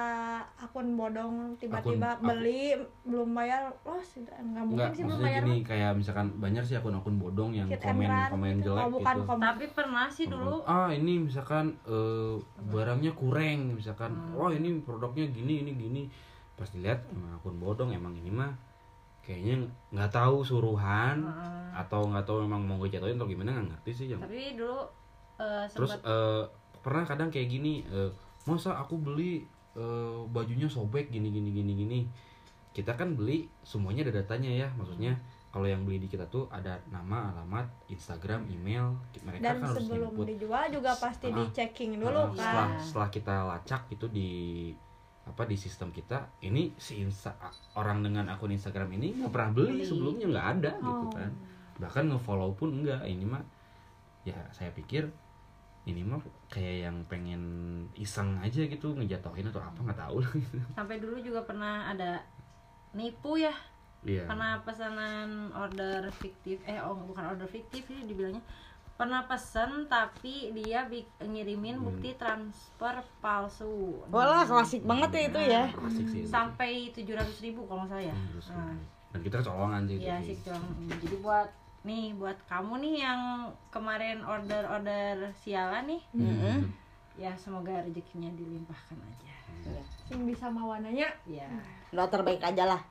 akun 0.57 0.97
bodong 0.97 1.53
tiba-tiba 1.55 2.17
Akun- 2.17 2.33
beli 2.33 2.73
belum 3.05 3.29
bayar 3.29 3.69
loh 3.85 4.01
sudah 4.01 4.33
nggak 4.33 4.65
mungkin 4.65 4.89
sih 4.89 5.05
belum 5.05 5.19
bayar 5.21 5.41
gini 5.45 5.61
kayak 5.61 5.91
misalkan 5.93 6.27
banyak 6.35 6.63
sih 6.65 6.75
akun-akun 6.75 7.15
bodong 7.15 7.53
yang 7.53 7.69
Hit 7.69 7.77
komen 7.77 8.09
run 8.09 8.29
komen 8.33 8.55
gitu. 8.57 8.73
jelek 8.73 8.81
oh, 8.81 8.89
bukan 8.89 9.15
gitu. 9.15 9.27
komen 9.29 9.45
tapi 9.45 9.65
pernah 9.69 10.07
sih 10.09 10.25
dulu 10.25 10.65
ah 10.65 10.89
ini 10.89 11.13
misalkan 11.21 11.77
eh, 11.85 12.35
barangnya 12.67 13.13
kurang 13.13 13.57
misalkan 13.71 14.11
Hmm. 14.17 14.33
wah 14.33 14.49
ini 14.49 14.81
produknya 14.81 15.29
gini 15.29 15.61
ini 15.61 15.71
gini 15.71 16.01
pas 16.57 16.65
dilihat 16.67 17.05
emang 17.13 17.37
akun 17.37 17.61
bodong 17.61 17.93
emang 17.93 18.17
ini 18.17 18.33
mah 18.33 18.49
kayaknya 19.21 19.61
nggak 19.93 20.09
tahu 20.09 20.41
suruhan 20.41 21.21
Heeh. 21.21 21.69
atau 21.77 22.01
nggak 22.01 22.25
tahu 22.25 22.41
emang 22.41 22.65
mau 22.65 22.81
gue 22.81 22.89
jatuhin 22.89 23.13
atau 23.13 23.29
gimana 23.29 23.53
nggak 23.53 23.77
ngerti 23.77 23.91
sih 23.93 24.05
yang 24.09 24.25
tapi 24.25 24.57
dulu 24.57 24.89
eh, 25.37 25.69
terus 25.69 25.93
eh, 26.01 26.43
pernah 26.81 27.05
kadang 27.05 27.29
kayak 27.29 27.45
gini 27.45 27.85
eh, 27.85 28.09
masa 28.47 28.73
aku 28.73 28.95
beli 28.97 29.43
eh, 29.75 30.19
bajunya 30.27 30.65
sobek 30.65 31.07
gini 31.07 31.29
gini 31.29 31.51
gini 31.51 31.73
gini? 31.75 31.99
Kita 32.71 32.93
kan 32.93 33.13
beli 33.13 33.45
semuanya 33.61 34.05
ada 34.05 34.21
datanya 34.21 34.49
ya. 34.49 34.67
Maksudnya 34.73 35.13
kalau 35.47 35.65
yang 35.65 35.81
beli 35.83 35.97
di 35.97 36.07
kita 36.07 36.25
tuh 36.27 36.45
ada 36.47 36.77
nama 36.87 37.29
alamat 37.31 37.65
Instagram 37.87 38.45
email 38.47 38.93
mereka 39.21 39.41
dan 39.43 39.55
kan 39.57 39.67
harus 39.67 39.77
sebelum 39.81 40.11
input. 40.13 40.25
dijual 40.27 40.65
juga 40.69 40.91
pasti 40.93 41.27
Ah. 41.27 41.35
di 41.35 41.43
checking 41.51 41.97
dulu 41.97 42.13
Nah, 42.13 42.33
setelah 42.33 42.67
kan. 42.67 42.79
setelah 42.79 43.09
kita 43.09 43.35
lacak 43.45 43.81
itu 43.89 44.05
di 44.07 44.29
apa 45.23 45.43
di 45.43 45.57
sistem 45.57 45.91
kita 45.91 46.23
ini 46.39 46.71
si 46.77 47.03
Insta, 47.03 47.35
orang 47.75 47.99
dengan 47.99 48.29
akun 48.29 48.47
Instagram 48.49 48.87
ini 48.93 49.17
nggak 49.17 49.29
pernah 49.29 49.51
beli. 49.51 49.83
sebelumnya 49.83 50.25
nggak 50.25 50.47
ada 50.55 50.71
gitu 50.77 51.05
Oh. 51.05 51.11
kan. 51.11 51.31
Bahkan 51.77 52.03
ngefollow 52.07 52.51
pun 52.53 52.69
enggak. 52.73 53.01
Ini 53.03 53.25
mah 53.25 53.41
ya 54.23 54.37
saya 54.51 54.69
pikir 54.71 55.09
ini 55.87 56.03
mah 56.03 56.19
kayak 56.45 56.75
yang 56.83 56.97
pengen 57.07 57.41
iseng 57.93 58.35
aja 58.37 58.59
gitu 58.61 58.91
ngejatohin 58.91 59.47
atau 59.47 59.61
apa 59.61 59.79
nggak 59.81 59.99
tahu. 59.99 60.19
Sampai 60.75 60.99
dulu 60.99 61.15
juga 61.17 61.41
pernah 61.41 61.87
ada 61.87 62.19
nipu 62.91 63.39
ya. 63.39 63.55
Iya. 64.03 64.27
Pernah 64.27 64.61
pesanan 64.61 65.49
order 65.51 66.11
fiktif 66.13 66.59
eh 66.63 66.77
oh 66.77 66.93
bukan 66.93 67.23
order 67.29 67.47
fiktif 67.47 67.87
sih 67.87 68.03
dibilangnya. 68.03 68.43
Pernah 68.93 69.23
pesen 69.25 69.85
tapi 69.85 70.49
dia 70.51 70.83
ngirimin 71.19 71.79
bukti 71.79 72.13
transfer 72.13 72.97
palsu. 73.19 74.01
Walah 74.07 74.43
klasik 74.43 74.83
banget 74.83 75.09
ya 75.09 75.21
itu 75.23 75.39
ya. 75.47 75.63
asik 75.71 76.05
sih 76.07 76.21
itu. 76.21 76.27
sampai 76.27 76.89
tujuh 76.91 77.13
ratus 77.13 77.37
ribu 77.39 77.63
kalau 77.63 77.85
nggak 77.85 77.95
salah 77.95 78.05
ya. 78.05 78.15
Hmm, 78.15 78.41
Nah, 78.49 78.75
dan 79.07 79.19
kita 79.21 79.35
kecolongan 79.39 79.81
sih 79.85 79.97
Iya 79.97 80.15
tapi- 80.15 80.27
sih 80.27 80.35
Cong. 80.43 80.63
jadi 80.97 81.15
buat 81.17 81.47
nih 81.87 82.05
buat 82.19 82.35
kamu 82.51 82.83
nih 82.83 82.95
yang 83.07 83.21
kemarin 83.71 84.19
order 84.27 84.67
order 84.67 85.31
sialan 85.39 85.87
nih 85.87 86.01
Mm-mm. 86.11 86.67
ya 87.15 87.31
semoga 87.39 87.79
rezekinya 87.81 88.27
dilimpahkan 88.35 88.99
aja. 88.99 89.33
Yang 90.11 90.35
bisa 90.35 90.45
mawananya 90.51 91.07
ya 91.25 91.47
Udah 91.95 92.07
terbaik 92.11 92.43
aja 92.43 92.67
lah. 92.67 92.81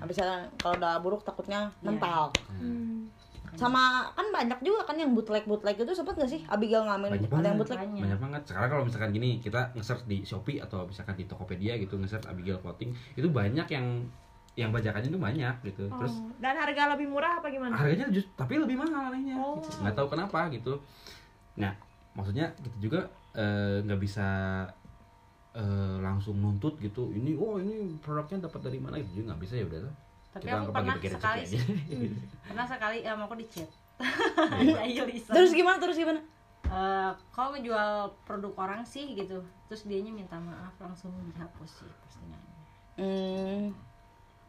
Habisnya 0.00 0.48
kalau 0.56 0.80
udah 0.80 0.96
buruk 1.04 1.22
takutnya 1.22 1.68
mental. 1.84 2.32
hmm. 2.48 3.08
Sama 3.56 4.08
kan 4.12 4.28
banyak 4.28 4.60
juga 4.60 4.84
kan 4.84 4.96
yang 5.00 5.16
bootleg 5.16 5.48
bootleg 5.48 5.76
itu 5.76 5.92
sempet 5.96 6.20
gak 6.20 6.28
sih? 6.28 6.44
Abigail 6.48 6.84
ngamen 6.84 7.16
Banyak 7.16 7.32
ada 7.32 7.48
yang 7.48 7.58
bootleg? 7.60 7.80
Banyak. 7.80 8.02
Banyak 8.04 8.20
banget. 8.20 8.42
Sekarang 8.44 8.68
kalau 8.72 8.84
misalkan 8.84 9.10
gini 9.12 9.40
kita 9.40 9.72
nge-search 9.72 10.04
di 10.04 10.24
Shopee 10.24 10.60
atau 10.60 10.84
misalkan 10.84 11.16
di 11.16 11.24
Tokopedia 11.24 11.76
gitu 11.80 11.96
nge-search 11.96 12.28
Abigail 12.28 12.60
Clothing 12.60 12.92
itu 13.16 13.28
banyak 13.28 13.68
yang 13.72 14.08
yang 14.58 14.74
bajakannya 14.74 15.14
itu 15.14 15.20
banyak 15.22 15.54
gitu. 15.70 15.84
Terus 15.86 16.14
Oh, 16.18 16.34
dan 16.42 16.58
harga 16.58 16.98
lebih 16.98 17.06
murah 17.06 17.38
apa 17.38 17.46
gimana? 17.46 17.78
Harganya 17.78 18.10
just, 18.10 18.26
tapi 18.34 18.58
lebih 18.58 18.74
mahal 18.74 19.14
anehnya. 19.14 19.38
Oh. 19.38 19.62
gitu. 19.62 19.78
nggak 19.86 19.94
tahu 19.94 20.08
kenapa 20.10 20.50
gitu. 20.50 20.82
Nah 21.54 21.72
maksudnya 22.18 22.50
kita 22.58 22.76
juga 22.82 23.00
eh, 23.38 23.78
nggak 23.86 24.00
bisa 24.02 24.26
eh, 25.54 25.96
langsung 26.02 26.42
nuntut 26.42 26.74
gitu. 26.82 27.14
Ini 27.14 27.38
oh 27.38 27.62
ini 27.62 27.94
produknya 28.02 28.50
dapat 28.50 28.66
dari 28.66 28.82
mana 28.82 28.98
gitu. 28.98 29.22
Nggak 29.22 29.38
bisa 29.38 29.54
ya 29.54 29.64
udah 29.70 30.08
tapi 30.28 30.44
kita 30.44 30.60
aku 30.60 30.70
anggap 30.76 31.00
pernah 31.00 31.18
sekali 31.18 31.40
aja. 31.40 31.48
sih 31.48 31.60
pernah 32.44 32.66
sekali 32.68 32.98
sama 33.00 33.22
aku 33.24 33.36
di 33.40 33.46
chat. 33.48 33.70
Ayo 34.84 35.02
Lisa. 35.10 35.32
Terus 35.32 35.50
gimana 35.56 35.76
terus 35.80 35.96
gimana? 35.96 36.20
Eh, 36.68 37.10
kau 37.32 37.48
ngejual 37.50 38.12
produk 38.28 38.52
orang 38.60 38.82
sih 38.84 39.16
gitu. 39.16 39.40
Terus 39.66 39.88
dianya 39.88 40.12
minta 40.12 40.36
maaf 40.36 40.76
langsung 40.76 41.10
dihapus 41.32 41.70
sih 41.82 41.90
postingannya. 42.04 42.56
Hmm. 42.98 43.87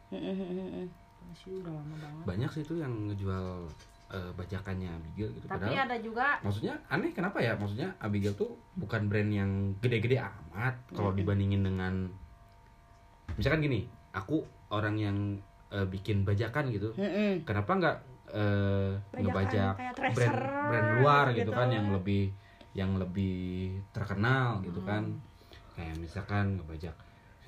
Mm-mm-mm-mm. 0.09 0.85
masih 1.29 1.61
udah 1.61 1.73
lama 1.73 1.95
banget 1.95 2.23
banyak 2.25 2.49
sih 2.49 2.61
itu 2.63 2.73
yang 2.75 2.93
ngejual 3.05 3.69
eh, 4.09 4.31
bajakannya 4.33 4.89
Abigail 4.89 5.29
gitu 5.31 5.45
tapi 5.45 5.69
padahal 5.69 5.85
ada 5.85 5.97
juga 6.01 6.27
maksudnya 6.41 6.75
aneh 6.87 7.11
kenapa 7.13 7.37
ya 7.37 7.53
maksudnya 7.53 7.93
Abigail 7.99 8.33
tuh 8.33 8.49
bukan 8.73 9.05
brand 9.05 9.29
yang 9.29 9.51
gede-gede 9.77 10.17
amat 10.17 10.75
kalau 10.91 11.13
dibandingin 11.13 11.61
dengan 11.61 12.09
misalkan 13.35 13.61
gini 13.61 13.85
aku 14.11 14.41
orang 14.69 14.97
yang 14.97 15.17
eh, 15.69 15.85
bikin 15.85 16.25
bajakan 16.25 16.73
gitu 16.73 16.93
Mm-mm. 16.97 17.45
kenapa 17.45 17.71
nggak 17.75 17.97
Bajakan 18.29 19.25
ngebajak 19.25 19.73
brand 20.13 20.37
brand 20.69 20.87
luar 21.01 21.25
gitu, 21.33 21.49
gitu. 21.49 21.51
kan 21.51 21.69
yang 21.69 21.89
lebih 21.89 22.29
yang 22.77 22.91
lebih 22.95 23.37
terkenal 23.89 24.61
gitu 24.61 24.85
kan 24.85 25.01
Hmm. 25.09 25.17
kayak 25.73 25.95
misalkan 25.97 26.59
ngebajak 26.59 26.93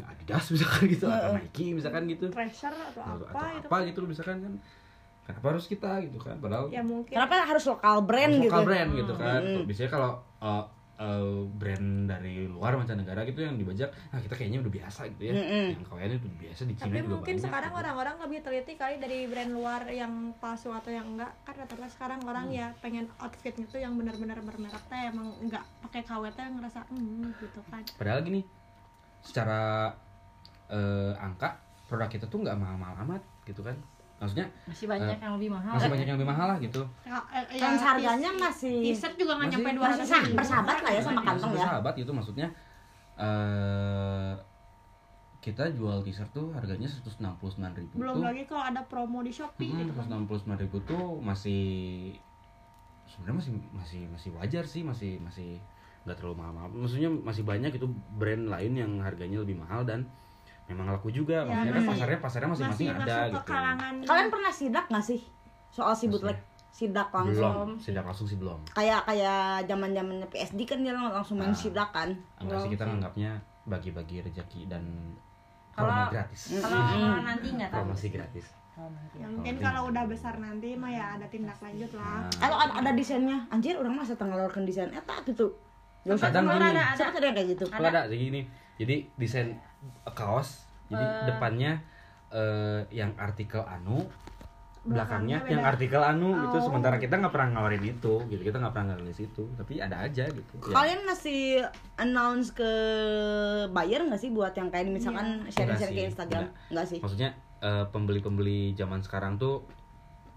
Adidas 0.02 0.46
misalkan 0.54 0.84
gitu 0.88 1.06
atau 1.06 1.36
Nike 1.36 1.66
misalkan 1.76 2.04
gitu. 2.08 2.26
Treasure 2.32 2.74
atau 2.74 3.04
atau, 3.04 3.26
apa 3.28 3.40
atau 3.40 3.58
itu 3.60 3.68
apa 3.68 3.78
gitu 3.92 4.00
misalkan 4.08 4.38
kan. 4.42 4.54
Kenapa 5.22 5.46
harus 5.54 5.66
kita 5.70 5.92
gitu 6.08 6.18
kan? 6.18 6.36
Padahal 6.42 6.66
ya 6.74 6.82
mungkin. 6.82 7.14
Kenapa 7.14 7.46
harus 7.46 7.64
lokal 7.70 8.02
brand 8.04 8.34
harus 8.34 8.46
gitu? 8.48 8.54
lokal 8.54 8.66
brand 8.66 8.90
gitu 8.98 9.14
kan. 9.20 9.42
Hmm. 9.46 9.64
biasanya 9.68 9.90
kalau 9.94 10.12
uh, 10.42 10.66
uh, 11.02 11.46
brand 11.58 11.88
dari 12.10 12.46
luar 12.46 12.78
mancanegara 12.78 13.26
gitu 13.26 13.42
yang 13.42 13.58
dibajak 13.58 13.90
nah 14.14 14.22
kita 14.22 14.34
kayaknya 14.38 14.62
udah 14.62 14.74
biasa 14.74 15.02
gitu 15.18 15.22
ya. 15.30 15.34
Mm-mm. 15.38 15.68
yang 15.78 15.84
kawainnya 15.86 16.18
udah 16.22 16.34
biasa 16.38 16.62
di 16.66 16.74
Cina 16.78 16.86
tapi 16.86 16.98
juga 17.02 17.10
mungkin 17.18 17.36
banyak 17.36 17.46
sekarang 17.46 17.72
gitu. 17.72 17.82
orang-orang 17.82 18.16
lebih 18.22 18.40
teliti 18.46 18.74
kali 18.78 18.96
dari 19.02 19.20
brand 19.26 19.52
luar 19.54 19.82
yang 19.90 20.14
palsu 20.38 20.70
atau 20.70 20.92
yang 20.94 21.08
enggak. 21.18 21.32
Kan 21.46 21.54
rata-rata 21.58 21.90
sekarang 21.90 22.20
orang 22.26 22.46
Hmm. 22.52 22.58
ya 22.58 22.68
pengen 22.82 23.06
outfitnya 23.22 23.66
tuh 23.70 23.80
yang 23.82 23.94
benar-benar 23.98 24.42
bermerek 24.42 24.84
teh 24.90 25.02
emang 25.10 25.30
enggak 25.42 25.64
pakai 25.86 26.02
KW 26.06 26.24
teh 26.34 26.46
ngerasa 26.46 26.80
hmm 26.90 27.38
gitu 27.38 27.62
kan. 27.70 27.82
Padahal 27.98 28.22
gini 28.22 28.42
secara 29.22 29.90
eh, 30.68 31.14
angka 31.18 31.58
produk 31.86 32.08
kita 32.08 32.26
tuh 32.26 32.42
nggak 32.42 32.58
mahal-mahal 32.58 32.96
amat 33.06 33.22
gitu 33.44 33.62
kan. 33.62 33.76
Maksudnya 34.22 34.46
masih 34.70 34.86
banyak 34.86 35.18
yang 35.18 35.34
lebih 35.34 35.50
mahal. 35.50 35.74
masih 35.74 35.90
banyak 35.90 36.06
yang 36.06 36.18
lebih 36.22 36.30
mahal 36.30 36.48
lah 36.54 36.58
gitu. 36.62 36.82
Ya, 37.02 37.18
eh, 37.34 37.46
Kan 37.58 37.74
ya, 37.74 37.82
harganya 37.82 38.30
masih 38.38 38.76
t-shirt 38.86 39.16
juga 39.18 39.34
nggak 39.38 39.50
nyampe 39.50 39.70
dua 39.74 39.86
ratus 39.90 40.08
sa- 40.08 40.30
bersahabat 40.30 40.78
lah 40.86 40.92
ya 40.94 41.02
sama 41.02 41.22
kantong 41.26 41.50
ya. 41.50 41.56
bersahabat 41.58 41.94
gitu. 41.98 42.12
Maksudnya 42.14 42.48
eh 43.18 44.34
kita 45.42 45.74
jual 45.74 46.06
t-shirt 46.06 46.30
tuh 46.30 46.54
harganya 46.54 46.86
169.000 46.86 47.74
ribu 47.74 47.98
belum 47.98 48.22
lagi 48.22 48.46
kalau 48.46 48.62
ada 48.62 48.86
promo 48.86 49.26
di 49.26 49.34
shopee 49.34 49.74
gitu. 49.74 49.90
kan 49.98 50.06
enam 50.06 50.30
puluh 50.30 50.38
ribu 50.54 50.78
tuh 50.86 51.18
masih 51.18 52.14
sebenarnya 53.10 53.38
masih 53.42 53.54
masih 53.74 54.02
masih 54.14 54.30
wajar 54.38 54.64
sih 54.70 54.86
masih 54.86 55.18
masih 55.18 55.58
nggak 56.02 56.16
terlalu 56.16 56.36
mahal 56.36 56.52
mahal 56.52 56.70
maksudnya 56.72 57.10
masih 57.10 57.44
banyak 57.44 57.72
itu 57.72 57.86
brand 58.12 58.46
lain 58.48 58.74
yang 58.74 58.92
harganya 59.00 59.38
lebih 59.38 59.54
mahal 59.56 59.82
dan 59.82 60.02
memang 60.66 60.88
laku 60.88 61.10
juga 61.10 61.42
Ya, 61.42 61.46
maksudnya 61.46 61.68
kan 61.68 61.78
masih- 61.78 61.92
pasarnya 61.92 62.20
pasarnya 62.20 62.50
masing-masing 62.50 62.88
masih 62.88 62.98
ada 62.98 63.04
masuk 63.04 63.22
ke 63.22 63.30
gitu 63.36 63.48
kalangan 63.48 63.94
Kalian 64.02 64.28
pernah 64.30 64.52
sidak 64.52 64.86
gak 64.88 65.04
sih 65.04 65.22
soal 65.70 65.94
si 65.94 66.06
bootleg? 66.08 66.38
Sidak 66.72 67.10
langsung. 67.10 67.36
belum 67.36 67.70
sidak 67.78 68.02
langsung 68.02 68.26
sih 68.26 68.36
belum 68.36 68.60
Kayak 68.70 69.04
kayak 69.04 69.42
zaman 69.66 69.92
zamannya 69.92 70.28
PSD 70.28 70.60
kan 70.64 70.80
dia 70.80 70.94
langsung 70.94 71.36
main 71.38 71.50
Ah. 71.50 71.58
sidak 71.58 71.90
kan. 71.92 72.10
enggak 72.38 72.60
sih 72.60 72.72
kita 72.72 72.84
nganggapnya 72.86 73.32
bagi-bagi 73.64 74.18
rezeki 74.22 74.62
dan 74.68 74.84
Kalau- 75.72 76.10
gratis 76.10 76.42
kalau 76.58 76.82
kalau 76.82 77.22
nanti 77.30 77.48
nggak 77.52 77.70
tahu 77.70 77.80
promosi 77.86 78.08
gratis 78.10 78.46
Kalau 78.72 78.88
nanti. 78.90 79.16
ya 79.18 79.28
mungkin 79.28 79.54
Oh, 79.54 79.62
kalau 79.62 79.82
udah 79.86 80.04
besar 80.06 80.34
nanti 80.36 80.74
mah 80.74 80.90
ya 80.90 81.06
ada 81.14 81.28
tindak 81.28 81.60
lanjut 81.60 81.92
lah 81.94 82.24
Nah, 82.26 82.42
Atau 82.42 82.58
ada, 82.58 82.74
ada 82.80 82.92
desainnya. 82.92 83.38
Anjir, 83.48 83.76
orang 83.76 83.94
masa 83.94 84.16
tengah 84.16 84.34
ngeluarkan 84.34 84.64
desain 84.64 84.90
eta 84.90 85.16
gitu. 85.22 85.52
Gak 86.02 86.16
usah 86.16 86.28
Kadang 86.28 86.46
gini. 86.50 86.66
ada, 86.68 86.84
ada. 86.92 87.06
ada 87.12 87.30
kayak 87.32 87.48
gitu. 87.50 87.64
Kalau 87.68 87.88
ada 87.88 88.02
jadi 88.06 88.24
gini 88.24 88.42
jadi 88.76 88.96
desain 89.16 89.50
kaos 90.08 90.66
jadi 90.88 91.00
Eh. 91.00 91.24
depannya 91.28 91.72
eh, 92.30 92.82
yang 92.90 93.14
artikel 93.16 93.62
anu 93.62 94.08
belakangnya 94.82 95.38
Belakangnya 95.38 95.38
yang 95.48 95.62
beda. 95.62 95.72
artikel 95.72 96.02
anu 96.02 96.30
gitu 96.40 96.58
Oh. 96.58 96.64
sementara 96.64 96.98
kita 96.98 97.14
nggak 97.16 97.30
pernah 97.30 97.50
ngawarin 97.54 97.86
itu 97.86 98.14
gitu 98.26 98.42
kita 98.42 98.58
nggak 98.58 98.72
pernah 98.72 98.88
ngerilis 98.90 99.20
itu 99.22 99.44
tapi 99.54 99.78
ada 99.78 100.02
aja 100.02 100.26
gitu 100.26 100.54
Ya. 100.60 100.74
Kalian 100.74 101.00
ngasih 101.06 101.42
announce 101.98 102.50
ke 102.52 102.72
buyer 103.68 104.02
nggak 104.02 104.18
sih 104.18 104.32
buat 104.32 104.54
yang 104.54 104.68
kayak 104.68 104.90
misalkan 104.90 105.46
sharing-sharing 105.46 105.70
ke 105.70 105.70
Enggak 105.70 105.94
sih, 105.94 106.10
Instagram? 106.10 106.42
enggak. 106.42 106.70
Enggak 106.72 106.86
sih. 106.88 107.00
maksudnya 107.00 107.30
eh, 107.60 107.86
pembeli-pembeli 107.88 108.74
zaman 108.74 109.00
sekarang 109.00 109.38
tuh 109.38 109.62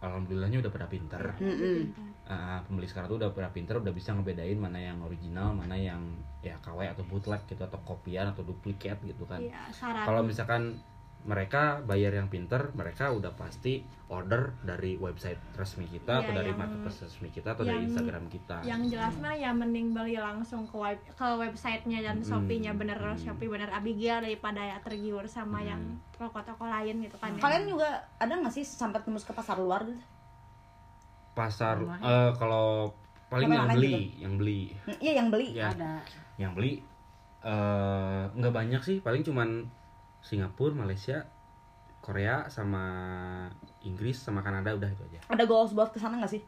alhamdulillahnya 0.05 0.61
udah 0.61 0.73
pada 0.73 0.87
pinter. 0.87 1.23
Mm-mm. 1.41 1.81
Eh, 2.25 2.59
pembeli 2.65 2.89
sekarang 2.89 3.13
tuh 3.13 3.19
udah 3.21 3.37
pada 3.37 3.53
pinter 3.53 3.77
udah 3.77 3.93
bisa 3.93 4.17
ngebedain 4.17 4.57
mana 4.57 4.81
yang 4.81 4.97
original 5.05 5.53
mana 5.53 5.77
yang 5.77 6.01
ya 6.41 6.57
KW 6.65 6.89
atau 6.89 7.05
bootleg 7.05 7.45
gitu 7.45 7.61
atau 7.61 7.77
kopian 7.85 8.33
atau 8.33 8.41
duplikat 8.41 8.97
gitu 9.05 9.29
kan. 9.29 9.45
Iya, 9.45 9.69
syarat. 9.69 10.09
Kalau 10.09 10.25
misalkan 10.25 10.81
mereka 11.25 11.81
bayar 11.81 12.13
yang 12.13 12.29
pinter 12.29 12.69
mereka 12.71 13.09
udah 13.09 13.33
pasti 13.33 13.81
order 14.07 14.53
dari 14.61 14.95
website 14.95 15.41
resmi 15.55 15.89
kita 15.89 16.21
atau 16.21 16.31
Iya, 16.31 16.39
dari 16.39 16.51
yang- 16.53 16.61
marketplace 16.61 17.01
resmi 17.03 17.29
kita 17.29 17.49
atau 17.51 17.65
dari 17.65 17.75
yang- 17.75 17.87
Instagram 17.89 18.25
kita 18.29 18.57
yang 18.63 18.83
jelas 18.85 19.15
mah 19.17 19.33
ya 19.33 19.51
mending 19.51 19.91
beli 19.91 20.15
langsung 20.15 20.65
ke 20.65 20.77
web 20.77 21.01
ke 21.01 21.25
websitenya 21.25 22.01
dan 22.03 22.17
Hmm. 22.19 22.29
shopee-nya 22.29 22.73
bener 22.73 22.97
Hmm. 22.97 23.17
Shopee 23.17 23.49
bener 23.49 23.69
Abigail 23.69 24.21
daripada 24.21 24.61
ya 24.61 24.77
tergiur 24.79 25.25
sama 25.25 25.59
Hmm. 25.59 25.67
yang 25.67 25.83
toko-toko 26.13 26.65
lain 26.65 27.01
gitu 27.01 27.17
kan 27.17 27.33
ya. 27.33 27.41
Kalian 27.41 27.65
juga 27.67 27.89
ada 28.15 28.33
nggak 28.35 28.53
sih 28.53 28.63
sampai 28.63 29.01
tembus 29.01 29.23
ke 29.23 29.33
pasar 29.33 29.57
luar 29.57 29.81
gitu? 29.83 30.01
pasar 31.35 31.83
eh, 31.83 32.31
kalau 32.37 32.95
paling 33.27 33.51
yang 33.51 33.67
beli 33.67 33.97
yang 34.17 34.35
beli 34.37 34.61
Hmm, 34.85 34.99
Iya 35.01 35.13
yang 35.17 35.29
beli. 35.29 35.49
ya 35.51 35.67
ada 35.69 35.93
yang 36.37 36.53
beli 36.53 36.79
eh 37.43 38.23
nggak 38.31 38.55
banyak 38.55 38.81
sih 38.81 38.97
paling 39.01 39.21
cuman 39.21 39.67
Singapura 40.25 40.73
Malaysia 40.75 41.29
Korea 42.01 42.49
sama 42.49 42.85
Inggris 43.81 44.17
sama 44.19 44.41
Kanada 44.41 44.73
udah 44.73 44.89
itu 44.89 45.03
aja 45.05 45.21
Ada 45.29 45.45
goals 45.45 45.73
buat 45.73 45.93
ke 45.93 46.01
sana 46.01 46.17
nggak 46.17 46.33
sih? 46.33 46.43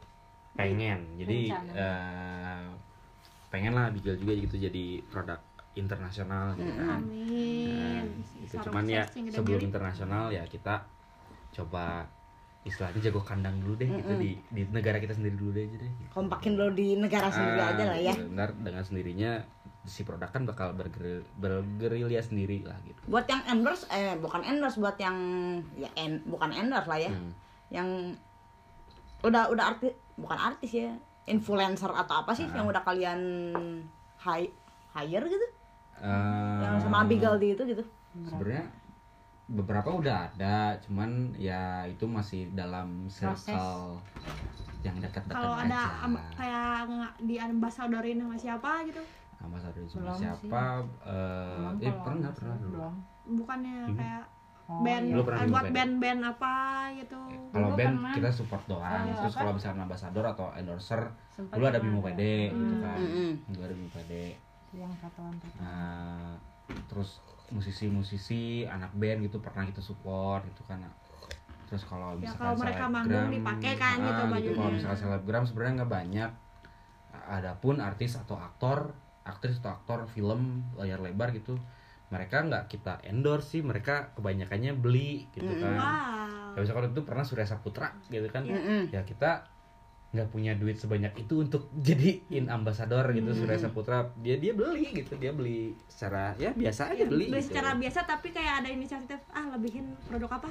pengen 0.57 1.21
jadi 1.21 1.53
Rencana. 1.53 1.73
eh, 1.77 2.65
pengen 3.47 3.73
lah 3.73 3.93
Bigel 3.93 4.17
juga 4.17 4.33
gitu 4.35 4.57
jadi 4.57 4.85
produk 5.07 5.37
internasional 5.77 6.57
gitu 6.57 6.73
kan 6.73 7.05
Amin. 7.05 7.69
Nah, 7.69 8.01
itu 8.41 8.57
cuman 8.59 8.85
ya 8.89 9.05
sebelum 9.29 9.61
internasional 9.61 10.33
ya 10.33 10.49
kita 10.49 10.89
coba 11.53 12.09
istilahnya 12.65 12.99
jago 12.99 13.21
kandang 13.21 13.61
dulu 13.61 13.77
deh 13.77 13.87
gitu 13.87 14.13
di 14.17 14.41
di 14.49 14.65
negara 14.67 14.97
kita 14.97 15.13
sendiri 15.13 15.37
dulu 15.37 15.53
deh 15.53 15.69
aja 15.69 15.77
deh 15.77 15.93
gitu. 15.93 16.09
Kompakin 16.11 16.53
dulu 16.57 16.71
di 16.73 16.97
negara 16.97 17.29
sendiri 17.29 17.61
Ah, 17.61 17.71
aja 17.71 17.85
lah 17.87 17.99
ya. 18.01 18.15
Ntar 18.17 18.51
dengan 18.57 18.83
sendirinya 18.83 19.31
si 19.87 20.03
produk 20.03 20.29
kan 20.29 20.43
bakal 20.43 20.75
bergeril, 20.75 21.23
bergerilya 21.39 22.19
sendiri 22.19 22.67
lah 22.67 22.75
gitu 22.83 22.99
Buat 23.07 23.31
yang 23.31 23.43
endorse, 23.47 23.87
eh 23.89 24.19
bukan 24.19 24.43
endorse, 24.43 24.77
buat 24.77 24.99
yang 24.99 25.17
ya 25.79 25.87
en, 25.95 26.21
bukan 26.27 26.51
endorse 26.51 26.91
lah 26.91 26.99
ya. 26.99 27.11
Hmm. 27.11 27.33
Yang 27.71 27.89
udah 29.23 29.49
udah 29.49 29.65
artis, 29.75 29.95
bukan 30.19 30.39
artis 30.39 30.71
ya, 30.75 30.91
influencer 31.25 31.89
atau 31.89 32.23
apa 32.23 32.35
sih 32.35 32.47
Ah. 32.51 32.61
yang 32.61 32.67
udah 32.67 32.83
kalian 32.83 33.21
hi, 34.21 34.51
hire 34.93 35.27
gitu? 35.27 35.47
Eh, 35.97 36.61
yang 36.61 36.77
sama 36.77 37.07
Abigail 37.07 37.41
di 37.41 37.57
itu 37.57 37.63
gitu. 37.65 37.85
sebenarnya 38.17 38.65
beberapa 39.47 39.93
udah 39.93 40.27
ada 40.33 40.73
cuman 40.83 41.31
ya 41.37 41.85
itu 41.85 42.05
masih 42.09 42.49
dalam 42.53 43.07
circle 43.07 44.01
yang 44.81 44.97
dekat-dekat 44.99 45.37
Kalau 45.37 45.55
ada 45.55 45.83
kayak 46.33 47.17
di 47.21 47.37
ambasadorin 47.37 48.19
sama 48.23 48.37
siapa 48.37 48.85
gitu, 48.89 49.03
ambasador 49.47 49.83
sama 49.85 50.01
Belum 50.03 50.19
siapa 50.19 50.65
eh 51.03 51.55
Belum 51.57 51.75
eh, 51.75 51.87
kalau 51.87 52.05
pernah 52.05 52.31
pernah 52.33 52.57
dulu 52.57 52.73
belum. 52.75 52.95
bukannya 53.37 53.77
Hmm. 53.85 53.97
kayak 53.97 54.25
Oh, 54.67 54.83
band 54.83 55.07
iya. 55.07 55.15
Eh, 55.15 55.47
buat 55.47 55.63
Moped? 55.63 55.71
band-band 55.73 56.21
apa 56.27 56.55
gitu. 56.93 57.21
kalau 57.49 57.71
Dulu 57.71 57.79
band 57.79 57.95
pernah. 57.97 58.15
kita 58.19 58.29
support 58.29 58.63
doang 58.67 58.83
Kalau 58.83 59.15
terus 59.17 59.35
kalau 59.37 59.53
misalnya 59.55 59.83
ambasador 59.85 60.27
atau 60.27 60.47
endorser 60.53 61.01
Sempat 61.31 61.55
dulu 61.55 61.65
ada 61.65 61.79
Bimo 61.79 62.01
PD 62.01 62.23
gitu 62.51 62.75
Hmm. 62.75 62.83
kan 62.83 62.99
Mm-mm. 62.99 63.31
dulu 63.47 63.63
ada 63.63 63.75
Bimo 63.75 63.91
PD 63.91 64.13
yang 64.75 64.91
Nah, 65.57 66.35
terus 66.85 67.23
musisi-musisi 67.49 68.43
anak 68.67 68.91
band 68.93 69.23
gitu 69.23 69.39
pernah 69.39 69.63
kita 69.63 69.79
support 69.79 70.43
gitu 70.45 70.67
kan 70.67 70.83
terus 71.67 71.83
kalau 71.83 72.15
Ya, 72.15 72.27
misalkan 72.27 72.43
kalau 72.45 72.59
mereka 72.59 72.85
manggung 72.87 73.11
selebgram, 73.23 73.37
dipakai 73.37 73.73
kan 73.77 73.97
gitu 74.01 74.21
ah, 74.21 74.29
bajunya. 74.29 74.57
kalau 74.57 74.71
misalkan 74.73 74.99
selebgram 74.99 75.43
sebenarnya 75.43 75.73
nggak 75.77 75.93
banyak 75.93 76.31
adapun 77.29 77.75
artis 77.79 78.13
atau 78.17 78.37
aktor 78.37 78.79
aktris 79.27 79.59
atau 79.59 79.75
aktor 79.75 79.99
film 80.07 80.63
layar 80.75 80.99
lebar 80.99 81.35
gitu 81.35 81.59
mereka 82.07 82.47
nggak 82.47 82.71
kita 82.71 83.03
endorse 83.03 83.59
sih 83.59 83.63
mereka 83.67 84.15
kebanyakannya 84.15 84.79
beli 84.79 85.27
gitu 85.35 85.51
kan 85.59 85.75
Wow. 85.77 86.55
ya 86.55 86.59
misalkan 86.63 86.95
itu 86.95 87.03
pernah 87.03 87.27
Surya 87.27 87.45
Saputra 87.45 87.91
gitu 88.07 88.31
kan 88.31 88.47
Mm-mm. 88.47 88.89
ya 88.89 89.03
kita 89.03 89.51
nggak 90.07 90.31
punya 90.31 90.55
duit 90.55 90.79
sebanyak 90.79 91.13
itu 91.19 91.43
untuk 91.43 91.69
jadiin 91.87 92.47
ambasador 92.49 93.11
gitu 93.11 93.27
Hmm. 93.29 93.41
Surya 93.43 93.59
Saputra 93.59 94.07
dia 94.17 94.39
dia 94.39 94.55
beli 94.55 94.95
gitu 94.95 95.19
dia 95.19 95.35
beli 95.35 95.75
secara 95.91 96.33
ya 96.39 96.55
biasa 96.55 96.95
aja 96.95 97.05
Ya, 97.05 97.11
beli 97.11 97.27
beli 97.29 97.43
gitu. 97.43 97.53
secara 97.53 97.75
biasa 97.75 98.07
tapi 98.07 98.31
kayak 98.31 98.65
ada 98.65 98.69
inisiatif 98.71 99.19
ah 99.31 99.47
lebihin 99.53 99.91
produk 100.07 100.39
apa 100.39 100.49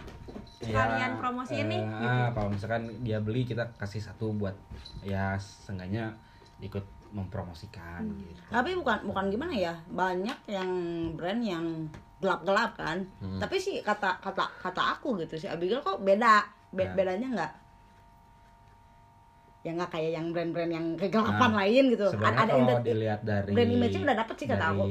Ya, 0.56 0.72
sekalian 0.72 1.12
promosi 1.20 1.56
ini 1.58 1.78
eh, 1.78 1.84
gitu. 1.84 2.08
ah, 2.08 2.30
kalau 2.32 2.50
misalkan 2.50 2.84
dia 3.00 3.20
beli 3.20 3.44
kita 3.44 3.76
kasih 3.76 4.00
satu 4.00 4.32
buat 4.32 4.56
ya 5.02 5.36
seenggaknya 5.38 6.16
ikut 6.58 6.84
mempromosikan 7.16 8.04
Hmm. 8.04 8.20
gitu 8.22 8.40
Tapi 8.52 8.76
bukan 8.76 9.08
bukan 9.08 9.26
gimana 9.30 9.56
ya, 9.56 9.74
banyak 9.88 10.36
yang 10.46 10.70
brand 11.16 11.40
yang 11.40 11.66
gelap-gelap 12.20 12.76
kan. 12.76 13.08
Hmm. 13.18 13.40
Tapi 13.40 13.56
sih 13.56 13.80
kata 13.80 14.20
kata 14.20 14.44
kata 14.60 14.82
aku 14.94 15.16
gitu 15.18 15.36
sih 15.36 15.48
Abigail 15.48 15.80
kok 15.80 16.00
beda. 16.00 16.44
Be- 16.70 16.84
Nah. 16.84 16.94
Bedanya 16.94 17.28
nggak 17.32 17.52
ya 19.66 19.74
nggak 19.74 19.92
kayak 19.92 20.12
yang 20.14 20.30
brand-brand 20.30 20.70
yang 20.70 20.88
kegelapan 20.94 21.50
Nah, 21.50 21.58
lain 21.64 21.84
gitu. 21.90 22.06
Ada 22.14 22.44
kalau 22.46 22.86
dilihat 22.86 23.22
dari 23.24 23.50
brand 23.50 23.72
image-nya 23.72 24.02
udah 24.06 24.18
dapet 24.22 24.36
sih 24.38 24.46
kata 24.46 24.62
dari 24.62 24.78
aku. 24.78 24.86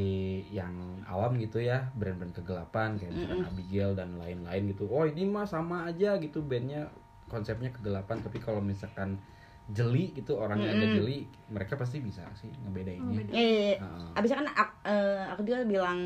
yang 0.51 0.75
awam 1.07 1.33
gitu 1.39 1.59
ya 1.61 1.79
brand-brand 1.95 2.35
kegelapan 2.35 2.99
kayak 2.99 3.13
misalkan 3.13 3.39
Mm-mm. 3.39 3.51
Abigail 3.53 3.91
dan 3.95 4.19
lain-lain 4.19 4.63
gitu 4.67 4.91
oh 4.91 5.07
ini 5.07 5.23
mah 5.25 5.47
sama 5.47 5.87
aja 5.87 6.19
gitu 6.19 6.43
bandnya 6.43 6.91
konsepnya 7.25 7.71
kegelapan 7.71 8.19
tapi 8.19 8.43
kalau 8.43 8.59
misalkan 8.59 9.23
jeli 9.65 10.13
gitu 10.13 10.37
orangnya 10.37 10.77
agak 10.77 10.93
Mm-mm. 10.93 10.99
jeli 11.01 11.19
mereka 11.49 11.81
pasti 11.81 11.97
bisa 12.05 12.21
sih 12.37 12.53
ngebedainnya 12.53 13.01
Ngebeda. 13.01 13.33
Eh, 13.33 13.73
Heeh. 13.81 14.09
abis 14.13 14.31
kan 14.37 14.45
aku, 14.45 14.73
eh, 14.85 15.25
aku 15.33 15.41
juga 15.49 15.65
bilang 15.65 15.99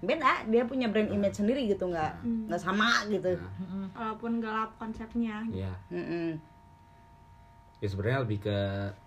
beda, 0.00 0.48
dia 0.48 0.64
punya 0.64 0.88
brand 0.88 1.12
image 1.12 1.36
sendiri 1.36 1.68
gitu 1.68 1.92
nggak 1.92 2.24
Hmm. 2.24 2.48
nggak 2.48 2.62
sama 2.62 3.04
gitu. 3.12 3.36
Nah, 3.36 3.52
walaupun 3.92 4.40
gelap 4.40 4.72
konsepnya 4.80 5.44
ya 5.52 5.68
Mm-mm. 5.92 6.40
ya 7.82 7.88
sebenarnya 7.90 8.24
lebih 8.24 8.38
ke 8.48 8.58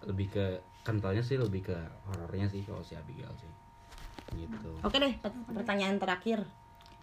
lebih 0.05 0.27
ke 0.29 0.45
kentalnya 0.85 1.23
sih 1.25 1.39
lebih 1.41 1.65
ke 1.65 1.77
horornya 2.05 2.45
sih 2.45 2.61
kalau 2.61 2.85
si 2.85 2.93
Abigail 2.93 3.33
sih 3.41 3.49
gitu 4.35 4.69
Oke 4.83 4.99
deh, 4.99 5.15
pert- 5.17 5.47
pertanyaan 5.49 5.97
terakhir. 5.97 6.43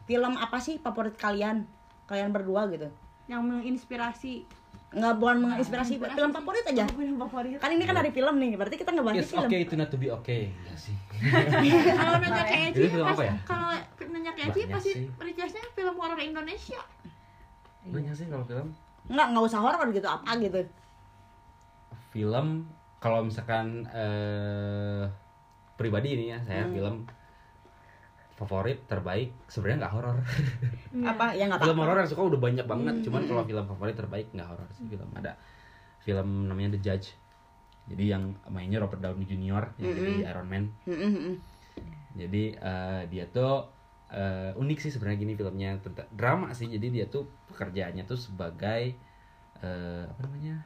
Film 0.06 0.36
apa 0.36 0.60
sih 0.60 0.78
favorit 0.78 1.16
kalian? 1.18 1.64
Kalian 2.06 2.30
berdua 2.30 2.68
gitu. 2.70 2.86
yang 3.30 3.46
menginspirasi 3.46 4.44
Nggak 4.92 5.14
bukan 5.16 5.36
menginspirasi 5.40 5.96
Inspirasi 5.96 6.14
film 6.14 6.30
favorit 6.30 6.64
aja. 6.66 6.84
film 6.86 7.16
favorit 7.18 7.56
Kan 7.56 7.70
ini 7.70 7.82
kan 7.82 7.94
dari 7.94 8.10
film 8.10 8.34
nih, 8.36 8.50
berarti 8.54 8.76
kita 8.76 8.90
ngebahas 8.90 9.16
It's 9.18 9.30
film. 9.30 9.46
okay 9.46 9.60
to 9.62 9.74
not 9.74 9.88
to 9.88 9.96
be 9.96 10.08
okay 10.08 10.52
Enggak 10.54 10.78
sih 10.78 10.94
kalau 11.96 12.16
nanya 12.18 12.44
Itu 12.68 12.98
pas- 12.98 13.12
apa 13.12 13.22
ya? 13.22 13.34
kalau 13.42 13.68
nanya 14.06 14.30
ke 14.30 14.40
Eci 14.44 14.60
Banyak 14.62 14.74
pasti 14.74 14.92
requestnya 15.16 15.64
film 15.72 15.94
horor 15.96 16.18
Indonesia 16.18 16.80
banyak 17.82 18.12
sih 18.12 18.26
kalau 18.26 18.44
film 18.44 18.68
Nggak, 19.04 19.26
nggak 19.28 19.44
usah 19.44 19.58
horor 19.58 19.82
gitu, 19.90 20.06
apa 20.06 20.30
gitu. 20.36 20.60
film 22.10 22.68
kalau 22.98 23.24
misalkan 23.24 23.82
eh 23.88 25.02
pribadi 25.74 26.14
ini 26.14 26.24
ya 26.28 26.38
saya 26.38 26.62
Hmm. 26.62 26.72
film 26.72 26.94
favorit 28.34 28.78
terbaik 28.88 29.30
sebenarnya 29.46 29.86
nggak 29.86 29.94
horor 29.94 30.16
Iya. 30.92 31.08
Apa? 31.16 31.32
Ya 31.32 31.48
nggak 31.48 31.60
film 31.64 31.78
horor 31.80 31.96
yang 32.04 32.10
suka 32.10 32.22
udah 32.28 32.40
banyak 32.40 32.66
banget 32.68 32.94
Hmm, 33.00 33.04
cuman 33.04 33.20
hmm, 33.24 33.30
kalau 33.32 33.42
film 33.48 33.64
favorit 33.64 33.96
terbaik 33.96 34.26
nggak 34.32 34.48
horor 34.48 34.68
sih 34.76 34.84
film 34.88 35.08
ada 35.16 35.32
film 36.02 36.50
namanya 36.50 36.76
The 36.76 36.80
Judge 36.82 37.16
jadi 37.82 38.14
yang 38.14 38.36
mainnya 38.46 38.78
Robert 38.78 39.02
Downey 39.02 39.26
Jr. 39.26 39.74
yang 39.80 39.90
Hmm, 39.90 39.98
jadi 39.98 40.12
hmm. 40.22 40.30
Iron 40.30 40.46
Man 40.48 40.64
Mm-mm, 40.86 41.10
mm-mm. 41.16 41.34
jadi 42.14 42.44
eh, 42.60 43.02
dia 43.08 43.24
tuh 43.30 43.66
eh, 44.12 44.52
unik 44.54 44.78
sih 44.78 44.90
sebenarnya 44.92 45.18
gini 45.18 45.32
filmnya 45.32 45.70
tentang 45.80 46.06
drama 46.12 46.52
sih 46.52 46.68
jadi 46.68 46.86
dia 46.92 47.04
tuh 47.08 47.24
pekerjaannya 47.50 48.04
tuh 48.04 48.18
sebagai 48.20 48.92
eh, 49.62 50.02
apa 50.04 50.20
namanya 50.22 50.60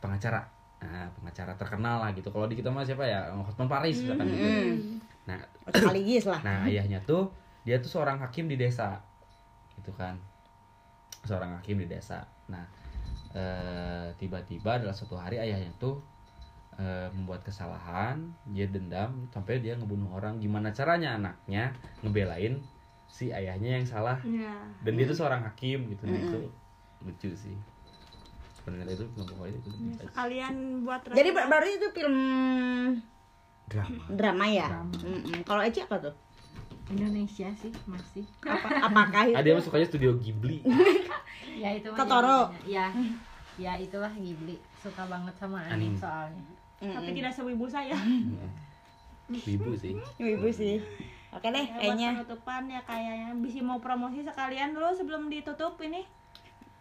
pengacara 0.00 0.44
nah, 0.80 1.08
pengacara 1.16 1.52
terkenal 1.56 2.04
lah 2.04 2.10
gitu 2.12 2.28
kalau 2.28 2.44
di 2.44 2.56
kita 2.56 2.68
mah 2.68 2.84
siapa 2.84 3.04
ya 3.04 3.32
Hotman 3.32 3.68
Paris 3.68 4.00
misalkan 4.00 4.28
gitu 4.28 4.48
Mm-mm. 4.48 5.00
Nah 5.24 5.40
Sekaligus 5.72 6.28
lah. 6.28 6.40
nah 6.44 6.68
ayahnya 6.68 7.00
tuh 7.02 7.32
dia 7.64 7.80
tuh 7.80 7.88
seorang 7.88 8.20
hakim 8.20 8.44
di 8.44 8.60
desa 8.60 9.00
gitu 9.74 9.90
kan. 9.96 10.20
Seorang 11.24 11.56
hakim 11.56 11.80
di 11.80 11.88
desa. 11.88 12.28
Nah 12.52 12.64
eh, 13.32 14.12
tiba-tiba 14.20 14.76
adalah 14.76 14.92
suatu 14.92 15.16
hari 15.16 15.40
ayahnya 15.40 15.72
tuh 15.80 16.04
eh, 16.76 17.08
membuat 17.16 17.40
kesalahan 17.40 18.20
dia 18.52 18.68
dendam 18.68 19.24
sampai 19.32 19.64
dia 19.64 19.74
ngebunuh 19.80 20.12
orang. 20.12 20.36
Gimana 20.38 20.76
caranya 20.76 21.16
anaknya 21.16 21.72
ngebelain 22.04 22.60
si 23.08 23.32
ayahnya 23.32 23.80
yang 23.80 23.86
salah? 23.88 24.18
Iya. 24.20 24.52
dan 24.84 24.92
dia 24.98 25.06
tuh 25.08 25.16
seorang 25.16 25.40
hakim 25.48 25.88
gitu. 25.88 26.04
Nah, 26.04 26.20
Mm-mm. 26.20 26.28
itu 26.28 26.40
lucu 27.00 27.30
sih. 27.32 27.56
Sebenarnya 28.60 28.96
itu 28.96 29.04
film 29.12 29.28
favorit 29.28 29.56
itu 29.56 29.68
Ya, 29.72 30.08
sekalian 30.08 30.54
buat 30.84 31.00
Jadi 31.08 31.28
berarti 31.32 31.70
itu 31.76 31.88
film 31.92 32.16
drama 33.66 34.04
drama 34.08 34.44
ya. 34.46 34.68
Drama. 34.68 34.94
Mm-mm. 35.00 35.40
Kalau 35.42 35.60
Eci 35.60 35.80
apa 35.80 35.96
tuh? 35.98 36.14
Indonesia 36.86 37.48
sih 37.54 37.72
masih 37.84 38.28
Apa, 38.42 38.68
apakah 38.84 39.22
itu? 39.26 39.40
dia 39.40 39.52
mah 39.52 39.62
sukanya 39.62 39.86
studio 39.86 40.12
Ghibli 40.14 40.60
ya 41.62 41.72
itu 41.72 41.88
mah 41.88 41.96
Totoro. 41.96 42.52
ya 42.62 42.92
ya 43.56 43.72
itulah 43.74 44.12
Ghibli 44.12 44.54
suka 44.76 45.00
banget 45.04 45.32
sama 45.34 45.64
Anime. 45.64 45.72
anime 45.86 45.96
soalnya 45.96 46.44
tapi 46.76 47.08
Mm-mm. 47.08 47.16
tidak 47.16 47.32
sewibu 47.32 47.64
saya 47.64 47.96
Wibu 49.24 49.72
sih 49.72 49.96
Ibu 50.20 50.48
sih. 50.50 50.76
Oke 51.32 51.48
deh, 51.48 51.64
Ya, 51.64 51.74
kayaknya 51.74 52.08
penutupan 52.14 52.68
ya 52.68 52.84
kayaknya 52.84 53.32
bisa 53.34 53.58
mau 53.58 53.80
promosi 53.80 54.20
sekalian 54.20 54.70
dulu 54.70 54.92
sebelum 54.92 55.26
ditutup 55.26 55.80
ini 55.80 56.04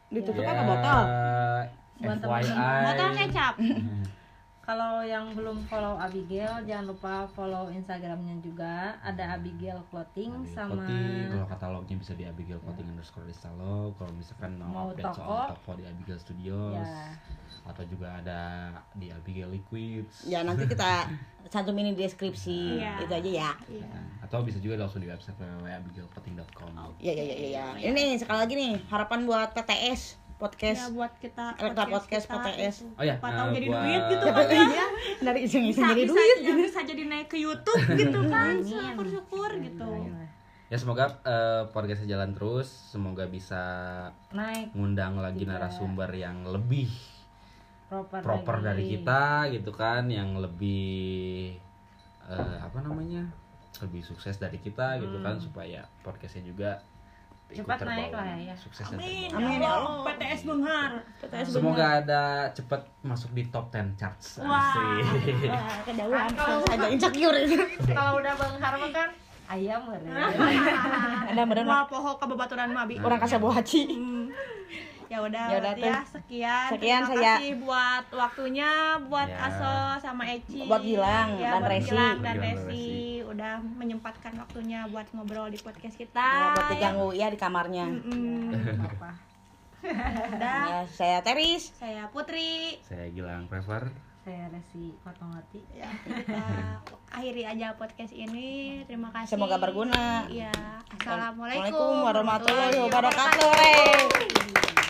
ditutup 0.10 0.44
Ya, 0.44 0.52
kan 0.52 0.68
botol. 0.68 1.02
Buat 1.98 2.20
FYI. 2.20 2.84
botol 2.84 3.10
kecap 3.16 3.54
Kalau 4.64 5.04
yang 5.04 5.36
belum 5.36 5.68
follow 5.68 6.00
Abigail, 6.00 6.64
jangan 6.64 6.88
lupa 6.88 7.28
follow 7.30 7.68
Instagramnya 7.68 8.40
juga. 8.40 8.96
Ada 9.00 9.36
Abigail 9.36 9.76
Clothing 9.92 10.32
Abigail 10.32 10.56
sama 10.56 10.80
Clothing, 10.80 11.28
kalau 11.30 11.48
katalognya 11.52 11.96
bisa 12.00 12.16
di 12.16 12.24
Abigail 12.24 12.64
Clothing 12.64 12.88
underscore 12.88 13.28
Distalog 13.28 13.92
kalau 13.94 14.16
misalkan 14.16 14.56
mau, 14.56 14.72
Mau 14.72 14.86
update 14.90 15.04
toko. 15.06 15.20
soal 15.20 15.52
toko 15.52 15.72
di 15.76 15.84
Abigail 15.84 16.16
Studios 16.16 16.80
Ya. 16.80 17.12
atau 17.64 17.84
juga 17.84 18.08
ada 18.16 18.40
di 18.96 19.08
Abigail 19.08 19.52
Liquids 19.52 20.24
Ya 20.24 20.44
nanti 20.44 20.64
kita 20.64 21.12
cantumin 21.48 21.92
di 21.92 22.00
deskripsi 22.00 22.80
Iya. 22.80 23.04
itu 23.04 23.14
aja 23.14 23.32
ya. 23.44 23.52
Iya. 23.68 23.88
atau 24.24 24.42
bisa 24.42 24.58
juga 24.58 24.80
langsung 24.80 24.98
di 24.98 25.06
website 25.06 25.36
www.abigailclothing.com 25.38 26.72
Ya 26.98 27.12
ya 27.12 27.22
ya 27.22 27.36
ya. 27.36 27.48
ya. 27.52 27.66
Ini 27.84 28.16
sekali 28.16 28.40
lagi 28.40 28.54
nih 28.56 28.74
harapan 28.88 29.28
buat 29.28 29.52
PTS 29.52 30.23
ya 30.44 30.46
podcast. 30.46 30.82
buat 30.92 31.14
kita 31.18 31.46
Rekta 31.56 31.84
podcast 31.86 32.26
kita 32.26 32.38
PTS. 32.44 32.76
itu. 32.78 32.88
Oh 32.92 33.04
ya, 33.04 33.16
Siapa 33.16 33.28
tahu 33.30 33.48
eh, 33.48 33.54
jadi 33.54 33.68
buat- 33.68 33.80
duit 33.80 34.04
gitu 34.06 34.26
Ya, 34.26 34.34
kan 34.34 34.46
ya. 34.50 34.88
Dari 35.22 35.40
iseng-iseng 35.42 35.82
bisa, 35.82 35.90
jadi 35.90 36.04
bisa, 36.04 36.14
duit. 36.14 36.38
ya, 36.40 36.54
bisa 36.58 36.80
jadi 36.84 37.04
naik 37.06 37.28
ke 37.28 37.38
YouTube 37.38 37.84
gitu 38.02 38.20
kan 38.26 38.54
syukur-syukur 38.60 39.50
gitu 39.60 39.88
ya 40.66 40.78
semoga 40.80 41.06
eh, 41.22 41.64
podcastnya 41.70 42.08
jalan 42.12 42.34
terus 42.34 42.66
semoga 42.66 43.24
bisa 43.26 43.62
naik 44.30 44.74
ngundang 44.74 45.16
lagi 45.16 45.46
Juga. 45.46 45.62
narasumber 45.62 46.10
yang 46.10 46.44
lebih 46.44 46.90
proper, 47.86 48.20
proper 48.20 48.56
lagi. 48.58 48.66
dari 48.66 48.84
kita 48.90 49.24
gitu 49.52 49.70
kan 49.70 50.10
yang 50.10 50.34
lebih 50.36 51.54
eh, 52.26 52.58
apa 52.58 52.80
namanya 52.80 53.30
lebih 53.80 54.02
sukses 54.02 54.36
dari 54.36 54.58
kita 54.58 54.98
gitu 54.98 55.22
kan 55.22 55.38
supaya 55.38 55.86
podcastnya 56.02 56.42
juga 56.44 56.82
Cepat 57.54 57.80
naik 57.84 58.10
lah 58.10 58.26
ya. 58.36 58.56
sukses 58.56 58.84
dan 58.84 58.98
amin 58.98 59.30
terbawa. 59.30 59.38
Amin, 59.40 59.56
ya 59.56 59.62
ya 59.62 59.72
Allah 59.72 59.96
PTS 60.04 60.42
Benghar 60.44 60.92
PTS 61.20 61.46
semoga 61.48 61.86
ada 61.96 62.22
cepat 62.50 62.82
masuk 63.02 63.30
di 63.32 63.44
top 63.48 63.70
10 63.70 63.94
charts 63.94 64.28
Wah. 64.40 64.50
Wah. 64.50 65.78
Kalau- 66.34 66.66
Ada 66.68 66.88
insecure. 66.90 67.38
Kalau 67.98 68.12
udah 68.18 68.34
Bang 68.34 68.56
Harma 68.58 68.88
kan 68.90 69.10
ayam 69.46 69.82
meren. 69.84 70.10
Ada 71.30 71.42
bener 71.46 71.64
Wah, 71.64 71.86
poho 71.86 72.12
kebebaturan 72.16 72.70
mabi 72.70 72.98
orang 72.98 73.20
kasih 73.20 73.38
buah 73.38 73.56
haji. 73.56 73.82
Ya 75.14 75.20
udah 75.22 75.46
Ya 75.46 75.60
ya 75.76 75.98
sekian 76.04 76.68
Sekian 76.70 77.00
terima 77.04 77.14
saya. 77.14 77.34
kasih 77.38 77.52
buat 77.60 78.06
waktunya 78.12 78.70
buat 79.06 79.26
Ya. 79.26 79.46
Aso 79.46 79.74
sama 80.02 80.24
Eci 80.28 80.64
Buat 80.64 80.82
Gilang 80.82 81.28
ya, 81.38 81.52
dan 81.52 81.60
buat 81.60 81.72
Resi. 81.72 81.88
Gilang 81.88 82.16
dan 82.20 82.36
Resi 82.40 82.88
udah 83.24 83.54
menyempatkan 83.60 84.32
waktunya 84.36 84.80
buat 84.88 85.04
ngobrol 85.12 85.48
di 85.48 85.58
podcast 85.58 85.96
kita 85.96 86.20
Ya, 86.20 86.52
buat 86.52 86.66
diganggu 86.70 87.08
ya 87.12 87.28
di 87.28 87.36
kamarnya. 87.36 87.86
Mm-mm. 87.86 88.80
Apa? 88.84 89.12
udah 89.84 90.62
Ya, 90.64 90.80
saya 90.90 91.18
Teris. 91.20 91.74
saya 91.74 92.08
Putri 92.08 92.80
saya 92.82 93.10
Gilang 93.10 93.46
Prever 93.46 93.90
Saya 94.22 94.48
Resi 94.48 94.96
Fatmawati. 94.98 95.60
ya 95.70 95.86
kita 96.02 96.44
akhiri 97.12 97.44
aja 97.44 97.76
podcast 97.76 98.10
ini 98.10 98.82
terima 98.84 99.12
kasih 99.12 99.30
Semoga 99.30 99.58
berguna. 99.58 100.26
ya 100.26 100.50
assalamualaikum 100.90 101.68
Assalamualaikum 101.68 102.02
warahmatullahi 102.02 102.78
wabarakatuh. 102.80 104.83